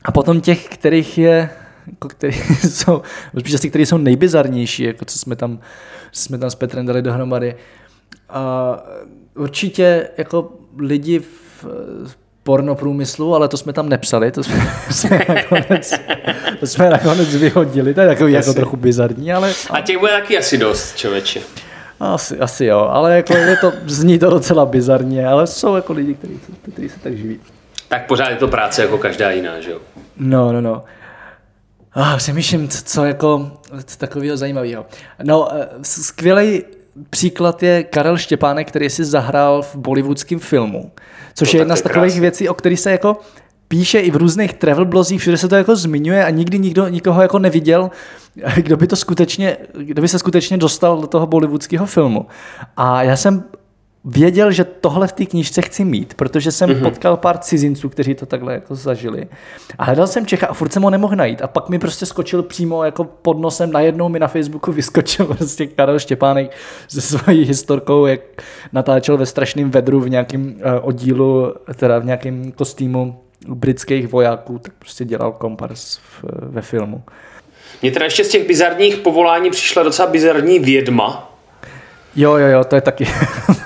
A 0.06 0.12
potom 0.12 0.42
těch, 0.42 0.66
kterých 0.66 1.18
je 1.18 1.50
jako 1.90 2.08
který 2.08 2.34
jsou, 2.70 3.02
spíš 3.40 3.54
asi 3.54 3.70
který 3.70 3.86
jsou 3.86 3.98
nejbizarnější, 3.98 4.84
jako 4.84 5.06
co 5.06 5.20
jsme 5.20 5.36
tam, 5.36 5.60
jsme 6.12 6.38
tam 6.38 6.50
s 6.50 6.56
Petrem 6.56 6.86
dali 6.86 7.02
dohromady. 7.02 7.56
A 8.30 8.84
určitě 9.36 10.10
jako 10.18 10.54
lidi 10.78 11.20
v 11.20 11.66
pornoprůmyslu, 12.44 13.36
ale 13.36 13.48
to 13.48 13.58
jsme 13.58 13.74
tam 13.74 13.90
nepsali, 13.90 14.32
to 14.32 14.44
jsme, 14.44 14.56
jsme, 14.92 15.26
nakonec, 15.30 15.94
to 16.60 16.68
jsme 16.68 16.90
nakonec 16.90 17.36
vyhodili, 17.36 17.94
to 17.94 18.02
je 18.02 18.08
takový 18.08 18.34
jako 18.34 18.54
trochu 18.54 18.78
bizarní, 18.78 19.34
ale... 19.34 19.54
A 19.70 19.82
těch 19.82 19.98
bude 19.98 20.12
taky 20.12 20.38
asi 20.38 20.58
dost, 20.58 20.96
člověče. 20.96 21.42
Asi, 22.00 22.40
asi 22.40 22.66
jo, 22.66 22.80
ale 22.92 23.16
jako 23.16 23.34
je 23.34 23.58
to, 23.58 23.74
zní 23.86 24.20
to 24.20 24.30
docela 24.30 24.66
bizarně, 24.66 25.28
ale 25.28 25.48
jsou 25.48 25.76
jako 25.76 25.94
lidi, 25.94 26.14
kteří, 26.14 26.40
kteří 26.72 26.90
se 26.90 27.00
tak 27.00 27.18
živí. 27.18 27.40
Tak 27.88 28.08
pořád 28.08 28.30
je 28.30 28.36
to 28.36 28.48
práce 28.48 28.82
jako 28.82 28.98
každá 28.98 29.32
jiná, 29.32 29.62
že 29.62 29.72
jo? 29.72 29.80
No, 30.18 30.54
no, 30.54 30.62
no. 30.62 30.84
Oh, 31.98 32.18
přemýšlím, 32.18 32.68
co, 32.70 33.06
jako 33.06 33.52
co 33.86 33.98
takového 33.98 34.38
zajímavého. 34.38 34.86
No, 35.24 35.48
eh, 35.54 35.68
skvělý 35.82 36.64
příklad 37.10 37.64
je 37.64 37.84
Karel 37.84 38.18
Štěpánek, 38.18 38.68
který 38.68 38.89
si 38.89 39.06
zahrál 39.06 39.62
v 39.62 39.76
bollywoodském 39.76 40.39
filmu, 40.39 40.91
což 41.34 41.52
to 41.52 41.58
je 41.58 41.62
jedna 41.62 41.76
z 41.76 41.82
takových 41.82 42.04
krásný. 42.04 42.22
věcí, 42.22 42.50
o 42.50 42.54
kterých 42.54 42.80
se 42.80 42.91
jako 42.91 43.18
píše 43.68 44.00
i 44.00 44.12
v 44.12 44.16
různých 44.16 44.54
travel 44.54 44.86
blozích, 44.86 45.22
všude 45.22 45.38
se 45.38 45.48
to 45.48 45.56
jako 45.56 45.76
zmiňuje 45.76 46.26
a 46.26 46.30
nikdy 46.30 46.60
nikdo 46.60 46.88
nikoho 46.88 47.22
jako 47.22 47.39
neviděl, 47.39 47.91
kdo 48.56 48.78
by 48.78 48.88
to 48.88 48.95
skutečně, 48.95 49.58
kdo 49.78 50.02
by 50.02 50.08
se 50.08 50.20
skutečně 50.20 50.58
dostal 50.58 51.02
do 51.02 51.08
toho 51.08 51.28
bollywoodského 51.28 51.86
filmu. 51.86 52.26
A 52.78 53.04
já 53.04 53.16
jsem 53.16 53.43
věděl, 54.10 54.51
že 54.51 54.64
tohle 54.64 55.08
v 55.08 55.12
té 55.12 55.26
knížce 55.26 55.62
chci 55.62 55.86
mít, 55.86 56.14
protože 56.14 56.51
jsem 56.51 56.70
mm-hmm. 56.70 56.84
potkal 56.84 57.18
pár 57.18 57.38
cizinců, 57.38 57.89
kteří 57.89 58.16
to 58.16 58.26
takhle 58.26 58.53
jako 58.53 58.76
zažili. 58.76 59.28
A 59.78 59.84
hledal 59.84 60.08
jsem 60.08 60.26
Čecha 60.26 60.47
a 60.47 60.53
furt 60.53 60.74
jsem 60.74 60.84
ho 60.84 60.89
nemohl 60.89 61.16
najít. 61.16 61.41
A 61.41 61.47
pak 61.47 61.70
mi 61.70 61.80
prostě 61.80 62.05
skočil 62.05 62.43
přímo 62.43 62.84
jako 62.84 63.03
pod 63.03 63.39
nosem, 63.39 63.72
najednou 63.72 64.10
mi 64.10 64.20
na 64.20 64.28
Facebooku 64.28 64.72
vyskočil 64.78 65.26
prostě 65.26 65.68
Karel 65.68 65.99
Štěpánek 65.99 66.51
se 66.88 67.01
svojí 67.01 67.45
historkou, 67.45 68.05
jak 68.05 68.20
natáčel 68.74 69.18
ve 69.18 69.26
strašném 69.26 69.72
vedru 69.72 69.99
v 69.99 70.10
nějakém 70.10 70.47
uh, 70.47 70.62
oddílu, 70.82 71.53
teda 71.76 71.99
v 71.99 72.05
nějakém 72.05 72.51
kostýmu 72.51 73.20
britských 73.47 74.08
vojáků, 74.08 74.60
tak 74.60 74.74
prostě 74.80 75.05
dělal 75.05 75.32
kompars 75.32 75.97
v, 75.97 76.24
ve 76.41 76.62
filmu. 76.62 77.03
Mně 77.82 77.91
teda 77.91 78.05
ještě 78.05 78.24
z 78.24 78.30
těch 78.30 78.47
bizarních 78.47 78.97
povolání 78.97 79.49
přišla 79.49 79.84
docela 79.84 80.12
bizarní 80.12 80.60
vědma. 80.60 81.37
Jo, 82.18 82.38
jo, 82.38 82.47
jo, 82.47 82.63
to 82.63 82.76
je 82.76 82.82
taky, 82.82 83.05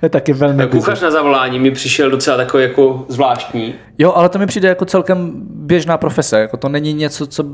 to 0.00 0.06
je 0.06 0.08
taky 0.08 0.32
velmi 0.32 0.66
Kuchař 0.66 1.00
na 1.00 1.10
zavolání 1.10 1.58
mi 1.58 1.70
přišel 1.70 2.10
docela 2.10 2.36
takový 2.36 2.62
jako 2.62 3.06
zvláštní. 3.08 3.74
Jo, 3.98 4.12
ale 4.12 4.28
to 4.28 4.38
mi 4.38 4.46
přijde 4.46 4.68
jako 4.68 4.84
celkem 4.84 5.32
běžná 5.44 5.98
profese, 5.98 6.40
jako 6.40 6.56
to 6.56 6.68
není 6.68 6.92
něco, 6.92 7.26
co 7.26 7.44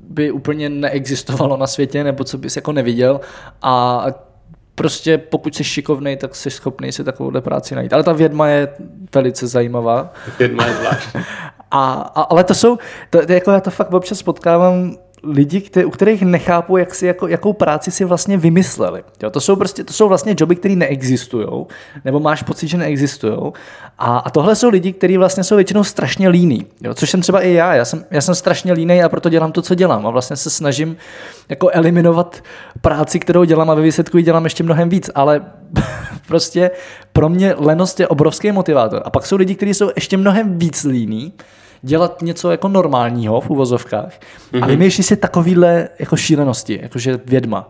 by 0.00 0.30
úplně 0.30 0.68
neexistovalo 0.68 1.56
na 1.56 1.66
světě, 1.66 2.04
nebo 2.04 2.24
co 2.24 2.38
bys 2.38 2.56
jako 2.56 2.72
neviděl 2.72 3.20
a 3.62 4.06
prostě 4.74 5.18
pokud 5.18 5.54
jsi 5.54 5.64
šikovný, 5.64 6.16
tak 6.16 6.34
jsi 6.34 6.50
schopný 6.50 6.92
si 6.92 7.04
takovouhle 7.04 7.40
práci 7.40 7.74
najít. 7.74 7.92
Ale 7.92 8.02
ta 8.02 8.12
vědma 8.12 8.48
je 8.48 8.68
velice 9.14 9.46
zajímavá. 9.46 10.12
Vědma 10.38 10.66
je 10.66 10.74
zvláštní. 10.74 11.20
A, 11.70 11.92
a, 12.14 12.22
ale 12.22 12.44
to 12.44 12.54
jsou, 12.54 12.78
to, 13.10 13.26
to, 13.26 13.32
jako 13.32 13.50
já 13.50 13.60
to 13.60 13.70
fakt 13.70 13.94
občas 13.94 14.22
potkávám 14.22 14.96
lidi, 15.22 15.60
kte, 15.60 15.84
u 15.84 15.90
kterých 15.90 16.22
nechápu, 16.22 16.76
jak 16.76 16.94
si, 16.94 17.06
jako, 17.06 17.28
jakou 17.28 17.52
práci 17.52 17.90
si 17.90 18.04
vlastně 18.04 18.38
vymysleli. 18.38 19.04
Jo, 19.22 19.30
to, 19.30 19.40
jsou 19.40 19.56
prostě, 19.56 19.84
to 19.84 19.92
jsou 19.92 20.08
vlastně 20.08 20.34
joby, 20.38 20.56
které 20.56 20.76
neexistují, 20.76 21.46
nebo 22.04 22.20
máš 22.20 22.42
pocit, 22.42 22.68
že 22.68 22.78
neexistují. 22.78 23.38
A, 23.98 24.18
a 24.18 24.30
tohle 24.30 24.56
jsou 24.56 24.68
lidi, 24.68 24.92
kteří 24.92 25.16
vlastně 25.16 25.44
jsou 25.44 25.56
většinou 25.56 25.84
strašně 25.84 26.28
líní, 26.28 26.66
jo, 26.80 26.94
což 26.94 27.10
jsem 27.10 27.20
třeba 27.20 27.40
i 27.40 27.52
já. 27.52 27.74
Já 27.74 27.84
jsem, 27.84 28.04
já 28.10 28.20
jsem 28.20 28.34
strašně 28.34 28.72
líný 28.72 29.02
a 29.02 29.08
proto 29.08 29.28
dělám 29.28 29.52
to, 29.52 29.62
co 29.62 29.74
dělám. 29.74 30.06
A 30.06 30.10
vlastně 30.10 30.36
se 30.36 30.50
snažím 30.50 30.96
jako 31.48 31.70
eliminovat 31.72 32.42
práci, 32.80 33.18
kterou 33.18 33.44
dělám 33.44 33.70
a 33.70 33.74
ve 33.74 33.82
výsledku 33.82 34.16
ji 34.16 34.22
dělám 34.22 34.44
ještě 34.44 34.62
mnohem 34.62 34.88
víc. 34.88 35.10
Ale 35.14 35.40
prostě 36.28 36.70
pro 37.12 37.28
mě 37.28 37.54
lenost 37.58 38.00
je 38.00 38.08
obrovský 38.08 38.52
motivátor. 38.52 39.02
A 39.04 39.10
pak 39.10 39.26
jsou 39.26 39.36
lidi, 39.36 39.54
kteří 39.54 39.74
jsou 39.74 39.90
ještě 39.94 40.16
mnohem 40.16 40.58
víc 40.58 40.84
líní, 40.84 41.32
dělat 41.82 42.22
něco 42.22 42.50
jako 42.50 42.68
normálního 42.68 43.40
v 43.40 43.50
uvozovkách 43.50 44.12
mm-hmm. 44.12 44.62
a 44.62 44.66
mhm. 44.66 44.68
vymýšlí 44.68 45.04
si 45.04 45.16
takovýhle 45.16 45.88
jako 45.98 46.16
šílenosti, 46.16 46.78
jakože 46.82 47.20
vědma. 47.24 47.68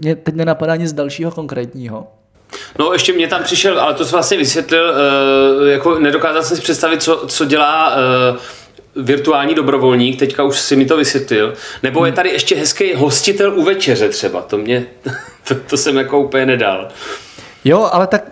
Mě 0.00 0.16
teď 0.16 0.34
nenapadá 0.34 0.76
nic 0.76 0.92
dalšího 0.92 1.30
konkrétního. 1.30 2.06
No 2.78 2.92
ještě 2.92 3.12
mě 3.12 3.28
tam 3.28 3.42
přišel, 3.42 3.80
ale 3.80 3.94
to 3.94 4.04
jsi 4.04 4.12
vlastně 4.12 4.36
vysvětlil, 4.36 4.90
uh, 4.90 5.68
jako 5.68 5.98
nedokázal 5.98 6.42
jsem 6.42 6.56
si 6.56 6.62
představit, 6.62 7.02
co, 7.02 7.24
co 7.26 7.44
dělá 7.44 7.94
uh, 7.94 9.04
virtuální 9.04 9.54
dobrovolník, 9.54 10.18
teďka 10.18 10.42
už 10.42 10.60
si 10.60 10.76
mi 10.76 10.84
to 10.84 10.96
vysvětlil. 10.96 11.54
Nebo 11.82 12.04
je 12.04 12.10
hmm. 12.10 12.16
tady 12.16 12.30
ještě 12.30 12.56
hezký 12.56 12.94
hostitel 12.94 13.58
u 13.58 13.62
večeře 13.62 14.08
třeba, 14.08 14.42
to 14.42 14.58
mě, 14.58 14.86
to, 15.48 15.54
to 15.54 15.76
jsem 15.76 15.96
jako 15.96 16.20
úplně 16.20 16.46
nedal. 16.46 16.88
Jo, 17.64 17.88
ale 17.92 18.06
tak 18.06 18.24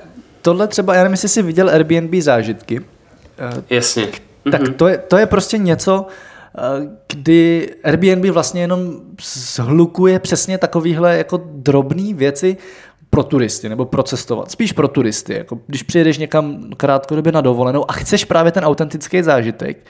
tohle 0.43 0.69
třeba, 0.69 0.95
já 0.95 1.03
nevím, 1.03 1.13
jestli 1.13 1.29
jsi 1.29 1.43
viděl 1.43 1.71
Airbnb 1.71 2.15
zážitky. 2.15 2.81
Jasně 3.71 4.09
tak 4.53 4.63
mm-hmm. 4.63 4.75
to, 4.75 4.89
je, 4.89 4.99
to 4.99 5.17
je 5.17 5.27
prostě 5.27 5.59
něco, 5.59 6.07
eh, 6.59 6.89
kdy 7.13 7.71
Airbnb 7.85 8.25
vlastně 8.25 8.61
jenom 8.61 8.93
zhlukuje 9.55 10.19
přesně 10.19 10.59
takovýhle 10.59 11.17
jako 11.17 11.41
drobné 11.45 12.15
věci 12.15 12.57
pro 13.11 13.23
turisty 13.23 13.69
nebo 13.69 13.85
pro 13.85 14.03
cestovat. 14.03 14.51
Spíš 14.51 14.73
pro 14.73 14.89
turisty. 14.89 15.35
Jako 15.35 15.59
když 15.67 15.83
přijedeš 15.83 16.19
někam 16.19 16.71
krátkodobě 16.77 17.33
na 17.33 17.41
dovolenou 17.41 17.91
a 17.91 17.93
chceš 17.93 18.25
právě 18.25 18.53
ten 18.53 18.65
autentický 18.65 19.23
zážitek, 19.23 19.87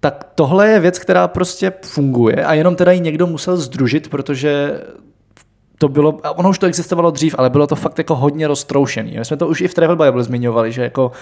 tak 0.00 0.26
tohle 0.34 0.68
je 0.68 0.80
věc, 0.80 0.98
která 0.98 1.28
prostě 1.28 1.72
funguje 1.82 2.44
a 2.44 2.54
jenom 2.54 2.76
teda 2.76 2.92
ji 2.92 3.00
někdo 3.00 3.26
musel 3.26 3.56
združit, 3.56 4.08
protože 4.08 4.80
to 5.78 5.88
bylo, 5.88 6.12
ono 6.12 6.50
už 6.50 6.58
to 6.58 6.66
existovalo 6.66 7.10
dřív, 7.10 7.34
ale 7.38 7.50
bylo 7.50 7.66
to 7.66 7.76
fakt 7.76 7.98
jako 7.98 8.14
hodně 8.14 8.48
roztroušený. 8.48 9.18
My 9.18 9.24
jsme 9.24 9.36
to 9.36 9.48
už 9.48 9.60
i 9.60 9.68
v 9.68 9.74
Travel 9.74 9.96
Bible 9.96 10.24
zmiňovali, 10.24 10.72
že 10.72 10.82
jako 10.82 11.12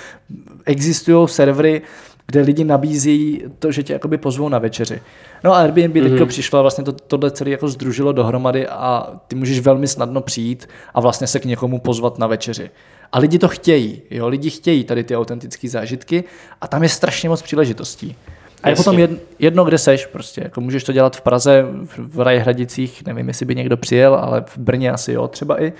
existují 0.65 1.29
servery, 1.29 1.83
kde 2.27 2.41
lidi 2.41 2.65
nabízí 2.65 3.43
to, 3.59 3.73
že 3.73 3.83
tě 3.83 3.93
jakoby 3.93 4.19
pozvou 4.19 4.49
na 4.49 4.59
večeři. 4.59 5.03
No 5.45 5.53
a 5.53 5.59
Airbnb 5.59 5.97
mm-hmm. 5.97 6.11
teďka 6.11 6.27
přišlo 6.27 6.59
a 6.59 6.63
vlastně 6.63 6.85
to, 6.85 6.93
tohle 6.93 7.31
celé 7.31 7.51
jako 7.51 7.69
združilo 7.69 8.13
dohromady 8.13 8.67
a 8.69 9.13
ty 9.29 9.37
můžeš 9.37 9.61
velmi 9.61 9.89
snadno 9.89 10.21
přijít 10.21 10.69
a 10.95 11.01
vlastně 11.01 11.27
se 11.27 11.41
k 11.41 11.45
někomu 11.45 11.79
pozvat 11.79 12.19
na 12.19 12.27
večeři. 12.27 12.71
A 13.13 13.19
lidi 13.19 13.39
to 13.39 13.49
chtějí, 13.49 14.03
jo, 14.11 14.29
lidi 14.29 14.51
chtějí 14.51 14.85
tady 14.85 15.05
ty 15.05 15.17
autentické 15.17 15.69
zážitky 15.69 16.25
a 16.61 16.69
tam 16.69 16.83
je 16.83 16.89
strašně 16.89 17.29
moc 17.29 17.43
příležitostí. 17.43 18.17
A 18.63 18.69
je 18.69 18.77
potom 18.77 18.99
jedno, 18.99 19.17
jedno, 19.39 19.65
kde 19.65 19.79
seš, 19.79 20.07
prostě, 20.07 20.41
jako 20.45 20.61
můžeš 20.61 20.85
to 20.85 20.93
dělat 20.93 21.17
v 21.17 21.21
Praze, 21.21 21.65
v 21.99 22.21
Rajhradicích, 22.21 23.07
nevím, 23.07 23.29
jestli 23.29 23.47
by 23.47 23.55
někdo 23.55 23.77
přijel, 23.77 24.15
ale 24.15 24.45
v 24.47 24.59
Brně 24.59 24.91
asi 24.91 25.13
jo, 25.13 25.29
třeba 25.29 25.63
i. 25.63 25.73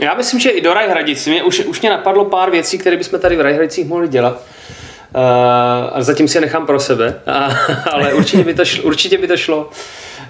Já 0.00 0.14
myslím, 0.14 0.40
že 0.40 0.50
i 0.50 0.60
do 0.60 0.74
Rajhradic. 0.74 1.26
Mě, 1.26 1.42
už, 1.42 1.60
už 1.60 1.80
mě 1.80 1.90
napadlo 1.90 2.24
pár 2.24 2.50
věcí, 2.50 2.78
které 2.78 2.96
bychom 2.96 3.20
tady 3.20 3.36
v 3.36 3.40
Rajhradicích 3.40 3.86
mohli 3.86 4.08
dělat. 4.08 4.42
Uh, 5.14 5.20
a 5.92 6.02
zatím 6.02 6.28
si 6.28 6.36
je 6.36 6.40
nechám 6.40 6.66
pro 6.66 6.80
sebe, 6.80 7.20
a, 7.26 7.50
ale 7.92 8.14
určitě 8.14 8.44
by 8.44 8.54
to 8.54 8.64
šlo. 8.64 8.84
Určitě 8.84 9.18
by 9.18 9.28
to 9.28 9.36
šlo. 9.36 9.70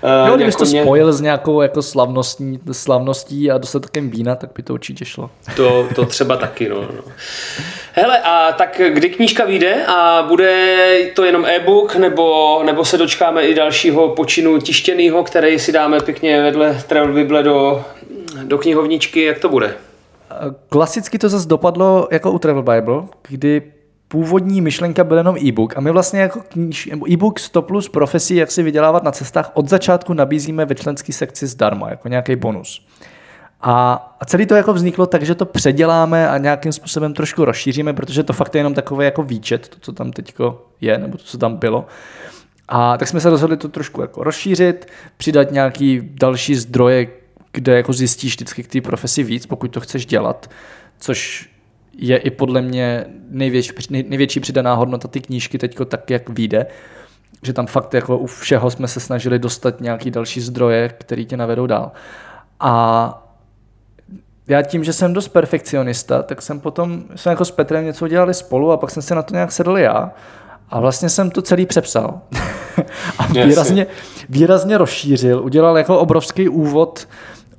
Uh, 0.02 0.28
jo, 0.28 0.36
kdybys 0.36 0.56
to 0.56 0.64
mě... 0.64 0.82
spojil 0.82 1.12
s 1.12 1.20
nějakou 1.20 1.60
jako 1.62 1.82
slavností, 1.82 2.60
slavností 2.72 3.50
a 3.50 3.58
dostatkem 3.58 4.10
vína, 4.10 4.34
tak 4.34 4.50
by 4.56 4.62
to 4.62 4.74
určitě 4.74 5.04
šlo. 5.04 5.30
To, 5.56 5.88
to 5.94 6.06
třeba 6.06 6.36
taky, 6.36 6.68
no, 6.68 6.80
no. 6.80 7.12
Hele, 7.92 8.18
a 8.18 8.52
tak 8.52 8.80
kdy 8.88 9.08
knížka 9.08 9.44
vyjde 9.44 9.86
a 9.86 10.24
bude 10.28 10.86
to 11.16 11.24
jenom 11.24 11.46
e-book, 11.46 11.96
nebo, 11.96 12.60
nebo 12.66 12.84
se 12.84 12.98
dočkáme 12.98 13.42
i 13.42 13.54
dalšího 13.54 14.08
počinu 14.08 14.60
tištěného, 14.60 15.24
který 15.24 15.58
si 15.58 15.72
dáme 15.72 16.00
pěkně 16.00 16.42
vedle 16.42 16.82
Travel 16.86 17.14
Bible 17.14 17.42
do, 17.42 17.84
do 18.44 18.58
knihovničky, 18.58 19.24
jak 19.24 19.38
to 19.38 19.48
bude? 19.48 19.74
Klasicky 20.68 21.18
to 21.18 21.28
zase 21.28 21.48
dopadlo 21.48 22.08
jako 22.10 22.32
u 22.32 22.38
Travel 22.38 22.62
Bible, 22.62 23.02
kdy 23.28 23.62
původní 24.08 24.60
myšlenka 24.60 25.04
byl 25.04 25.16
jenom 25.16 25.36
e-book 25.36 25.76
a 25.76 25.80
my 25.80 25.90
vlastně 25.90 26.20
jako 26.20 26.40
kníž, 26.48 26.90
e-book 27.12 27.38
100 27.38 27.62
plus 27.62 27.88
profesí, 27.88 28.36
jak 28.36 28.50
si 28.50 28.62
vydělávat 28.62 29.02
na 29.02 29.12
cestách, 29.12 29.50
od 29.54 29.68
začátku 29.68 30.14
nabízíme 30.14 30.64
ve 30.64 30.74
členské 30.74 31.12
sekci 31.12 31.46
zdarma, 31.46 31.90
jako 31.90 32.08
nějaký 32.08 32.36
bonus. 32.36 32.86
A, 33.60 33.94
a 34.20 34.24
celý 34.24 34.46
to 34.46 34.54
jako 34.54 34.72
vzniklo 34.72 35.06
tak, 35.06 35.22
že 35.22 35.34
to 35.34 35.44
předěláme 35.44 36.28
a 36.28 36.38
nějakým 36.38 36.72
způsobem 36.72 37.14
trošku 37.14 37.44
rozšíříme, 37.44 37.92
protože 37.92 38.22
to 38.22 38.32
fakt 38.32 38.54
je 38.54 38.58
jenom 38.58 38.74
takový 38.74 39.04
jako 39.04 39.22
výčet, 39.22 39.68
to, 39.68 39.76
co 39.80 39.92
tam 39.92 40.12
teďko 40.12 40.66
je, 40.80 40.98
nebo 40.98 41.18
to, 41.18 41.24
co 41.24 41.38
tam 41.38 41.56
bylo. 41.56 41.86
A 42.68 42.96
tak 42.96 43.08
jsme 43.08 43.20
se 43.20 43.30
rozhodli 43.30 43.56
to 43.56 43.68
trošku 43.68 44.00
jako 44.00 44.24
rozšířit, 44.24 44.86
přidat 45.16 45.52
nějaký 45.52 46.00
další 46.02 46.54
zdroje, 46.54 47.06
kde 47.52 47.76
jako 47.76 47.92
zjistíš 47.92 48.32
vždycky 48.32 48.62
k 48.62 48.72
té 48.72 48.80
profesi 48.80 49.22
víc, 49.22 49.46
pokud 49.46 49.68
to 49.68 49.80
chceš 49.80 50.06
dělat, 50.06 50.50
což 50.98 51.48
je 51.98 52.16
i 52.16 52.30
podle 52.30 52.62
mě 52.62 53.04
největší, 53.30 53.72
největší 53.90 54.40
přidaná 54.40 54.74
hodnota 54.74 55.08
ty 55.08 55.20
knížky 55.20 55.58
teďko 55.58 55.84
tak, 55.84 56.10
jak 56.10 56.28
vyjde, 56.28 56.66
že 57.42 57.52
tam 57.52 57.66
fakt 57.66 57.94
jako 57.94 58.18
u 58.18 58.26
všeho 58.26 58.70
jsme 58.70 58.88
se 58.88 59.00
snažili 59.00 59.38
dostat 59.38 59.80
nějaký 59.80 60.10
další 60.10 60.40
zdroje, 60.40 60.88
který 60.88 61.26
tě 61.26 61.36
navedou 61.36 61.66
dál. 61.66 61.92
A 62.60 63.24
já 64.48 64.62
tím, 64.62 64.84
že 64.84 64.92
jsem 64.92 65.12
dost 65.12 65.28
perfekcionista, 65.28 66.22
tak 66.22 66.42
jsem 66.42 66.60
potom, 66.60 67.04
jsme 67.16 67.32
jako 67.32 67.44
s 67.44 67.50
Petrem 67.50 67.84
něco 67.84 68.08
dělali 68.08 68.34
spolu 68.34 68.72
a 68.72 68.76
pak 68.76 68.90
jsem 68.90 69.02
se 69.02 69.14
na 69.14 69.22
to 69.22 69.34
nějak 69.34 69.52
sedl 69.52 69.78
já 69.78 70.12
a 70.70 70.80
vlastně 70.80 71.08
jsem 71.08 71.30
to 71.30 71.42
celý 71.42 71.66
přepsal. 71.66 72.20
a 73.18 73.26
výrazně, 73.26 73.86
výrazně 74.28 74.78
rozšířil, 74.78 75.44
udělal 75.44 75.78
jako 75.78 75.98
obrovský 75.98 76.48
úvod 76.48 77.08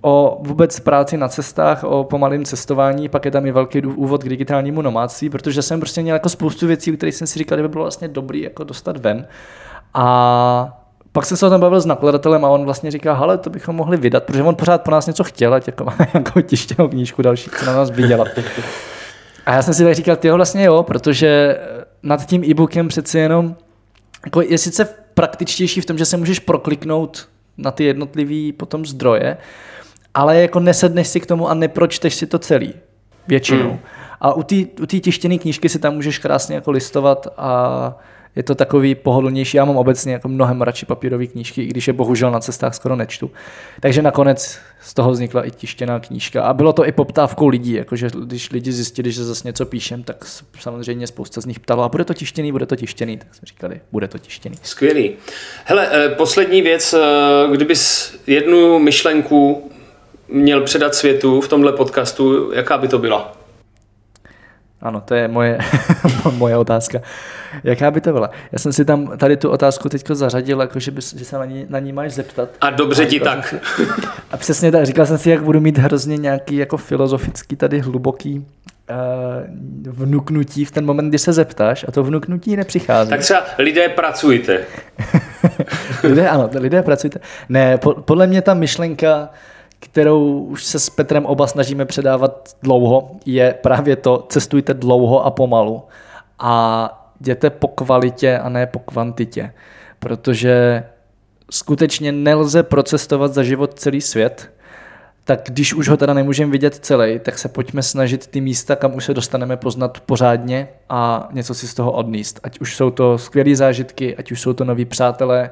o 0.01 0.39
vůbec 0.41 0.79
práci 0.79 1.17
na 1.17 1.27
cestách, 1.27 1.83
o 1.83 2.03
pomalém 2.03 2.45
cestování, 2.45 3.09
pak 3.09 3.25
je 3.25 3.31
tam 3.31 3.45
i 3.45 3.51
velký 3.51 3.81
úvod 3.81 4.23
k 4.23 4.29
digitálnímu 4.29 4.81
nomádství, 4.81 5.29
protože 5.29 5.61
jsem 5.61 5.79
prostě 5.79 6.01
měl 6.01 6.15
jako 6.15 6.29
spoustu 6.29 6.67
věcí, 6.67 6.93
o 6.93 6.97
kterých 6.97 7.15
jsem 7.15 7.27
si 7.27 7.39
říkal, 7.39 7.57
že 7.57 7.61
by 7.61 7.67
bylo 7.67 7.83
vlastně 7.83 8.07
dobrý 8.07 8.41
jako 8.41 8.63
dostat 8.63 8.97
ven. 8.97 9.27
A 9.93 10.83
pak 11.11 11.25
jsem 11.25 11.37
se 11.37 11.47
o 11.47 11.49
tom 11.49 11.61
bavil 11.61 11.81
s 11.81 11.85
nakladatelem 11.85 12.45
a 12.45 12.49
on 12.49 12.65
vlastně 12.65 12.91
říká, 12.91 13.13
hele, 13.13 13.37
to 13.37 13.49
bychom 13.49 13.75
mohli 13.75 13.97
vydat, 13.97 14.23
protože 14.23 14.43
on 14.43 14.55
pořád 14.55 14.81
po 14.81 14.91
nás 14.91 15.07
něco 15.07 15.23
chtěl, 15.23 15.53
ať 15.53 15.67
jako 15.67 15.83
má 15.83 15.95
nějakou 16.13 16.41
tištěnou 16.41 16.87
knížku 16.87 17.21
další, 17.21 17.49
co 17.59 17.65
na 17.65 17.75
nás 17.75 17.89
vydělat. 17.89 18.27
A 19.45 19.53
já 19.53 19.61
jsem 19.61 19.73
si 19.73 19.83
tak 19.83 19.95
říkal, 19.95 20.15
ty 20.15 20.31
vlastně 20.31 20.63
jo, 20.63 20.83
protože 20.83 21.59
nad 22.03 22.25
tím 22.25 22.43
e-bookem 22.43 22.87
přeci 22.87 23.19
jenom 23.19 23.55
jako 24.25 24.41
je 24.41 24.57
sice 24.57 24.87
praktičtější 25.13 25.81
v 25.81 25.85
tom, 25.85 25.97
že 25.97 26.05
se 26.05 26.17
můžeš 26.17 26.39
prokliknout 26.39 27.27
na 27.57 27.71
ty 27.71 27.83
jednotlivé 27.83 28.53
potom 28.57 28.85
zdroje, 28.85 29.37
ale 30.13 30.41
jako 30.41 30.59
nesedneš 30.59 31.07
si 31.07 31.19
k 31.19 31.25
tomu 31.25 31.49
a 31.49 31.53
nepročteš 31.53 32.15
si 32.15 32.27
to 32.27 32.39
celý. 32.39 32.73
Většinou. 33.27 33.71
Mm. 33.71 33.79
A 34.21 34.33
u 34.33 34.43
té 34.43 34.55
u 34.81 34.85
tištěné 34.85 35.37
knížky 35.37 35.69
si 35.69 35.79
tam 35.79 35.93
můžeš 35.93 36.19
krásně 36.19 36.55
jako 36.55 36.71
listovat 36.71 37.27
a 37.37 37.97
je 38.35 38.43
to 38.43 38.55
takový 38.55 38.95
pohodlnější. 38.95 39.57
Já 39.57 39.65
mám 39.65 39.77
obecně 39.77 40.13
jako 40.13 40.27
mnohem 40.27 40.61
radši 40.61 40.85
papírové 40.85 41.27
knížky, 41.27 41.63
i 41.63 41.67
když 41.67 41.87
je 41.87 41.93
bohužel 41.93 42.31
na 42.31 42.39
cestách 42.39 42.75
skoro 42.75 42.95
nečtu. 42.95 43.31
Takže 43.79 44.01
nakonec 44.01 44.59
z 44.81 44.93
toho 44.93 45.11
vznikla 45.11 45.43
i 45.43 45.51
tištěná 45.51 45.99
knížka. 45.99 46.43
A 46.43 46.53
bylo 46.53 46.73
to 46.73 46.87
i 46.87 46.91
poptávkou 46.91 47.47
lidí, 47.47 47.73
jakože 47.73 48.09
když 48.25 48.51
lidi 48.51 48.71
zjistili, 48.71 49.11
že 49.11 49.23
zase 49.23 49.47
něco 49.47 49.65
píšem, 49.65 50.03
tak 50.03 50.25
samozřejmě 50.59 51.07
spousta 51.07 51.41
z 51.41 51.45
nich 51.45 51.59
ptalo, 51.59 51.83
a 51.83 51.89
bude 51.89 52.05
to 52.05 52.13
tištěný, 52.13 52.51
bude 52.51 52.65
to 52.65 52.75
tištěný. 52.75 53.17
Tak 53.17 53.35
jsme 53.35 53.45
říkali, 53.45 53.81
bude 53.91 54.07
to 54.07 54.17
tištěný. 54.17 54.55
Skvělý. 54.63 55.11
Hele, 55.65 55.89
eh, 55.91 56.09
poslední 56.09 56.61
věc, 56.61 56.93
eh, 56.93 57.51
kdybys 57.51 58.13
jednu 58.27 58.79
myšlenku 58.79 59.71
měl 60.31 60.61
předat 60.61 60.95
světu 60.95 61.41
v 61.41 61.47
tomhle 61.47 61.71
podcastu, 61.71 62.51
jaká 62.53 62.77
by 62.77 62.87
to 62.87 62.99
byla? 62.99 63.39
Ano, 64.81 65.01
to 65.01 65.15
je 65.15 65.27
moje, 65.27 65.57
moje 66.31 66.57
otázka. 66.57 67.01
Jaká 67.63 67.91
by 67.91 68.01
to 68.01 68.13
byla? 68.13 68.29
Já 68.51 68.59
jsem 68.59 68.73
si 68.73 68.85
tam 68.85 69.17
tady 69.17 69.37
tu 69.37 69.49
otázku 69.49 69.89
teď 69.89 70.07
zařadil, 70.11 70.61
jako 70.61 70.79
že, 70.79 70.91
by, 70.91 71.01
že 71.01 71.25
se 71.25 71.37
na 71.37 71.45
ní, 71.45 71.65
na 71.69 71.79
ní 71.79 71.93
máš 71.93 72.13
zeptat. 72.13 72.49
A 72.61 72.69
dobře 72.69 73.03
a 73.03 73.05
ti 73.05 73.19
tak. 73.19 73.47
Si, 73.47 73.59
a 74.31 74.37
přesně 74.37 74.71
tak, 74.71 74.85
říkal 74.85 75.05
jsem 75.05 75.17
si, 75.17 75.29
jak 75.29 75.43
budu 75.43 75.59
mít 75.59 75.77
hrozně 75.77 76.17
nějaký 76.17 76.55
jako 76.55 76.77
filozofický 76.77 77.55
tady 77.55 77.79
hluboký 77.79 78.45
uh, 78.89 79.93
vnuknutí 79.93 80.65
v 80.65 80.71
ten 80.71 80.85
moment, 80.85 81.09
kdy 81.09 81.19
se 81.19 81.33
zeptáš 81.33 81.85
a 81.87 81.91
to 81.91 82.03
vnuknutí 82.03 82.55
nepřichází. 82.55 83.09
Tak 83.09 83.19
třeba 83.19 83.43
lidé 83.57 83.89
pracujte. 83.89 84.59
lidé, 86.03 86.29
ano, 86.29 86.49
lidé 86.53 86.83
pracujte. 86.83 87.19
Ne, 87.49 87.77
po, 87.77 87.93
podle 87.93 88.27
mě 88.27 88.41
ta 88.41 88.53
myšlenka 88.53 89.29
kterou 89.79 90.39
už 90.39 90.65
se 90.65 90.79
s 90.79 90.89
Petrem 90.89 91.25
oba 91.25 91.47
snažíme 91.47 91.85
předávat 91.85 92.55
dlouho, 92.63 93.11
je 93.25 93.53
právě 93.53 93.95
to, 93.95 94.25
cestujte 94.29 94.73
dlouho 94.73 95.25
a 95.25 95.31
pomalu 95.31 95.83
a 96.39 97.11
jděte 97.21 97.49
po 97.49 97.67
kvalitě 97.67 98.39
a 98.39 98.49
ne 98.49 98.67
po 98.67 98.79
kvantitě, 98.79 99.53
protože 99.99 100.83
skutečně 101.51 102.11
nelze 102.11 102.63
procestovat 102.63 103.33
za 103.33 103.43
život 103.43 103.79
celý 103.79 104.01
svět, 104.01 104.51
tak 105.25 105.39
když 105.43 105.73
už 105.73 105.89
ho 105.89 105.97
teda 105.97 106.13
nemůžeme 106.13 106.51
vidět 106.51 106.75
celý, 106.75 107.19
tak 107.19 107.39
se 107.39 107.49
pojďme 107.49 107.83
snažit 107.83 108.27
ty 108.27 108.41
místa, 108.41 108.75
kam 108.75 108.95
už 108.95 109.05
se 109.05 109.13
dostaneme 109.13 109.57
poznat 109.57 109.99
pořádně 109.99 110.67
a 110.89 111.29
něco 111.31 111.53
si 111.53 111.67
z 111.67 111.73
toho 111.73 111.91
odníst. 111.91 112.39
Ať 112.43 112.59
už 112.59 112.75
jsou 112.75 112.89
to 112.89 113.17
skvělé 113.17 113.55
zážitky, 113.55 114.17
ať 114.17 114.31
už 114.31 114.41
jsou 114.41 114.53
to 114.53 114.65
noví 114.65 114.85
přátelé, 114.85 115.49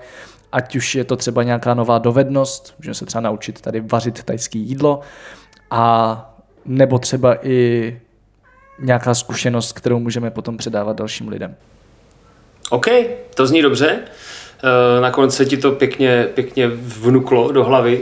ať 0.57 0.75
už 0.75 0.95
je 0.95 1.03
to 1.03 1.15
třeba 1.15 1.43
nějaká 1.43 1.73
nová 1.73 1.97
dovednost, 1.97 2.73
můžeme 2.77 2.95
se 2.95 3.05
třeba 3.05 3.21
naučit 3.21 3.61
tady 3.61 3.79
vařit 3.79 4.23
tajské 4.23 4.57
jídlo, 4.57 4.99
a 5.71 6.35
nebo 6.65 6.99
třeba 6.99 7.45
i 7.45 7.99
nějaká 8.79 9.15
zkušenost, 9.15 9.71
kterou 9.71 9.99
můžeme 9.99 10.31
potom 10.31 10.57
předávat 10.57 10.97
dalším 10.97 11.27
lidem. 11.27 11.55
OK, 12.69 12.85
to 13.35 13.47
zní 13.47 13.61
dobře. 13.61 13.99
Eh, 14.63 15.01
nakonec 15.01 15.35
se 15.35 15.45
ti 15.45 15.57
to 15.57 15.71
pěkně, 15.71 16.27
pěkně 16.33 16.67
vnuklo 16.67 17.51
do 17.51 17.63
hlavy. 17.63 18.01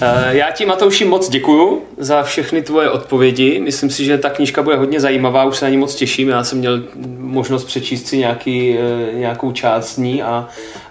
Eh, 0.00 0.36
já 0.36 0.50
ti, 0.50 0.66
Matouši, 0.66 1.04
moc 1.04 1.28
děkuju 1.28 1.82
za 1.98 2.22
všechny 2.22 2.62
tvoje 2.62 2.90
odpovědi. 2.90 3.60
Myslím 3.60 3.90
si, 3.90 4.04
že 4.04 4.18
ta 4.18 4.30
knížka 4.30 4.62
bude 4.62 4.76
hodně 4.76 5.00
zajímavá, 5.00 5.44
už 5.44 5.56
se 5.56 5.64
na 5.64 5.68
ní 5.68 5.76
moc 5.76 5.94
těším. 5.94 6.28
Já 6.28 6.44
jsem 6.44 6.58
měl 6.58 6.82
možnost 7.18 7.64
přečíst 7.64 8.06
si 8.06 8.18
nějaký, 8.18 8.78
eh, 8.78 9.12
nějakou 9.14 9.52
část 9.52 9.94
z 9.94 9.98
ní 9.98 10.22
a, 10.22 10.48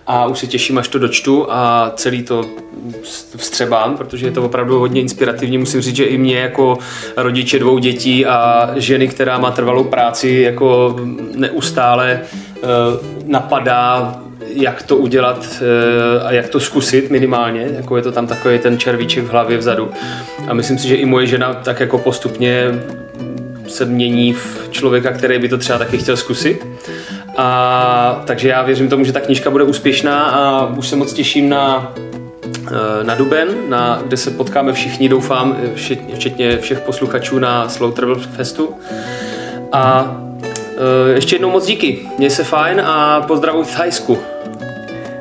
a 0.07 0.25
už 0.25 0.39
se 0.39 0.47
těším, 0.47 0.77
až 0.77 0.87
to 0.87 0.99
dočtu 0.99 1.45
a 1.49 1.91
celý 1.95 2.23
to 2.23 2.45
vstřebám, 3.37 3.97
protože 3.97 4.25
je 4.27 4.31
to 4.31 4.43
opravdu 4.43 4.79
hodně 4.79 5.01
inspirativní. 5.01 5.57
Musím 5.57 5.81
říct, 5.81 5.95
že 5.95 6.03
i 6.03 6.17
mě 6.17 6.39
jako 6.39 6.77
rodiče 7.17 7.59
dvou 7.59 7.77
dětí 7.77 8.25
a 8.25 8.69
ženy, 8.75 9.07
která 9.07 9.37
má 9.37 9.51
trvalou 9.51 9.83
práci, 9.83 10.29
jako 10.29 10.95
neustále 11.35 12.21
napadá 13.25 14.15
jak 14.55 14.83
to 14.83 14.97
udělat 14.97 15.61
eh, 15.61 16.23
a 16.23 16.31
jak 16.31 16.49
to 16.49 16.59
zkusit 16.59 17.09
minimálně, 17.09 17.67
jako 17.75 17.97
je 17.97 18.03
to 18.03 18.11
tam 18.11 18.27
takový 18.27 18.59
ten 18.59 18.77
červíček 18.77 19.23
v 19.23 19.29
hlavě 19.29 19.57
vzadu. 19.57 19.91
A 20.47 20.53
myslím 20.53 20.77
si, 20.77 20.87
že 20.87 20.95
i 20.95 21.05
moje 21.05 21.27
žena 21.27 21.53
tak 21.53 21.79
jako 21.79 21.97
postupně 21.97 22.81
se 23.67 23.85
mění 23.85 24.33
v 24.33 24.67
člověka, 24.71 25.11
který 25.11 25.39
by 25.39 25.49
to 25.49 25.57
třeba 25.57 25.79
taky 25.79 25.97
chtěl 25.97 26.17
zkusit. 26.17 26.65
A 27.37 28.23
takže 28.25 28.49
já 28.49 28.63
věřím 28.63 28.89
tomu, 28.89 29.03
že 29.03 29.13
ta 29.13 29.19
knížka 29.19 29.49
bude 29.49 29.63
úspěšná 29.63 30.23
a 30.23 30.65
už 30.65 30.87
se 30.87 30.95
moc 30.95 31.13
těším 31.13 31.49
na 31.49 31.93
eh, 32.67 33.03
na 33.03 33.15
Duben, 33.15 33.47
na, 33.69 34.01
kde 34.05 34.17
se 34.17 34.31
potkáme 34.31 34.73
všichni, 34.73 35.09
doufám, 35.09 35.57
včetně 36.13 36.57
všech 36.57 36.79
posluchačů 36.79 37.39
na 37.39 37.69
Slow 37.69 37.93
Travel 37.93 38.15
Festu. 38.15 38.69
A 39.71 40.15
eh, 40.51 41.13
ještě 41.13 41.35
jednou 41.35 41.51
moc 41.51 41.65
díky, 41.65 42.09
měj 42.17 42.29
se 42.29 42.43
fajn 42.43 42.81
a 42.81 43.21
pozdravuj 43.21 43.63
v 43.63 43.75
Thajsku. 43.75 44.17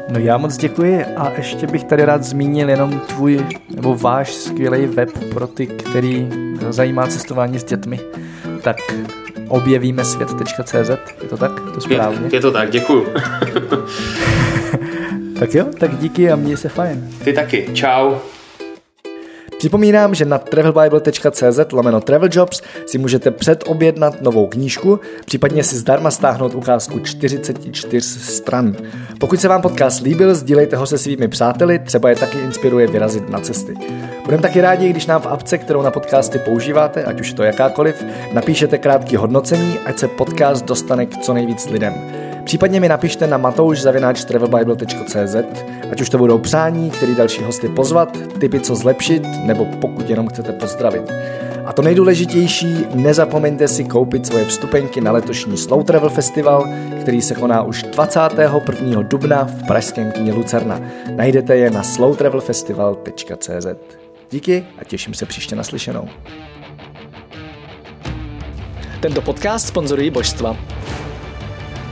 No 0.09 0.19
já 0.21 0.37
moc 0.37 0.57
děkuji 0.57 1.05
a 1.17 1.33
ještě 1.37 1.67
bych 1.67 1.85
tady 1.85 2.05
rád 2.05 2.25
zmínil 2.25 2.71
jenom 2.71 3.01
tvůj 3.01 3.47
nebo 3.75 3.95
váš 3.95 4.35
skvělý 4.35 4.87
web 4.87 5.11
pro 5.35 5.47
ty, 5.47 5.67
který 5.67 6.29
zajímá 6.71 7.07
cestování 7.07 7.59
s 7.59 7.65
dětmi. 7.65 8.01
Tak 8.63 8.77
objevíme 9.49 10.05
svět.cz, 10.05 10.91
je 11.23 11.29
to 11.29 11.37
tak? 11.37 11.53
To 11.75 11.81
správně? 11.81 12.27
Je, 12.27 12.35
je 12.35 12.41
to 12.41 12.53
tak, 12.53 12.71
děkuju. 12.71 13.07
tak 15.39 15.55
jo, 15.55 15.67
tak 15.79 15.99
díky 15.99 16.31
a 16.31 16.37
měj 16.37 16.57
se 16.57 16.69
fajn. 16.69 17.11
Ty 17.25 17.33
taky, 17.33 17.69
čau. 17.73 18.15
Připomínám, 19.59 20.15
že 20.15 20.25
na 20.25 20.39
travelbible.cz 20.39 21.73
lomeno 21.73 22.01
traveljobs 22.01 22.63
si 22.87 22.99
můžete 22.99 23.31
předobjednat 23.31 24.23
novou 24.23 24.47
knížku, 24.47 25.01
případně 25.25 25.65
si 25.65 25.77
zdarma 25.77 26.11
stáhnout 26.11 26.55
ukázku 26.55 26.99
44 26.99 28.01
stran. 28.01 28.77
Pokud 29.21 29.41
se 29.41 29.49
vám 29.49 29.63
podcast 29.63 30.03
líbil, 30.03 30.35
sdílejte 30.35 30.77
ho 30.77 30.87
se 30.87 30.99
svými 30.99 31.29
přáteli, 31.29 31.79
třeba 31.79 32.11
je 32.11 32.17
taky 32.17 32.39
inspiruje 32.39 32.87
vyrazit 32.87 33.31
na 33.31 33.41
cesty. 33.41 33.75
Budeme 34.25 34.43
taky 34.43 34.61
rádi, 34.61 34.89
když 34.89 35.07
nám 35.07 35.21
v 35.21 35.27
apce, 35.27 35.59
kterou 35.59 35.83
na 35.83 35.91
podcasty 35.91 36.39
používáte, 36.39 37.05
ať 37.05 37.21
už 37.21 37.33
to 37.33 37.43
jakákoliv, 37.43 38.05
napíšete 38.33 38.79
krátký 38.79 39.17
hodnocení, 39.17 39.79
ať 39.87 39.99
se 39.99 40.09
podcast 40.09 40.65
dostane 40.65 41.07
k 41.07 41.17
co 41.17 41.35
nejvíc 41.35 41.67
lidem. 41.71 42.24
Případně 42.45 42.81
mi 42.81 42.89
napište 42.89 43.27
na 43.27 43.37
matouš.travelbible.cz, 43.37 45.37
ať 45.93 46.01
už 46.01 46.09
to 46.09 46.19
budou 46.19 46.39
přání, 46.39 46.91
který 46.91 47.15
další 47.15 47.43
hosty 47.43 47.69
pozvat, 47.69 48.19
typy 48.39 48.61
co 48.61 48.75
zlepšit, 48.75 49.23
nebo 49.45 49.65
pokud 49.65 50.11
jenom 50.11 50.29
chcete 50.29 50.53
pozdravit. 50.53 51.13
A 51.65 51.73
to 51.73 51.83
nejdůležitější, 51.83 52.87
nezapomeňte 52.95 53.69
si 53.69 53.85
koupit 53.85 54.27
svoje 54.27 54.45
vstupenky 54.45 55.01
na 55.01 55.13
letošní 55.13 55.57
Slow 55.57 55.85
Travel 55.85 56.11
Festival, 56.11 56.69
který 57.01 57.23
se 57.23 57.35
koná 57.35 57.63
už 57.63 57.83
21. 57.83 59.03
dubna 59.03 59.45
v 59.45 59.67
pražském 59.67 60.13
kyně 60.13 60.33
Lucerna. 60.33 60.81
Najdete 61.17 61.57
je 61.57 61.71
na 61.71 61.83
slowtravelfestival.cz. 61.83 63.67
Díky 64.31 64.67
a 64.79 64.85
těším 64.85 65.15
se 65.15 65.27
příště 65.27 65.57
naslyšenou. 65.57 66.09
Tento 69.01 69.21
podcast 69.21 69.67
sponzorují 69.67 70.11
božstva. 70.11 70.57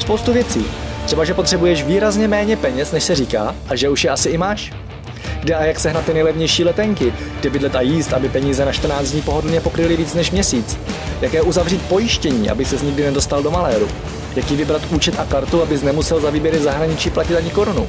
Spoustu 0.00 0.32
věcí. 0.32 0.64
Třeba, 1.04 1.24
že 1.24 1.34
potřebuješ 1.34 1.82
výrazně 1.82 2.28
méně 2.28 2.56
peněz, 2.56 2.92
než 2.92 3.04
se 3.04 3.14
říká, 3.14 3.54
a 3.68 3.76
že 3.76 3.88
už 3.88 4.04
je 4.04 4.10
asi 4.10 4.28
i 4.28 4.38
máš. 4.38 4.72
Kde 5.40 5.54
a 5.54 5.64
jak 5.64 5.80
sehnat 5.80 6.04
ty 6.04 6.14
nejlevnější 6.14 6.64
letenky, 6.64 7.12
kde 7.40 7.50
bydlet 7.50 7.76
a 7.76 7.80
jíst, 7.80 8.12
aby 8.12 8.28
peníze 8.28 8.64
na 8.64 8.72
14 8.72 9.10
dní 9.10 9.22
pohodlně 9.22 9.60
pokryly 9.60 9.96
víc 9.96 10.14
než 10.14 10.30
měsíc. 10.30 10.78
Jaké 11.20 11.42
uzavřít 11.42 11.82
pojištění, 11.82 12.50
aby 12.50 12.64
se 12.64 12.84
nikdy 12.84 13.04
nedostal 13.04 13.42
do 13.42 13.50
maléru. 13.50 13.88
Jaký 14.36 14.56
vybrat 14.56 14.82
účet 14.90 15.14
a 15.18 15.24
kartu, 15.24 15.62
abys 15.62 15.82
nemusel 15.82 16.20
za 16.20 16.30
výběry 16.30 16.58
zahraničí 16.58 17.10
platit 17.10 17.36
ani 17.36 17.50
korunu. 17.50 17.88